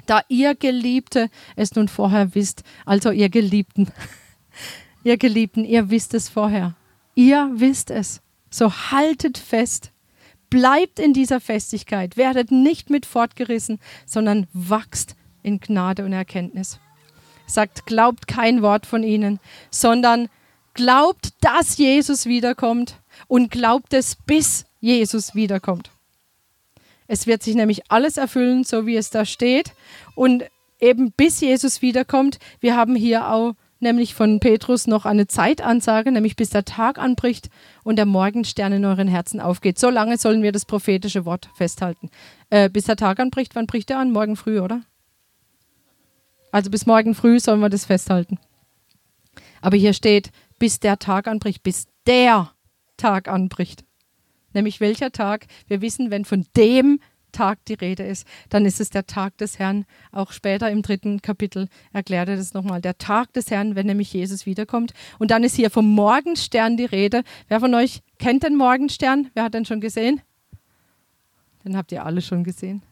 Da 0.07 0.23
ihr 0.29 0.55
Geliebte 0.55 1.31
es 1.57 1.75
nun 1.75 1.89
vorher 1.89 2.35
wisst, 2.35 2.65
also 2.85 3.11
ihr 3.11 3.29
Geliebten, 3.29 3.89
ihr 5.05 5.17
Geliebten, 5.17 5.65
ihr 5.65 5.91
wisst 5.91 6.15
es 6.15 6.29
vorher. 6.29 6.75
Ihr 7.15 7.51
wisst 7.55 7.91
es. 7.91 8.21
So 8.51 8.73
haltet 8.73 9.39
fest. 9.39 9.93
Bleibt 10.51 10.99
in 10.99 11.13
dieser 11.13 11.41
Festigkeit. 11.41 12.17
Werdet 12.17 12.51
nicht 12.51 12.91
mit 12.91 13.07
fortgerissen, 13.07 13.79
sondern 14.07 14.47
wachst 14.53 15.17
in 15.43 15.61
Gnade 15.61 16.05
und 16.05 16.13
Erkenntnis. 16.13 16.79
Sagt, 17.47 17.87
glaubt 17.87 18.29
kein 18.29 18.63
Wort 18.63 18.87
von 18.87 19.03
ihnen, 19.03 19.41
sondern 19.71 20.29
glaubt, 20.75 21.31
dass 21.41 21.77
Jesus 21.77 22.27
wiederkommt 22.27 23.01
und 23.29 23.51
glaubt 23.51 23.93
es, 23.93 24.17
bis 24.17 24.65
Jesus 24.81 25.35
wiederkommt. 25.35 25.91
Es 27.07 27.27
wird 27.27 27.43
sich 27.43 27.55
nämlich 27.55 27.91
alles 27.91 28.17
erfüllen, 28.17 28.65
so 28.65 28.87
wie 28.87 28.97
es 28.97 29.11
da 29.11 29.25
steht. 29.25 29.73
Und 30.15 30.45
eben 30.81 31.13
bis 31.13 31.41
Jesus 31.41 31.83
wiederkommt, 31.83 32.39
wir 32.61 32.77
haben 32.77 32.95
hier 32.95 33.29
auch 33.29 33.55
nämlich 33.83 34.15
von 34.15 34.41
Petrus 34.41 34.87
noch 34.87 35.05
eine 35.05 35.27
Zeitansage, 35.27 36.13
nämlich 36.13 36.37
bis 36.37 36.51
der 36.51 36.65
Tag 36.65 36.99
anbricht 36.99 37.51
und 37.83 37.97
der 37.97 38.07
Morgenstern 38.07 38.73
in 38.73 38.85
euren 38.85 39.09
Herzen 39.09 39.41
aufgeht. 39.41 39.79
So 39.79 39.91
lange 39.91 40.17
sollen 40.17 40.43
wir 40.43 40.53
das 40.53 40.65
prophetische 40.65 41.25
Wort 41.25 41.51
festhalten. 41.55 42.11
Äh, 42.49 42.71
bis 42.71 42.85
der 42.85 42.97
Tag 42.97 43.19
anbricht, 43.21 43.55
wann 43.55 43.67
bricht 43.67 43.91
er 43.91 43.99
an? 43.99 44.13
Morgen 44.13 44.37
früh, 44.37 44.61
oder? 44.61 44.83
Also 46.53 46.71
bis 46.71 46.87
morgen 46.87 47.15
früh 47.15 47.41
sollen 47.41 47.61
wir 47.61 47.71
das 47.71 47.85
festhalten. 47.85 48.39
Aber 49.61 49.77
hier 49.77 49.93
steht, 49.93 50.31
bis 50.59 50.81
der 50.81 50.99
Tag 50.99 51.27
anbricht, 51.27 51.63
bis 51.63 51.87
der 52.07 52.53
Tag 52.97 53.29
anbricht. 53.29 53.85
Nämlich 54.55 54.81
welcher 54.81 55.13
Tag? 55.13 55.47
Wir 55.67 55.81
wissen, 55.81 56.11
wenn 56.11 56.25
von 56.25 56.47
dem 56.57 57.01
Tag 57.33 57.65
die 57.65 57.75
Rede 57.75 58.05
ist, 58.05 58.27
dann 58.51 58.67
ist 58.67 58.81
es 58.81 58.91
der 58.91 59.07
Tag 59.07 59.39
des 59.39 59.59
Herrn. 59.59 59.87
Auch 60.13 60.33
später 60.33 60.71
im 60.71 60.83
dritten 60.83 61.23
Kapitel 61.23 61.69
erklärt 61.93 62.29
er 62.29 62.37
das 62.37 62.55
nochmal. 62.55 62.81
Der 62.81 62.99
Tag 62.99 63.33
des 63.33 63.51
Herrn, 63.51 63.75
wenn 63.75 63.87
nämlich 63.87 64.13
Jesus 64.13 64.47
wiederkommt. 64.47 64.93
Und 65.19 65.31
dann 65.31 65.43
ist 65.43 65.57
hier 65.57 65.71
vom 65.71 65.87
Morgenstern 65.87 66.77
die 66.77 66.85
Rede. 66.85 67.23
Wer 67.49 67.61
von 67.61 67.75
euch 67.75 68.01
kennt 68.19 68.43
den 68.43 68.57
Morgenstern? 68.57 69.31
Wer 69.35 69.45
hat 69.45 69.55
den 69.55 69.65
schon 69.65 69.81
gesehen? 69.81 70.21
Den 71.65 71.77
habt 71.77 71.93
ihr 71.93 72.05
alle 72.05 72.21
schon 72.21 72.45
gesehen. 72.45 72.83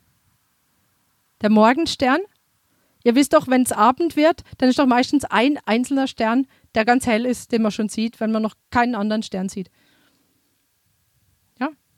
Der 1.43 1.51
Morgenstern 1.51 2.21
Ihr 3.03 3.15
wisst 3.15 3.33
doch, 3.33 3.49
wenn 3.49 3.63
es 3.63 3.73
Abend 3.73 4.17
wird, 4.17 4.43
dann 4.59 4.69
ist 4.69 4.79
doch 4.79 4.87
meistens 4.87 5.25
ein 5.25 5.59
einzelner 5.65 6.07
Stern, 6.07 6.47
der 6.75 6.85
ganz 6.85 7.07
hell 7.07 7.25
ist, 7.25 7.51
den 7.51 7.63
man 7.63 7.73
schon 7.73 7.89
sieht, 7.89 8.21
wenn 8.21 8.31
man 8.31 8.43
noch 8.43 8.55
keinen 8.71 8.95
anderen 8.95 9.23
Stern 9.23 9.49
sieht. 9.49 9.71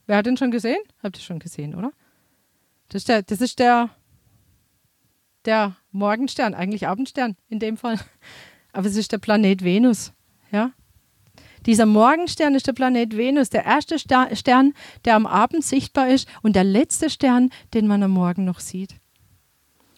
Wer 0.07 0.17
hat 0.17 0.27
den 0.27 0.37
schon 0.37 0.51
gesehen? 0.51 0.79
Habt 1.03 1.19
ihr 1.19 1.23
schon 1.23 1.39
gesehen, 1.39 1.75
oder? 1.75 1.93
Das 2.89 3.03
ist 3.03 3.09
der, 3.09 3.23
das 3.23 3.41
ist 3.41 3.59
der, 3.59 3.91
der 5.45 5.77
Morgenstern, 5.91 6.55
eigentlich 6.55 6.89
Abendstern 6.89 7.37
in 7.49 7.59
dem 7.59 7.77
Fall. 7.77 7.99
Aber 8.73 8.87
es 8.87 8.97
ist 8.97 9.13
der 9.13 9.19
Planet 9.19 9.65
Venus. 9.65 10.13
Ja? 10.51 10.73
Dieser 11.67 11.87
Morgenstern 11.87 12.55
ist 12.55 12.67
der 12.67 12.73
Planet 12.73 13.17
Venus, 13.17 13.49
der 13.49 13.65
erste 13.65 13.99
Stern, 13.99 14.73
der 15.05 15.15
am 15.15 15.27
Abend 15.27 15.65
sichtbar 15.65 16.09
ist 16.09 16.29
und 16.43 16.57
der 16.57 16.65
letzte 16.65 17.09
Stern, 17.09 17.51
den 17.73 17.87
man 17.87 18.03
am 18.03 18.11
Morgen 18.11 18.45
noch 18.45 18.61
sieht. 18.61 18.97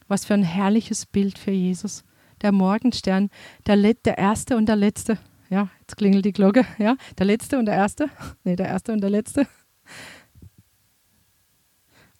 Was 0.07 0.27
für 0.27 0.35
ein 0.35 0.43
herrliches 0.43 1.07
Bild 1.07 1.39
für 1.39 1.53
Jesus. 1.53 2.05
Der 2.43 2.53
Morgenstern, 2.53 3.31
der, 3.67 3.77
Let 3.77 4.05
der 4.05 4.19
erste 4.19 4.57
und 4.57 4.67
der 4.67 4.77
letzte. 4.77 5.19
Ja, 5.49 5.69
jetzt 5.81 5.97
klingelt 5.97 6.27
die 6.27 6.33
Glocke. 6.33 6.67
Ja, 6.79 6.97
der 7.17 7.27
letzte 7.27 7.59
und 7.59 7.67
der 7.67 7.75
erste. 7.75 8.11
Nee, 8.45 8.57
der 8.57 8.67
erste 8.67 8.93
und 8.93 9.01
der 9.01 9.11
letzte. 9.11 9.47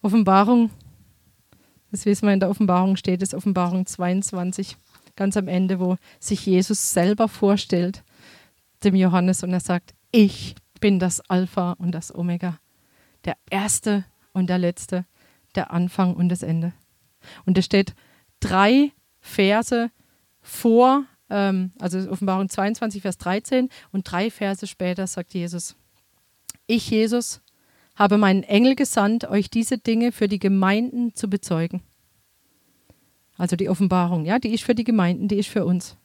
Offenbarung, 0.01 0.69
das 1.91 2.05
wissen 2.05 2.27
wir 2.27 2.33
in 2.33 2.39
der 2.39 2.49
Offenbarung 2.49 2.95
steht, 2.95 3.21
ist 3.21 3.33
Offenbarung 3.33 3.85
22, 3.85 4.77
ganz 5.15 5.37
am 5.37 5.47
Ende, 5.47 5.79
wo 5.79 5.97
sich 6.19 6.45
Jesus 6.45 6.93
selber 6.93 7.27
vorstellt, 7.27 8.03
dem 8.83 8.95
Johannes, 8.95 9.43
und 9.43 9.51
er 9.51 9.61
sagt: 9.61 9.95
Ich 10.11 10.55
bin 10.79 10.99
das 10.99 11.21
Alpha 11.21 11.71
und 11.73 11.91
das 11.91 12.13
Omega, 12.13 12.59
der 13.23 13.37
Erste 13.49 14.05
und 14.33 14.47
der 14.47 14.59
Letzte, 14.59 15.05
der 15.55 15.71
Anfang 15.71 16.15
und 16.15 16.29
das 16.29 16.43
Ende. 16.43 16.73
Und 17.45 17.57
es 17.57 17.65
steht 17.65 17.95
drei 18.39 18.91
Verse 19.19 19.89
vor, 20.41 21.05
ähm, 21.29 21.71
also 21.79 21.97
Offenbarung 22.11 22.49
22, 22.49 23.01
Vers 23.01 23.17
13 23.17 23.69
und 23.91 24.03
drei 24.09 24.29
Verse 24.29 24.67
später 24.67 25.07
sagt 25.07 25.33
Jesus, 25.33 25.75
ich, 26.67 26.89
Jesus, 26.89 27.41
habe 27.95 28.17
meinen 28.17 28.43
Engel 28.43 28.75
gesandt, 28.75 29.25
euch 29.25 29.49
diese 29.49 29.77
Dinge 29.77 30.11
für 30.11 30.27
die 30.27 30.39
Gemeinden 30.39 31.15
zu 31.15 31.29
bezeugen. 31.29 31.81
Also 33.37 33.55
die 33.55 33.69
Offenbarung, 33.69 34.25
ja, 34.25 34.39
die 34.39 34.53
ist 34.53 34.63
für 34.63 34.75
die 34.75 34.83
Gemeinden, 34.83 35.27
die 35.27 35.37
ist 35.37 35.49
für 35.49 35.65
uns. 35.65 35.97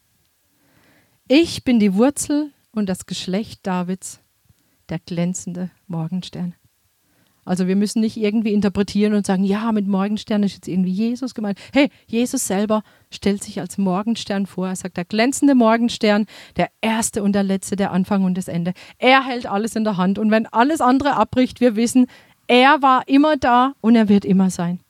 Ich 1.29 1.63
bin 1.63 1.79
die 1.79 1.95
Wurzel 1.95 2.53
und 2.73 2.89
das 2.89 3.07
Geschlecht 3.07 3.67
Davids, 3.67 4.21
der 4.89 4.99
glänzende 4.99 5.71
Morgenstern. 5.87 6.55
Also 7.45 7.67
wir 7.67 7.77
müssen 7.77 8.01
nicht 8.01 8.17
irgendwie 8.17 8.53
interpretieren 8.53 9.15
und 9.15 9.27
sagen, 9.27 9.45
ja, 9.45 9.73
mit 9.73 9.87
Morgenstern 9.87 10.43
ist 10.43 10.55
jetzt 10.55 10.69
irgendwie 10.69 10.93
Jesus 10.93 11.35
gemeint. 11.35 11.59
Hey, 11.73 11.91
Jesus 12.07 12.47
selber 12.47 12.83
stellt 13.11 13.43
sich 13.43 13.61
als 13.61 13.79
Morgenstern 13.79 14.47
vor. 14.47 14.69
Er 14.69 14.77
sagt, 14.77 14.97
der 14.97 15.05
glänzende 15.05 15.55
Morgenstern, 15.55 16.27
der 16.57 16.71
erste 16.81 17.23
und 17.23 17.33
der 17.33 17.43
letzte, 17.43 17.77
der 17.77 17.93
Anfang 17.93 18.25
und 18.25 18.37
das 18.37 18.49
Ende. 18.49 18.73
Er 18.99 19.25
hält 19.25 19.47
alles 19.47 19.77
in 19.77 19.85
der 19.85 19.97
Hand. 19.97 20.19
Und 20.19 20.31
wenn 20.31 20.47
alles 20.47 20.81
andere 20.81 21.17
abbricht, 21.17 21.61
wir 21.61 21.77
wissen, 21.77 22.07
er 22.47 22.83
war 22.83 23.09
immer 23.09 23.37
da 23.37 23.75
und 23.81 23.97
er 23.97 24.09
wird 24.09 24.25
immer 24.25 24.51
sein. 24.51 24.81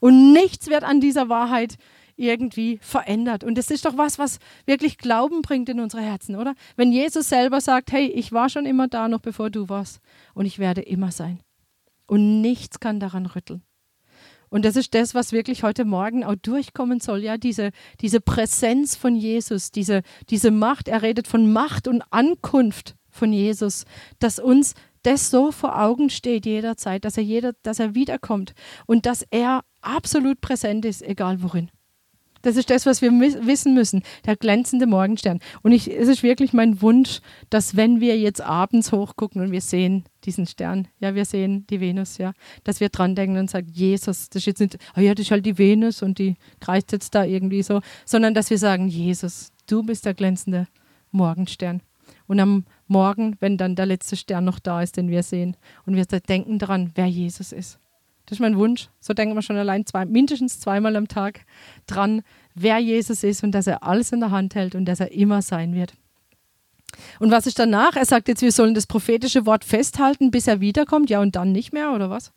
Und 0.00 0.32
nichts 0.32 0.68
wird 0.68 0.82
an 0.82 1.00
dieser 1.00 1.28
Wahrheit 1.28 1.76
irgendwie 2.16 2.78
verändert. 2.82 3.44
Und 3.44 3.56
das 3.56 3.70
ist 3.70 3.84
doch 3.84 3.96
was, 3.96 4.18
was 4.18 4.38
wirklich 4.66 4.98
Glauben 4.98 5.42
bringt 5.42 5.68
in 5.68 5.80
unsere 5.80 6.02
Herzen, 6.02 6.36
oder? 6.36 6.54
Wenn 6.76 6.92
Jesus 6.92 7.28
selber 7.28 7.60
sagt, 7.60 7.92
hey, 7.92 8.06
ich 8.06 8.32
war 8.32 8.48
schon 8.48 8.66
immer 8.66 8.88
da, 8.88 9.08
noch 9.08 9.20
bevor 9.20 9.50
du 9.50 9.68
warst, 9.68 10.00
und 10.34 10.46
ich 10.46 10.58
werde 10.58 10.82
immer 10.82 11.10
sein. 11.10 11.40
Und 12.10 12.40
nichts 12.40 12.80
kann 12.80 12.98
daran 12.98 13.24
rütteln. 13.24 13.62
Und 14.48 14.64
das 14.64 14.74
ist 14.74 14.94
das, 14.96 15.14
was 15.14 15.30
wirklich 15.30 15.62
heute 15.62 15.84
Morgen 15.84 16.24
auch 16.24 16.34
durchkommen 16.34 16.98
soll, 16.98 17.22
ja, 17.22 17.36
diese, 17.38 17.70
diese 18.00 18.20
Präsenz 18.20 18.96
von 18.96 19.14
Jesus, 19.14 19.70
diese, 19.70 20.02
diese 20.28 20.50
Macht, 20.50 20.88
er 20.88 21.02
redet 21.02 21.28
von 21.28 21.52
Macht 21.52 21.86
und 21.86 22.02
Ankunft 22.10 22.96
von 23.10 23.32
Jesus, 23.32 23.84
dass 24.18 24.40
uns 24.40 24.74
das 25.04 25.30
so 25.30 25.52
vor 25.52 25.80
Augen 25.80 26.10
steht 26.10 26.46
jederzeit, 26.46 27.04
dass 27.04 27.16
er 27.16 27.22
jeder, 27.22 27.52
dass 27.62 27.78
er 27.78 27.94
wiederkommt 27.94 28.54
und 28.86 29.06
dass 29.06 29.24
er 29.30 29.62
absolut 29.80 30.40
präsent 30.40 30.84
ist, 30.84 31.02
egal 31.02 31.44
worin. 31.44 31.70
Das 32.42 32.56
ist 32.56 32.70
das, 32.70 32.86
was 32.86 33.02
wir 33.02 33.10
wissen 33.10 33.74
müssen, 33.74 34.02
der 34.24 34.36
glänzende 34.36 34.86
Morgenstern. 34.86 35.40
Und 35.62 35.72
ich, 35.72 35.90
es 35.90 36.08
ist 36.08 36.22
wirklich 36.22 36.52
mein 36.52 36.80
Wunsch, 36.80 37.20
dass 37.50 37.76
wenn 37.76 38.00
wir 38.00 38.18
jetzt 38.18 38.40
abends 38.40 38.92
hochgucken 38.92 39.42
und 39.42 39.52
wir 39.52 39.60
sehen 39.60 40.04
diesen 40.24 40.46
Stern, 40.46 40.88
ja, 40.98 41.14
wir 41.14 41.24
sehen 41.24 41.66
die 41.68 41.80
Venus, 41.80 42.18
ja, 42.18 42.32
dass 42.64 42.80
wir 42.80 42.88
dran 42.88 43.14
denken 43.14 43.38
und 43.38 43.50
sagen, 43.50 43.68
Jesus, 43.70 44.30
das 44.30 44.42
ist 44.42 44.46
jetzt 44.46 44.60
nicht, 44.60 44.78
oh 44.96 45.00
ja, 45.00 45.14
das 45.14 45.26
ist 45.26 45.30
halt 45.30 45.44
die 45.44 45.58
Venus 45.58 46.02
und 46.02 46.18
die 46.18 46.36
kreist 46.60 46.92
jetzt 46.92 47.14
da 47.14 47.24
irgendwie 47.24 47.62
so, 47.62 47.80
sondern 48.04 48.34
dass 48.34 48.50
wir 48.50 48.58
sagen, 48.58 48.88
Jesus, 48.88 49.52
du 49.66 49.82
bist 49.82 50.06
der 50.06 50.14
glänzende 50.14 50.66
Morgenstern. 51.10 51.82
Und 52.26 52.38
am 52.38 52.64
Morgen, 52.86 53.36
wenn 53.40 53.56
dann 53.56 53.74
der 53.74 53.86
letzte 53.86 54.16
Stern 54.16 54.44
noch 54.44 54.60
da 54.60 54.82
ist, 54.82 54.96
den 54.96 55.08
wir 55.08 55.22
sehen, 55.22 55.56
und 55.84 55.96
wir 55.96 56.04
denken 56.04 56.58
daran, 56.58 56.92
wer 56.94 57.06
Jesus 57.06 57.52
ist. 57.52 57.79
Das 58.30 58.36
ist 58.36 58.42
mein 58.42 58.56
Wunsch. 58.56 58.88
So 59.00 59.12
denken 59.12 59.34
wir 59.34 59.42
schon 59.42 59.56
allein 59.56 59.84
zwei, 59.86 60.04
mindestens 60.04 60.60
zweimal 60.60 60.94
am 60.94 61.08
Tag 61.08 61.40
dran, 61.88 62.22
wer 62.54 62.78
Jesus 62.78 63.24
ist 63.24 63.42
und 63.42 63.50
dass 63.50 63.66
er 63.66 63.82
alles 63.82 64.12
in 64.12 64.20
der 64.20 64.30
Hand 64.30 64.54
hält 64.54 64.76
und 64.76 64.84
dass 64.84 65.00
er 65.00 65.10
immer 65.10 65.42
sein 65.42 65.74
wird. 65.74 65.94
Und 67.18 67.32
was 67.32 67.48
ist 67.48 67.58
danach? 67.58 67.96
Er 67.96 68.04
sagt 68.04 68.28
jetzt, 68.28 68.42
wir 68.42 68.52
sollen 68.52 68.74
das 68.74 68.86
prophetische 68.86 69.46
Wort 69.46 69.64
festhalten, 69.64 70.30
bis 70.30 70.46
er 70.46 70.60
wiederkommt. 70.60 71.10
Ja, 71.10 71.20
und 71.20 71.34
dann 71.34 71.50
nicht 71.50 71.72
mehr, 71.72 71.90
oder 71.90 72.08
was? 72.08 72.30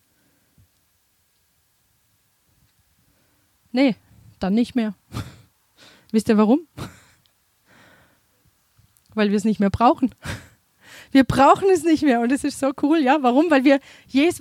Nee, 3.70 3.94
dann 4.40 4.54
nicht 4.54 4.74
mehr. 4.74 4.94
Wisst 6.10 6.28
ihr 6.28 6.36
warum? 6.36 6.66
Weil 9.14 9.30
wir 9.30 9.36
es 9.36 9.44
nicht 9.44 9.60
mehr 9.60 9.70
brauchen. 9.70 10.12
Wir 11.14 11.22
brauchen 11.22 11.70
es 11.70 11.84
nicht 11.84 12.02
mehr 12.02 12.18
und 12.18 12.32
es 12.32 12.42
ist 12.42 12.58
so 12.58 12.72
cool, 12.82 12.98
ja. 12.98 13.18
Warum? 13.20 13.48
Weil 13.48 13.62
wir 13.62 13.78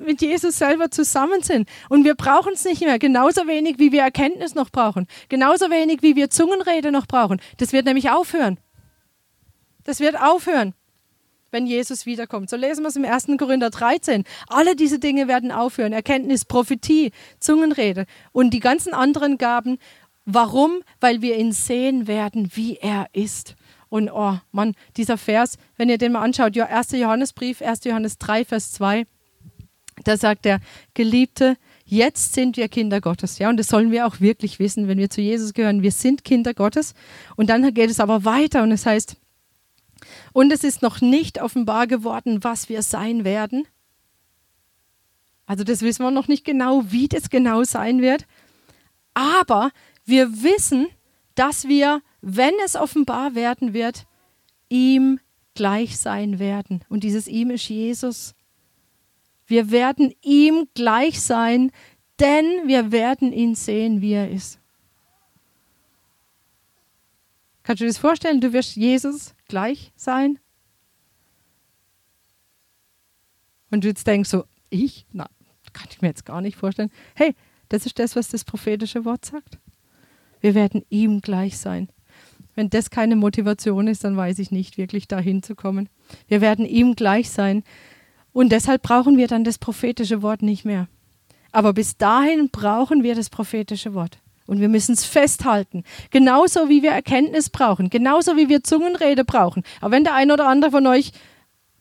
mit 0.04 0.22
Jesus 0.22 0.58
selber 0.58 0.90
zusammen 0.90 1.44
sind 1.44 1.70
und 1.88 2.04
wir 2.04 2.16
brauchen 2.16 2.54
es 2.54 2.66
nicht 2.66 2.82
mehr. 2.82 2.98
Genauso 2.98 3.46
wenig, 3.46 3.78
wie 3.78 3.92
wir 3.92 4.02
Erkenntnis 4.02 4.56
noch 4.56 4.72
brauchen. 4.72 5.06
Genauso 5.30 5.70
wenig, 5.70 6.02
wie 6.02 6.16
wir 6.16 6.32
Zungenrede 6.32 6.92
noch 6.92 7.06
brauchen. 7.06 7.40
Das 7.58 7.74
wird 7.74 7.86
nämlich 7.86 8.10
aufhören. 8.10 8.58
Das 9.84 10.00
wird 10.00 10.20
aufhören, 10.20 10.74
wenn 11.52 11.68
Jesus 11.68 12.08
wiederkommt. 12.08 12.50
So 12.50 12.56
lesen 12.56 12.82
wir 12.82 12.88
es 12.88 12.96
im 12.96 13.06
1. 13.06 13.28
Korinther 13.38 13.70
13. 13.70 14.24
Alle 14.48 14.76
diese 14.76 14.98
Dinge 14.98 15.28
werden 15.28 15.52
aufhören. 15.52 15.94
Erkenntnis, 15.94 16.44
Prophetie, 16.44 17.12
Zungenrede 17.40 18.08
und 18.32 18.50
die 18.50 18.62
ganzen 18.62 18.96
anderen 18.96 19.38
Gaben. 19.38 19.78
Warum? 20.26 20.82
Weil 21.00 21.22
wir 21.22 21.38
ihn 21.38 21.52
sehen 21.52 22.08
werden, 22.08 22.50
wie 22.56 22.78
er 22.78 23.06
ist. 23.14 23.56
Und 23.94 24.10
oh 24.12 24.40
Mann, 24.52 24.74
dieser 24.98 25.20
Vers, 25.20 25.60
wenn 25.78 25.88
ihr 25.88 26.00
den 26.00 26.14
mal 26.14 26.24
anschaut, 26.24 26.56
ja, 26.56 26.66
1. 26.66 26.94
Johannesbrief, 26.94 27.62
1. 27.62 27.84
Johannes 27.84 28.18
3, 28.18 28.44
Vers 28.44 28.72
2, 28.72 29.06
da 30.04 30.18
sagt 30.18 30.48
er, 30.48 30.62
Geliebte, 30.96 31.58
jetzt 31.86 32.34
sind 32.34 32.58
wir 32.58 32.70
Kinder 32.70 33.02
Gottes. 33.02 33.38
Ja, 33.38 33.50
und 33.50 33.58
das 33.58 33.68
sollen 33.68 33.92
wir 33.92 34.08
auch 34.08 34.20
wirklich 34.20 34.58
wissen, 34.58 34.88
wenn 34.88 34.98
wir 34.98 35.12
zu 35.12 35.22
Jesus 35.22 35.54
gehören. 35.54 35.84
Wir 35.84 35.92
sind 35.92 36.24
Kinder 36.24 36.56
Gottes. 36.56 36.96
Und 37.36 37.52
dann 37.52 37.72
geht 37.76 37.92
es 37.92 38.00
aber 38.00 38.26
weiter 38.26 38.64
und 38.64 38.72
es 38.72 38.88
heißt, 38.88 39.16
und 40.32 40.52
es 40.52 40.64
ist 40.64 40.82
noch 40.82 41.00
nicht 41.00 41.40
offenbar 41.40 41.86
geworden, 41.86 42.44
was 42.44 42.70
wir 42.70 42.82
sein 42.82 43.24
werden. 43.24 43.68
Also 45.46 45.64
das 45.64 45.84
wissen 45.84 46.04
wir 46.04 46.10
noch 46.10 46.28
nicht 46.28 46.46
genau, 46.46 46.82
wie 46.88 47.10
das 47.10 47.30
genau 47.30 47.64
sein 47.64 48.02
wird. 48.02 48.26
Aber 49.14 49.70
wir 50.04 50.42
wissen, 50.42 50.88
dass 51.36 51.68
wir 51.68 52.02
wenn 52.26 52.54
es 52.64 52.78
offenbar 52.78 53.36
werden 53.36 53.74
wird, 53.74 54.08
ihm 54.70 55.20
gleich 55.56 55.98
sein 55.98 56.40
werden. 56.40 56.84
Und 56.88 57.04
dieses 57.04 57.28
ihm 57.28 57.50
ist 57.52 57.68
Jesus. 57.68 58.34
Wir 59.46 59.70
werden 59.70 60.16
ihm 60.22 60.70
gleich 60.74 61.20
sein, 61.20 61.72
denn 62.20 62.46
wir 62.66 62.94
werden 62.94 63.34
ihn 63.34 63.56
sehen, 63.56 64.00
wie 64.00 64.14
er 64.14 64.32
ist. 64.32 64.58
Kannst 67.64 67.82
du 67.82 67.86
dir 67.86 67.90
das 67.90 67.98
vorstellen? 67.98 68.40
Du 68.40 68.54
wirst 68.54 68.78
Jesus 68.78 69.36
gleich 69.50 69.92
sein? 69.98 70.40
Und 73.70 73.84
du 73.84 73.90
jetzt 73.90 74.08
denkst 74.08 74.30
so, 74.30 74.46
ich? 74.70 75.06
Na, 75.12 75.28
kann 75.74 75.88
ich 75.90 76.02
mir 76.02 76.08
jetzt 76.08 76.26
gar 76.26 76.40
nicht 76.40 76.56
vorstellen. 76.56 76.92
Hey, 77.16 77.36
das 77.68 77.86
ist 77.86 78.00
das, 78.00 78.16
was 78.16 78.30
das 78.30 78.46
prophetische 78.46 79.04
Wort 79.04 79.26
sagt. 79.26 79.60
Wir 80.44 80.56
werden 80.56 80.84
ihm 80.90 81.22
gleich 81.22 81.58
sein. 81.58 81.88
Wenn 82.54 82.70
das 82.70 82.90
keine 82.90 83.16
Motivation 83.16 83.88
ist, 83.88 84.04
dann 84.04 84.18
weiß 84.18 84.40
ich 84.40 84.52
nicht, 84.52 84.78
wirklich 84.78 85.08
dahin 85.08 85.42
zu 85.42 85.56
kommen. 85.56 85.88
Wir 86.28 86.42
werden 86.42 86.66
ihm 86.66 86.98
gleich 86.98 87.30
sein. 87.30 87.64
Und 88.34 88.52
deshalb 88.52 88.82
brauchen 88.82 89.16
wir 89.16 89.28
dann 89.30 89.46
das 89.46 89.58
prophetische 89.58 90.22
Wort 90.22 90.42
nicht 90.42 90.66
mehr. 90.66 90.90
Aber 91.54 91.72
bis 91.72 91.96
dahin 91.96 92.50
brauchen 92.50 93.04
wir 93.04 93.16
das 93.16 93.30
prophetische 93.30 93.94
Wort. 93.94 94.18
Und 94.46 94.60
wir 94.60 94.68
müssen 94.68 94.92
es 94.92 95.06
festhalten. 95.06 95.86
Genauso 96.12 96.68
wie 96.68 96.84
wir 96.84 96.92
Erkenntnis 96.92 97.50
brauchen. 97.50 97.90
Genauso 97.90 98.36
wie 98.36 98.50
wir 98.50 98.66
Zungenrede 98.66 99.24
brauchen. 99.24 99.64
Aber 99.80 99.92
wenn 99.92 100.04
der 100.04 100.14
ein 100.14 100.30
oder 100.30 100.50
andere 100.50 100.72
von 100.72 100.86
euch 100.88 101.14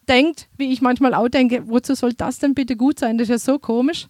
denkt, 0.08 0.48
wie 0.56 0.72
ich 0.72 0.80
manchmal 0.80 1.14
auch 1.14 1.28
denke, 1.28 1.66
wozu 1.66 1.96
soll 1.96 2.12
das 2.12 2.38
denn 2.38 2.54
bitte 2.54 2.76
gut 2.76 3.00
sein? 3.00 3.18
Das 3.18 3.24
ist 3.28 3.30
ja 3.30 3.54
so 3.54 3.58
komisch. 3.58 4.06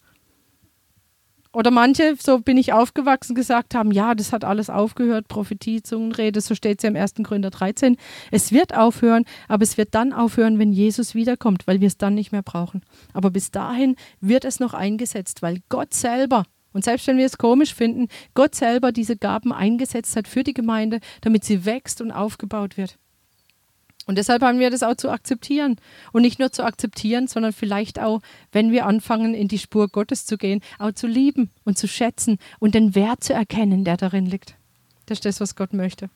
Oder 1.54 1.70
manche, 1.70 2.16
so 2.18 2.38
bin 2.38 2.56
ich 2.56 2.72
aufgewachsen, 2.72 3.34
gesagt 3.34 3.74
haben, 3.74 3.92
ja, 3.92 4.14
das 4.14 4.32
hat 4.32 4.42
alles 4.42 4.70
aufgehört, 4.70 5.28
Prophetie, 5.28 5.82
Zungenrede, 5.82 6.40
so 6.40 6.54
steht 6.54 6.78
es 6.78 6.82
ja 6.82 6.88
im 6.88 6.96
1. 6.96 7.14
Gründer 7.22 7.50
13. 7.50 7.98
Es 8.30 8.52
wird 8.52 8.74
aufhören, 8.74 9.24
aber 9.48 9.62
es 9.62 9.76
wird 9.76 9.94
dann 9.94 10.14
aufhören, 10.14 10.58
wenn 10.58 10.72
Jesus 10.72 11.14
wiederkommt, 11.14 11.66
weil 11.66 11.80
wir 11.80 11.88
es 11.88 11.98
dann 11.98 12.14
nicht 12.14 12.32
mehr 12.32 12.42
brauchen. 12.42 12.80
Aber 13.12 13.30
bis 13.30 13.50
dahin 13.50 13.96
wird 14.20 14.46
es 14.46 14.60
noch 14.60 14.72
eingesetzt, 14.72 15.42
weil 15.42 15.58
Gott 15.68 15.92
selber, 15.92 16.44
und 16.72 16.84
selbst 16.84 17.06
wenn 17.06 17.18
wir 17.18 17.26
es 17.26 17.36
komisch 17.36 17.74
finden, 17.74 18.08
Gott 18.32 18.54
selber 18.54 18.90
diese 18.90 19.18
Gaben 19.18 19.52
eingesetzt 19.52 20.16
hat 20.16 20.28
für 20.28 20.44
die 20.44 20.54
Gemeinde, 20.54 21.00
damit 21.20 21.44
sie 21.44 21.66
wächst 21.66 22.00
und 22.00 22.12
aufgebaut 22.12 22.78
wird. 22.78 22.96
Und 24.06 24.16
deshalb 24.16 24.42
haben 24.42 24.58
wir 24.58 24.70
das 24.70 24.82
auch 24.82 24.96
zu 24.96 25.10
akzeptieren. 25.10 25.76
Und 26.12 26.22
nicht 26.22 26.38
nur 26.38 26.50
zu 26.52 26.64
akzeptieren, 26.64 27.28
sondern 27.28 27.52
vielleicht 27.52 28.00
auch, 28.00 28.20
wenn 28.50 28.72
wir 28.72 28.86
anfangen, 28.86 29.34
in 29.34 29.48
die 29.48 29.58
Spur 29.58 29.88
Gottes 29.88 30.26
zu 30.26 30.36
gehen, 30.36 30.60
auch 30.78 30.92
zu 30.92 31.06
lieben 31.06 31.50
und 31.64 31.78
zu 31.78 31.86
schätzen 31.86 32.38
und 32.58 32.74
den 32.74 32.94
Wert 32.94 33.22
zu 33.22 33.32
erkennen, 33.32 33.84
der 33.84 33.96
darin 33.96 34.26
liegt. 34.26 34.54
Das 35.06 35.18
ist 35.18 35.24
das, 35.24 35.40
was 35.40 35.56
Gott 35.56 35.72
möchte. 35.72 36.10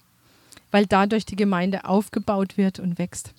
Weil 0.71 0.87
dadurch 0.87 1.27
die 1.27 1.37
Gemeinde 1.37 1.85
aufgebaut 1.85 2.57
wird 2.57 2.81
und 2.81 2.99
wächst. 2.99 3.35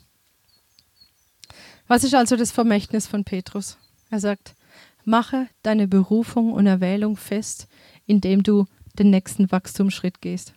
Was 1.87 2.03
ist 2.03 2.15
also 2.15 2.35
das 2.35 2.51
Vermächtnis 2.51 3.07
von 3.07 3.23
Petrus? 3.23 3.77
Er 4.09 4.19
sagt, 4.19 4.55
mache 5.03 5.47
deine 5.63 5.87
Berufung 5.87 6.51
und 6.51 6.67
Erwählung 6.67 7.15
fest, 7.15 7.67
indem 8.05 8.43
du 8.43 8.65
den 8.99 9.09
nächsten 9.09 9.51
Wachstumsschritt 9.51 10.21
gehst. 10.21 10.53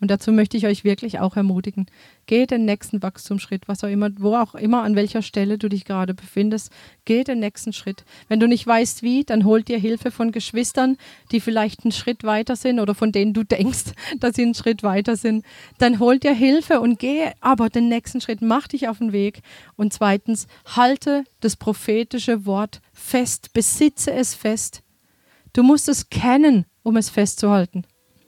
Und 0.00 0.12
dazu 0.12 0.30
möchte 0.30 0.56
ich 0.56 0.66
euch 0.66 0.84
wirklich 0.84 1.18
auch 1.18 1.36
ermutigen. 1.36 1.86
Geh 2.26 2.46
den 2.46 2.64
nächsten 2.64 3.02
Wachstumsschritt, 3.02 3.66
was 3.66 3.82
auch 3.82 3.88
immer, 3.88 4.10
wo 4.18 4.36
auch 4.36 4.54
immer, 4.54 4.82
an 4.84 4.94
welcher 4.94 5.22
Stelle 5.22 5.58
du 5.58 5.68
dich 5.68 5.84
gerade 5.84 6.14
befindest. 6.14 6.70
Geh 7.04 7.24
den 7.24 7.40
nächsten 7.40 7.72
Schritt. 7.72 8.04
Wenn 8.28 8.38
du 8.38 8.46
nicht 8.46 8.64
weißt 8.64 9.02
wie, 9.02 9.24
dann 9.24 9.44
hol 9.44 9.62
dir 9.62 9.78
Hilfe 9.78 10.12
von 10.12 10.30
Geschwistern, 10.30 10.98
die 11.32 11.40
vielleicht 11.40 11.84
einen 11.84 11.90
Schritt 11.90 12.22
weiter 12.22 12.54
sind 12.54 12.78
oder 12.78 12.94
von 12.94 13.10
denen 13.10 13.32
du 13.32 13.42
denkst, 13.42 13.92
dass 14.20 14.36
sie 14.36 14.42
einen 14.42 14.54
Schritt 14.54 14.84
weiter 14.84 15.16
sind. 15.16 15.44
Dann 15.78 15.98
hol 15.98 16.20
dir 16.20 16.32
Hilfe 16.32 16.80
und 16.80 17.00
geh 17.00 17.30
aber 17.40 17.68
den 17.68 17.88
nächsten 17.88 18.20
Schritt. 18.20 18.40
Mach 18.40 18.68
dich 18.68 18.86
auf 18.86 18.98
den 18.98 19.12
Weg. 19.12 19.40
Und 19.74 19.92
zweitens, 19.92 20.46
halte 20.64 21.24
das 21.40 21.56
prophetische 21.56 22.46
Wort 22.46 22.80
fest. 22.92 23.52
Besitze 23.52 24.12
es 24.12 24.34
fest. 24.34 24.82
Du 25.54 25.64
musst 25.64 25.88
es 25.88 26.08
kennen, 26.08 26.66
um 26.84 26.96
es 26.96 27.10
festzuhalten. 27.10 27.84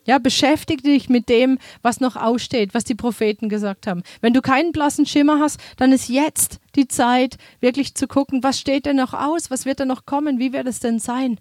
Ja, 0.07 0.19
beschäftige 0.19 0.83
dich 0.83 1.09
mit 1.09 1.29
dem, 1.29 1.59
was 1.83 2.01
noch 2.01 2.17
aussteht, 2.17 2.75
was 2.75 2.85
die 2.85 2.95
Propheten 2.95 3.49
gesagt 3.49 3.87
haben. 3.87 4.03
Wenn 4.21 4.33
du 4.33 4.41
keinen 4.41 4.73
blassen 4.73 5.07
Schimmer 5.07 5.39
hast, 5.41 5.61
dann 5.77 5.93
ist 5.93 6.09
jetzt 6.09 6.59
die 6.75 6.89
Zeit, 6.89 7.37
wirklich 7.61 7.95
zu 7.95 8.07
gucken, 8.07 8.43
was 8.43 8.59
steht 8.59 8.87
denn 8.87 8.97
noch 8.97 9.13
aus, 9.13 9.51
was 9.51 9.67
wird 9.67 9.81
denn 9.81 9.89
noch 9.89 10.07
kommen, 10.07 10.39
wie 10.39 10.53
wird 10.53 10.67
es 10.67 10.81
denn 10.81 10.99
sein? 10.99 11.39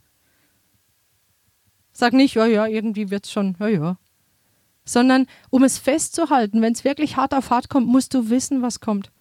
Sag 1.93 2.13
nicht, 2.13 2.35
ja, 2.35 2.45
ja, 2.45 2.65
irgendwie 2.65 3.09
wird 3.09 3.25
es 3.25 3.31
schon, 3.31 3.55
ja, 3.59 3.67
ja. 3.67 3.97
Sondern 4.85 5.27
um 5.49 5.63
es 5.63 5.77
festzuhalten, 5.77 6.61
wenn 6.61 6.73
es 6.73 6.83
wirklich 6.83 7.15
hart 7.15 7.33
auf 7.33 7.49
hart 7.51 7.69
kommt, 7.69 7.87
musst 7.87 8.13
du 8.13 8.29
wissen, 8.29 8.61
was 8.61 8.79
kommt. 8.79 9.11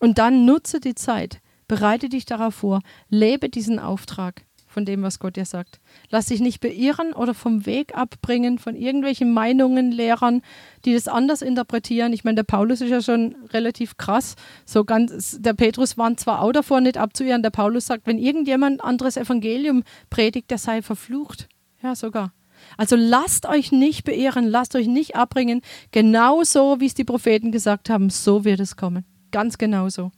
Und 0.00 0.18
dann 0.18 0.44
nutze 0.44 0.80
die 0.80 0.94
Zeit, 0.94 1.40
bereite 1.68 2.08
dich 2.08 2.24
darauf 2.24 2.56
vor, 2.56 2.80
lebe 3.08 3.48
diesen 3.48 3.78
Auftrag 3.78 4.44
von 4.72 4.84
dem, 4.84 5.02
was 5.02 5.18
Gott 5.18 5.36
dir 5.36 5.44
sagt. 5.44 5.80
Lass 6.10 6.26
dich 6.26 6.40
nicht 6.40 6.60
beirren 6.60 7.12
oder 7.12 7.34
vom 7.34 7.66
Weg 7.66 7.96
abbringen 7.96 8.58
von 8.58 8.74
irgendwelchen 8.74 9.32
Meinungen, 9.32 9.92
Lehrern, 9.92 10.42
die 10.84 10.94
das 10.94 11.08
anders 11.08 11.42
interpretieren. 11.42 12.12
Ich 12.12 12.24
meine, 12.24 12.36
der 12.36 12.42
Paulus 12.44 12.80
ist 12.80 12.90
ja 12.90 13.02
schon 13.02 13.36
relativ 13.52 13.96
krass. 13.96 14.36
So 14.64 14.84
ganz, 14.84 15.38
der 15.40 15.54
Petrus 15.54 15.98
warnt 15.98 16.20
zwar 16.20 16.42
auch 16.42 16.52
davor, 16.52 16.80
nicht 16.80 16.98
abzuirren. 16.98 17.42
Der 17.42 17.50
Paulus 17.50 17.86
sagt, 17.86 18.06
wenn 18.06 18.18
irgendjemand 18.18 18.82
anderes 18.82 19.16
Evangelium 19.16 19.84
predigt, 20.10 20.50
der 20.50 20.58
sei 20.58 20.82
verflucht. 20.82 21.48
Ja, 21.82 21.94
sogar. 21.94 22.32
Also 22.76 22.96
lasst 22.96 23.46
euch 23.46 23.72
nicht 23.72 24.04
beirren, 24.04 24.46
lasst 24.46 24.76
euch 24.76 24.86
nicht 24.86 25.16
abbringen. 25.16 25.62
Genauso, 25.90 26.80
wie 26.80 26.86
es 26.86 26.94
die 26.94 27.04
Propheten 27.04 27.52
gesagt 27.52 27.90
haben, 27.90 28.10
so 28.10 28.44
wird 28.44 28.60
es 28.60 28.76
kommen. 28.76 29.04
Ganz 29.30 29.58
genauso. 29.58 30.12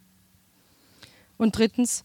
Und 1.36 1.57
drittens, 1.57 2.05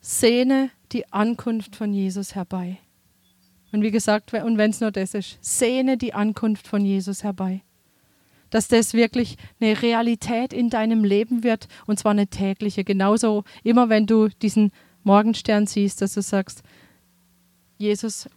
sehne 0.00 0.70
die 0.92 1.12
Ankunft 1.12 1.76
von 1.76 1.92
Jesus 1.92 2.34
herbei. 2.34 2.78
Und 3.72 3.82
wie 3.82 3.90
gesagt, 3.90 4.32
und 4.32 4.56
wenn 4.56 4.70
es 4.70 4.80
nur 4.80 4.90
das 4.90 5.14
ist, 5.14 5.38
sehne 5.40 5.98
die 5.98 6.14
Ankunft 6.14 6.66
von 6.66 6.84
Jesus 6.84 7.22
herbei. 7.22 7.62
Dass 8.50 8.68
das 8.68 8.94
wirklich 8.94 9.36
eine 9.60 9.82
Realität 9.82 10.54
in 10.54 10.70
deinem 10.70 11.04
Leben 11.04 11.42
wird 11.44 11.68
und 11.86 11.98
zwar 11.98 12.12
eine 12.12 12.28
tägliche. 12.28 12.82
Genauso 12.82 13.44
immer, 13.62 13.90
wenn 13.90 14.06
du 14.06 14.28
diesen 14.28 14.72
Morgenstern 15.04 15.66
siehst, 15.66 16.00
dass 16.00 16.14
du 16.14 16.22
sagst, 16.22 16.62
Jesus, 17.76 18.28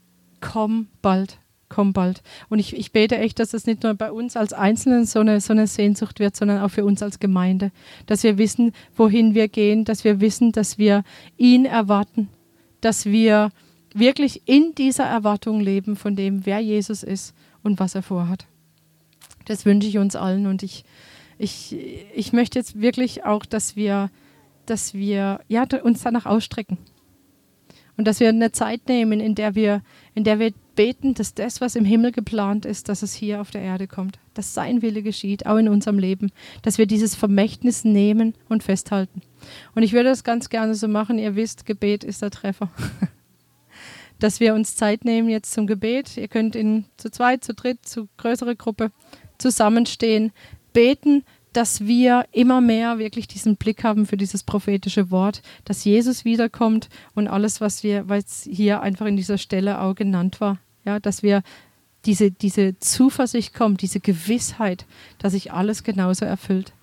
komm 0.41 0.87
bald 1.01 1.39
komm 1.71 1.93
bald. 1.93 2.21
Und 2.49 2.59
ich, 2.59 2.75
ich 2.75 2.91
bete 2.91 3.17
echt, 3.17 3.39
dass 3.39 3.53
es 3.53 3.65
nicht 3.65 3.81
nur 3.81 3.95
bei 3.95 4.11
uns 4.11 4.37
als 4.37 4.53
Einzelnen 4.53 5.05
so 5.05 5.19
eine, 5.19 5.41
so 5.41 5.53
eine 5.53 5.65
Sehnsucht 5.65 6.19
wird, 6.19 6.35
sondern 6.35 6.61
auch 6.61 6.69
für 6.69 6.85
uns 6.85 7.01
als 7.01 7.19
Gemeinde. 7.19 7.71
Dass 8.05 8.23
wir 8.23 8.37
wissen, 8.37 8.73
wohin 8.95 9.33
wir 9.33 9.47
gehen, 9.47 9.85
dass 9.85 10.03
wir 10.03 10.21
wissen, 10.21 10.51
dass 10.51 10.77
wir 10.77 11.03
ihn 11.37 11.65
erwarten, 11.65 12.29
dass 12.81 13.05
wir 13.05 13.51
wirklich 13.93 14.47
in 14.47 14.73
dieser 14.75 15.05
Erwartung 15.05 15.59
leben 15.59 15.95
von 15.95 16.15
dem, 16.15 16.45
wer 16.45 16.59
Jesus 16.59 17.03
ist 17.03 17.33
und 17.63 17.79
was 17.79 17.95
er 17.95 18.03
vorhat. 18.03 18.45
Das 19.45 19.65
wünsche 19.65 19.87
ich 19.87 19.97
uns 19.97 20.15
allen 20.15 20.47
und 20.47 20.63
ich, 20.63 20.83
ich, 21.37 21.75
ich 22.13 22.33
möchte 22.33 22.59
jetzt 22.59 22.79
wirklich 22.79 23.25
auch, 23.25 23.45
dass 23.45 23.75
wir, 23.75 24.09
dass 24.65 24.93
wir 24.93 25.41
ja, 25.47 25.65
uns 25.83 26.03
danach 26.03 26.25
ausstrecken. 26.25 26.77
Und 27.97 28.07
dass 28.07 28.19
wir 28.19 28.29
eine 28.29 28.51
Zeit 28.51 28.87
nehmen, 28.87 29.19
in 29.19 29.35
der 29.35 29.53
wir, 29.53 29.83
in 30.15 30.23
der 30.23 30.39
wir 30.39 30.53
beten, 30.75 31.13
dass 31.13 31.33
das, 31.33 31.61
was 31.61 31.75
im 31.75 31.85
Himmel 31.85 32.11
geplant 32.11 32.65
ist, 32.65 32.89
dass 32.89 33.03
es 33.03 33.13
hier 33.13 33.41
auf 33.41 33.51
der 33.51 33.61
Erde 33.61 33.87
kommt, 33.87 34.17
dass 34.33 34.53
sein 34.53 34.81
Wille 34.81 35.03
geschieht, 35.03 35.45
auch 35.45 35.57
in 35.57 35.67
unserem 35.67 35.99
Leben, 35.99 36.31
dass 36.61 36.77
wir 36.77 36.85
dieses 36.85 37.15
Vermächtnis 37.15 37.83
nehmen 37.83 38.33
und 38.49 38.63
festhalten. 38.63 39.21
Und 39.75 39.83
ich 39.83 39.93
würde 39.93 40.09
das 40.09 40.23
ganz 40.23 40.49
gerne 40.49 40.75
so 40.75 40.87
machen, 40.87 41.17
ihr 41.17 41.35
wisst, 41.35 41.65
Gebet 41.65 42.03
ist 42.03 42.21
der 42.21 42.31
Treffer. 42.31 42.69
dass 44.19 44.39
wir 44.39 44.53
uns 44.53 44.75
Zeit 44.75 45.03
nehmen 45.03 45.29
jetzt 45.29 45.51
zum 45.51 45.67
Gebet. 45.67 46.15
Ihr 46.15 46.27
könnt 46.27 46.55
in 46.55 46.85
zu 46.97 47.09
zweit, 47.09 47.43
zu 47.43 47.53
dritt, 47.53 47.85
zu 47.85 48.07
größere 48.17 48.55
Gruppe 48.55 48.91
zusammenstehen, 49.39 50.31
beten, 50.73 51.23
dass 51.53 51.85
wir 51.85 52.25
immer 52.31 52.61
mehr 52.61 52.97
wirklich 52.97 53.27
diesen 53.27 53.57
Blick 53.57 53.83
haben 53.83 54.05
für 54.05 54.17
dieses 54.17 54.43
prophetische 54.43 55.11
Wort, 55.11 55.41
dass 55.65 55.83
Jesus 55.83 56.23
wiederkommt 56.23 56.87
und 57.13 57.27
alles, 57.27 57.59
was 57.59 57.83
wir, 57.83 58.09
es 58.09 58.47
hier 58.49 58.81
einfach 58.81 59.05
in 59.05 59.17
dieser 59.17 59.37
Stelle 59.37 59.81
auch 59.81 59.95
genannt 59.95 60.39
war, 60.39 60.59
ja, 60.85 60.99
dass 60.99 61.23
wir 61.23 61.41
diese, 62.05 62.31
diese 62.31 62.79
Zuversicht 62.79 63.53
kommt, 63.53 63.81
diese 63.81 63.99
Gewissheit, 63.99 64.85
dass 65.19 65.33
sich 65.33 65.51
alles 65.51 65.83
genauso 65.83 66.25
erfüllt, 66.25 66.73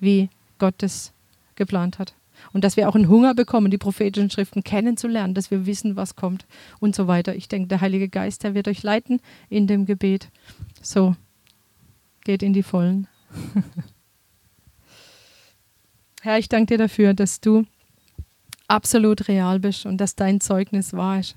wie 0.00 0.30
Gott 0.58 0.82
es 0.82 1.13
geplant 1.56 1.98
hat. 1.98 2.14
Und 2.52 2.64
dass 2.64 2.76
wir 2.76 2.88
auch 2.88 2.94
einen 2.94 3.08
Hunger 3.08 3.34
bekommen, 3.34 3.70
die 3.70 3.78
prophetischen 3.78 4.30
Schriften 4.30 4.64
kennenzulernen, 4.64 5.34
dass 5.34 5.50
wir 5.50 5.66
wissen, 5.66 5.96
was 5.96 6.16
kommt 6.16 6.46
und 6.80 6.94
so 6.94 7.06
weiter. 7.06 7.34
Ich 7.34 7.48
denke, 7.48 7.68
der 7.68 7.80
Heilige 7.80 8.08
Geist, 8.08 8.42
der 8.42 8.54
wird 8.54 8.68
euch 8.68 8.82
leiten 8.82 9.20
in 9.48 9.66
dem 9.66 9.86
Gebet. 9.86 10.30
So, 10.82 11.14
geht 12.24 12.42
in 12.42 12.52
die 12.52 12.62
Vollen. 12.62 13.06
Herr, 16.22 16.38
ich 16.38 16.48
danke 16.48 16.74
dir 16.74 16.78
dafür, 16.78 17.14
dass 17.14 17.40
du 17.40 17.64
absolut 18.66 19.28
real 19.28 19.60
bist 19.60 19.86
und 19.86 19.98
dass 19.98 20.16
dein 20.16 20.40
Zeugnis 20.40 20.92
wahr 20.94 21.20
ist. 21.20 21.36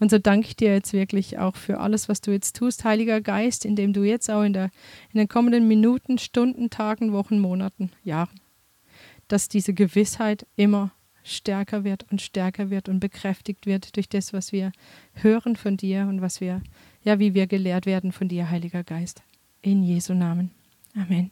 Und 0.00 0.10
so 0.10 0.18
danke 0.18 0.48
ich 0.48 0.56
dir 0.56 0.72
jetzt 0.72 0.92
wirklich 0.92 1.38
auch 1.38 1.56
für 1.56 1.80
alles, 1.80 2.08
was 2.08 2.20
du 2.20 2.30
jetzt 2.30 2.56
tust, 2.56 2.84
Heiliger 2.84 3.20
Geist, 3.20 3.64
indem 3.64 3.92
du 3.92 4.02
jetzt 4.02 4.30
auch 4.30 4.42
in, 4.42 4.52
der, 4.52 4.70
in 5.12 5.18
den 5.18 5.28
kommenden 5.28 5.68
Minuten, 5.68 6.18
Stunden, 6.18 6.70
Tagen, 6.70 7.12
Wochen, 7.12 7.38
Monaten, 7.38 7.90
Jahren, 8.02 8.40
dass 9.28 9.48
diese 9.48 9.74
Gewissheit 9.74 10.46
immer 10.56 10.92
stärker 11.22 11.84
wird 11.84 12.06
und 12.10 12.22
stärker 12.22 12.70
wird 12.70 12.88
und 12.88 13.00
bekräftigt 13.00 13.66
wird 13.66 13.96
durch 13.96 14.08
das, 14.08 14.32
was 14.32 14.52
wir 14.52 14.72
hören 15.14 15.56
von 15.56 15.76
dir 15.76 16.06
und 16.08 16.20
was 16.20 16.40
wir, 16.40 16.62
ja, 17.02 17.18
wie 17.18 17.34
wir 17.34 17.46
gelehrt 17.46 17.86
werden 17.86 18.12
von 18.12 18.28
dir, 18.28 18.50
Heiliger 18.50 18.82
Geist. 18.82 19.22
In 19.60 19.82
Jesu 19.82 20.14
Namen. 20.14 20.50
Amen. 20.94 21.30